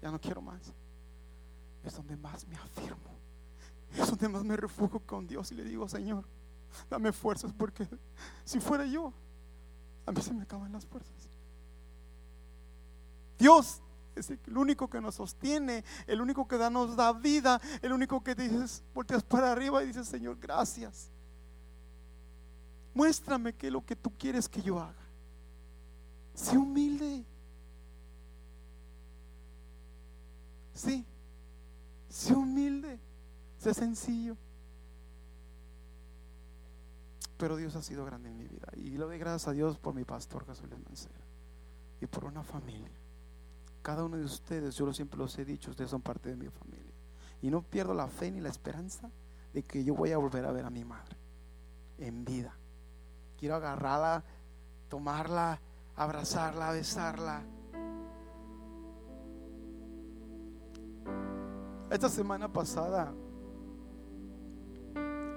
ya 0.00 0.10
no 0.10 0.20
quiero 0.20 0.40
más. 0.40 0.72
Es 1.82 1.96
donde 1.96 2.16
más 2.16 2.46
me 2.46 2.56
afirmo. 2.56 3.14
Es 3.96 4.08
donde 4.08 4.28
más 4.28 4.42
me 4.42 4.56
refugio 4.56 5.00
con 5.00 5.26
Dios 5.26 5.52
y 5.52 5.54
le 5.54 5.64
digo, 5.64 5.88
Señor, 5.88 6.24
dame 6.90 7.12
fuerzas 7.12 7.52
porque 7.52 7.86
si 8.44 8.58
fuera 8.60 8.86
yo, 8.86 9.12
a 10.06 10.12
mí 10.12 10.20
se 10.20 10.32
me 10.32 10.42
acaban 10.42 10.72
las 10.72 10.84
fuerzas. 10.86 11.14
Dios, 13.38 13.80
es 14.14 14.30
el 14.30 14.56
único 14.56 14.88
que 14.88 15.00
nos 15.00 15.16
sostiene, 15.16 15.84
el 16.06 16.20
único 16.20 16.46
que 16.46 16.56
nos 16.70 16.96
da 16.96 17.12
vida, 17.12 17.60
el 17.82 17.92
único 17.92 18.22
que 18.22 18.34
dices, 18.34 18.82
volteas 18.94 19.22
para 19.22 19.52
arriba 19.52 19.82
y 19.82 19.88
dices, 19.88 20.06
Señor, 20.06 20.38
gracias. 20.40 21.10
Muéstrame 22.94 23.54
qué 23.54 23.66
es 23.66 23.72
lo 23.72 23.84
que 23.84 23.96
tú 23.96 24.12
quieres 24.16 24.48
que 24.48 24.62
yo 24.62 24.78
haga. 24.78 25.03
Sé 26.34 26.58
humilde. 26.58 27.24
Sí, 30.74 31.06
sé 32.08 32.34
humilde, 32.34 32.98
sé 33.58 33.72
sencillo. 33.72 34.36
Pero 37.38 37.56
Dios 37.56 37.74
ha 37.76 37.82
sido 37.82 38.04
grande 38.04 38.28
en 38.28 38.36
mi 38.36 38.46
vida. 38.46 38.68
Y 38.76 38.90
le 38.90 39.04
doy 39.04 39.18
gracias 39.18 39.48
a 39.48 39.52
Dios 39.52 39.78
por 39.78 39.94
mi 39.94 40.04
pastor 40.04 40.44
Jesús 40.46 40.68
Mancera 40.84 41.24
y 42.00 42.06
por 42.06 42.24
una 42.24 42.42
familia 42.42 43.04
cada 43.84 44.02
uno 44.02 44.16
de 44.16 44.24
ustedes, 44.24 44.74
yo 44.76 44.90
siempre 44.94 45.18
los 45.18 45.38
he 45.38 45.44
dicho, 45.44 45.70
ustedes 45.70 45.90
son 45.90 46.00
parte 46.00 46.30
de 46.30 46.36
mi 46.36 46.48
familia. 46.48 46.94
Y 47.42 47.50
no 47.50 47.60
pierdo 47.60 47.92
la 47.92 48.08
fe 48.08 48.30
ni 48.30 48.40
la 48.40 48.48
esperanza 48.48 49.10
de 49.52 49.62
que 49.62 49.84
yo 49.84 49.94
voy 49.94 50.10
a 50.10 50.16
volver 50.16 50.46
a 50.46 50.52
ver 50.52 50.64
a 50.64 50.70
mi 50.70 50.86
madre 50.86 51.14
en 51.98 52.24
vida. 52.24 52.56
Quiero 53.38 53.56
agarrarla, 53.56 54.24
tomarla, 54.88 55.60
abrazarla, 55.96 56.72
besarla. 56.72 57.42
Esta 61.90 62.08
semana 62.08 62.52
pasada 62.52 63.12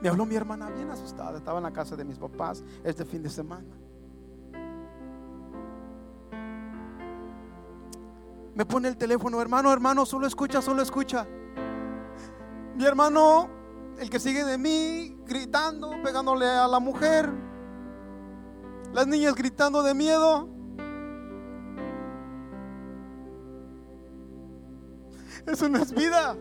me 0.01 0.09
habló 0.09 0.25
mi 0.25 0.35
hermana 0.35 0.69
bien 0.69 0.89
asustada. 0.89 1.37
Estaba 1.37 1.59
en 1.59 1.63
la 1.63 1.73
casa 1.73 1.95
de 1.95 2.05
mis 2.05 2.17
papás 2.17 2.63
este 2.83 3.05
fin 3.05 3.23
de 3.23 3.29
semana. 3.29 3.87
me 8.57 8.65
pone 8.65 8.87
el 8.87 8.97
teléfono, 8.97 9.39
hermano, 9.39 9.71
hermano, 9.71 10.03
solo 10.03 10.25
escucha, 10.25 10.63
solo 10.63 10.81
escucha. 10.81 11.27
Mi 12.75 12.85
hermano, 12.85 13.47
el 13.99 14.09
que 14.09 14.19
sigue 14.19 14.43
de 14.43 14.57
mí, 14.57 15.15
gritando, 15.27 15.91
pegándole 16.03 16.47
a 16.47 16.67
la 16.67 16.79
mujer. 16.79 17.29
Las 18.97 19.05
niñas 19.05 19.35
gritando 19.35 19.83
de 19.83 19.93
miedo. 19.93 20.49
Eso 25.45 25.69
no 25.69 25.77
es 25.77 25.93
vida. 25.93 26.35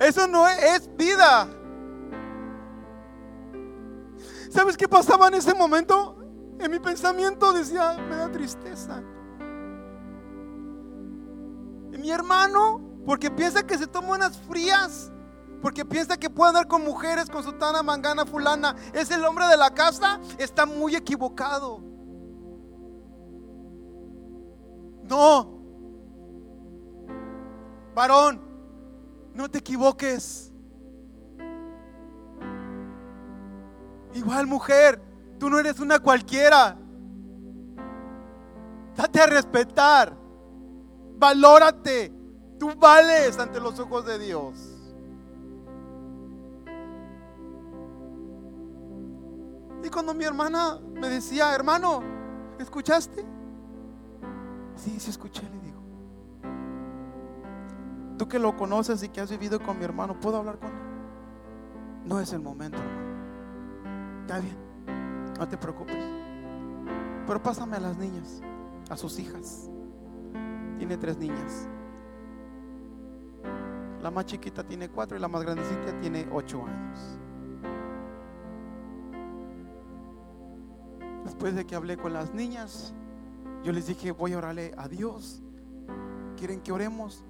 Eso 0.00 0.26
no 0.26 0.48
es 0.48 0.88
vida. 0.96 1.46
¿Sabes 4.48 4.78
qué 4.78 4.88
pasaba 4.88 5.28
en 5.28 5.34
ese 5.34 5.52
momento? 5.52 6.16
En 6.58 6.70
mi 6.70 6.78
pensamiento 6.78 7.52
decía, 7.52 7.98
me 8.08 8.16
da 8.16 8.32
tristeza 8.32 9.02
mi 12.04 12.10
hermano, 12.10 12.82
porque 13.06 13.30
piensa 13.30 13.66
que 13.66 13.78
se 13.78 13.86
toma 13.86 14.10
unas 14.10 14.36
frías, 14.36 15.10
porque 15.64 15.82
piensa 15.82 16.18
que 16.18 16.28
puede 16.28 16.50
andar 16.50 16.68
con 16.68 16.84
mujeres, 16.84 17.30
con 17.30 17.58
tana 17.58 17.82
mangana, 17.82 18.26
fulana, 18.26 18.76
es 18.92 19.10
el 19.10 19.24
hombre 19.24 19.46
de 19.46 19.56
la 19.56 19.72
casa, 19.72 20.20
está 20.36 20.66
muy 20.66 20.94
equivocado. 20.94 21.80
No, 25.04 25.58
varón, 27.94 28.42
no 29.32 29.50
te 29.50 29.60
equivoques. 29.60 30.52
Igual 34.12 34.46
mujer, 34.46 35.00
tú 35.38 35.48
no 35.48 35.58
eres 35.58 35.80
una 35.80 35.98
cualquiera. 35.98 36.76
Date 38.94 39.18
a 39.18 39.26
respetar. 39.28 40.14
Valórate. 41.16 42.12
Tú 42.58 42.70
vales 42.76 43.38
ante 43.38 43.58
los 43.60 43.80
ojos 43.80 44.04
de 44.04 44.18
Dios. 44.18 44.73
Cuando 49.90 50.14
mi 50.14 50.24
hermana 50.24 50.78
me 50.94 51.08
decía, 51.08 51.54
hermano, 51.54 52.02
¿escuchaste? 52.58 53.24
Sí, 54.76 54.98
sí 54.98 55.10
escuché, 55.10 55.42
le 55.42 55.58
digo. 55.60 55.80
Tú 58.18 58.28
que 58.28 58.38
lo 58.38 58.56
conoces 58.56 59.02
y 59.02 59.08
que 59.08 59.20
has 59.20 59.30
vivido 59.30 59.60
con 59.60 59.78
mi 59.78 59.84
hermano, 59.84 60.18
¿puedo 60.18 60.38
hablar 60.38 60.58
con 60.58 60.70
él? 60.70 60.84
No 62.06 62.20
es 62.20 62.32
el 62.32 62.40
momento, 62.40 62.78
hermano. 62.78 64.20
Está 64.22 64.38
bien, 64.38 64.56
no 65.38 65.48
te 65.48 65.56
preocupes. 65.56 65.96
Pero 67.26 67.42
pásame 67.42 67.76
a 67.76 67.80
las 67.80 67.96
niñas, 67.96 68.40
a 68.90 68.96
sus 68.96 69.18
hijas. 69.18 69.68
Tiene 70.78 70.96
tres 70.96 71.16
niñas. 71.18 71.68
La 74.02 74.10
más 74.10 74.26
chiquita 74.26 74.62
tiene 74.62 74.88
cuatro 74.88 75.16
y 75.16 75.20
la 75.20 75.28
más 75.28 75.42
grandecita 75.42 75.98
tiene 76.00 76.28
ocho 76.30 76.64
años. 76.66 77.18
Después 81.24 81.54
de 81.54 81.66
que 81.66 81.74
hablé 81.74 81.96
con 81.96 82.12
las 82.12 82.34
niñas, 82.34 82.92
yo 83.62 83.72
les 83.72 83.86
dije, 83.86 84.12
voy 84.12 84.34
a 84.34 84.38
orarle 84.38 84.74
a 84.76 84.86
Dios. 84.88 85.42
¿Quieren 86.36 86.60
que 86.60 86.70
oremos? 86.70 87.24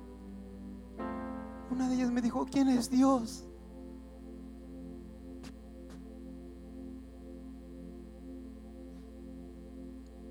Una 1.70 1.88
de 1.88 1.94
ellas 1.94 2.10
me 2.10 2.20
dijo, 2.20 2.44
¿quién 2.44 2.68
es 2.68 2.90
Dios? 2.90 3.44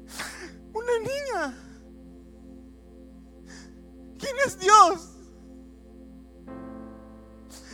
Una 0.74 0.99
niña. 0.99 1.57
¿Quién 4.20 4.36
es 4.45 4.59
Dios? 4.59 5.09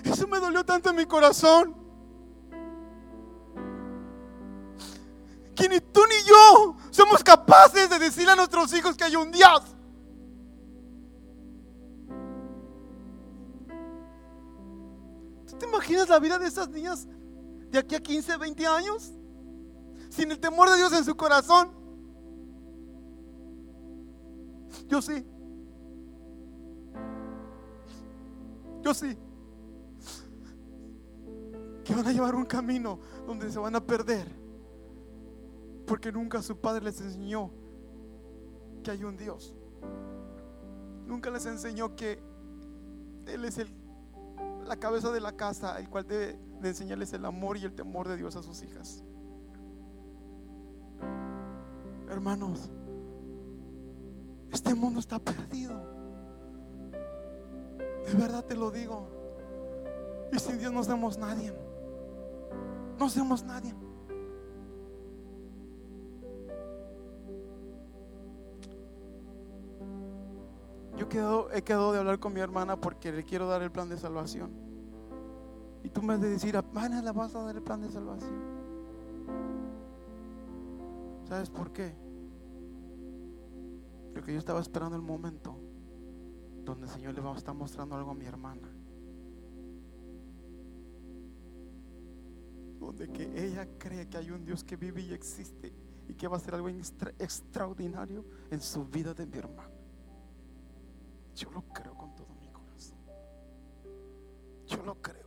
Eso 0.04 0.28
me 0.28 0.40
dolió 0.40 0.64
tanto 0.64 0.92
en 0.92 0.96
mi 0.96 1.06
corazón. 1.06 1.79
Que 5.60 5.68
ni 5.68 5.82
tú 5.82 6.00
ni 6.08 6.26
yo 6.26 6.78
somos 6.90 7.22
capaces 7.22 7.90
de 7.90 8.00
decirle 8.00 8.32
a 8.32 8.36
nuestros 8.38 8.74
hijos 8.74 8.96
que 8.96 9.04
hay 9.04 9.18
un 9.18 9.30
Dios. 9.30 9.76
¿Tú 15.46 15.58
te 15.58 15.66
imaginas 15.66 16.08
la 16.08 16.18
vida 16.20 16.40
de 16.40 16.48
esas 16.48 16.70
niñas 16.70 17.06
de 17.72 17.78
aquí 17.78 17.94
a 17.94 18.00
15, 18.00 18.38
20 18.38 18.68
años? 18.68 19.12
Sin 20.10 20.32
el 20.32 20.40
temor 20.40 20.70
de 20.70 20.78
Dios 20.78 20.94
en 20.94 21.04
su 21.04 21.18
corazón. 21.18 21.72
Yo 24.88 25.02
sí. 25.02 25.26
Yo 28.82 28.94
sí. 28.94 29.18
Que 31.84 31.94
van 31.94 32.08
a 32.08 32.14
llevar 32.14 32.34
un 32.34 32.46
camino 32.46 32.98
donde 33.28 33.52
se 33.52 33.60
van 33.60 33.76
a 33.76 33.86
perder. 33.86 34.39
Porque 35.90 36.12
nunca 36.12 36.44
su 36.44 36.56
padre 36.56 36.86
les 36.86 37.02
enseñó 37.02 37.50
que 38.84 38.92
hay 38.92 39.04
un 39.04 39.18
Dios. 39.18 39.56
Nunca 41.08 41.32
les 41.32 41.48
enseñó 41.48 41.96
que 41.96 42.20
Él 43.26 43.44
es 43.44 43.58
el, 43.58 43.74
la 44.68 44.78
cabeza 44.78 45.12
de 45.12 45.20
la 45.20 45.32
casa, 45.32 45.80
el 45.80 45.90
cual 45.90 46.06
debe 46.06 46.40
de 46.62 46.70
enseñarles 46.70 47.12
el 47.14 47.26
amor 47.26 47.58
y 47.58 47.66
el 47.66 47.74
temor 47.74 48.08
de 48.08 48.18
Dios 48.18 48.36
a 48.36 48.44
sus 48.44 48.62
hijas. 48.62 49.04
Hermanos, 52.08 52.70
este 54.52 54.76
mundo 54.76 55.00
está 55.00 55.18
perdido. 55.18 55.74
De 58.06 58.14
verdad 58.14 58.46
te 58.46 58.56
lo 58.56 58.70
digo. 58.70 59.08
Y 60.32 60.38
sin 60.38 60.60
Dios 60.60 60.72
no 60.72 60.84
somos 60.84 61.18
nadie. 61.18 61.52
No 63.00 63.10
somos 63.10 63.44
nadie. 63.44 63.74
He 71.12 71.64
quedado 71.64 71.92
de 71.92 72.00
hablar 72.00 72.20
con 72.20 72.34
mi 72.34 72.40
hermana 72.40 72.80
porque 72.80 73.12
le 73.12 73.24
quiero 73.24 73.48
dar 73.48 73.64
el 73.64 73.72
plan 73.72 73.90
de 73.90 73.98
salvación. 73.98 74.52
Y 75.84 75.90
tú 75.90 76.04
me 76.04 76.14
has 76.14 76.22
de 76.22 76.30
decir, 76.30 76.56
hermana, 76.56 77.02
le 77.02 77.12
vas 77.12 77.34
a 77.34 77.44
dar 77.44 77.56
el 77.56 77.64
plan 77.64 77.82
de 77.82 77.90
salvación. 77.90 78.40
¿Sabes 81.28 81.50
por 81.50 81.72
qué? 81.72 81.96
Porque 84.14 84.34
yo 84.34 84.40
estaba 84.40 84.60
esperando 84.60 84.96
el 84.96 85.02
momento 85.02 85.60
donde 86.64 86.86
el 86.86 86.92
Señor 86.92 87.16
le 87.16 87.22
va 87.22 87.34
a 87.34 87.38
estar 87.38 87.56
mostrando 87.56 87.96
algo 87.96 88.12
a 88.12 88.16
mi 88.16 88.26
hermana. 88.26 88.70
Donde 92.80 93.12
que 93.12 93.46
ella 93.46 93.68
cree 93.80 94.08
que 94.08 94.18
hay 94.18 94.30
un 94.30 94.46
Dios 94.46 94.64
que 94.64 94.76
vive 94.76 95.02
y 95.02 95.14
existe 95.14 95.74
y 96.08 96.14
que 96.14 96.28
va 96.28 96.36
a 96.36 96.38
hacer 96.38 96.54
algo 96.54 96.70
extra- 96.70 97.14
extraordinario 97.18 98.26
en 98.52 98.62
su 98.62 98.86
vida 98.86 99.14
de 99.14 99.26
mi 99.26 99.38
hermana. 99.38 99.79
Yo 101.40 101.50
lo 101.52 101.62
creo 101.70 101.96
con 101.96 102.14
todo 102.16 102.36
mi 102.36 102.50
corazón. 102.50 103.00
Yo 104.66 104.84
lo 104.84 105.02
creo. 105.02 105.19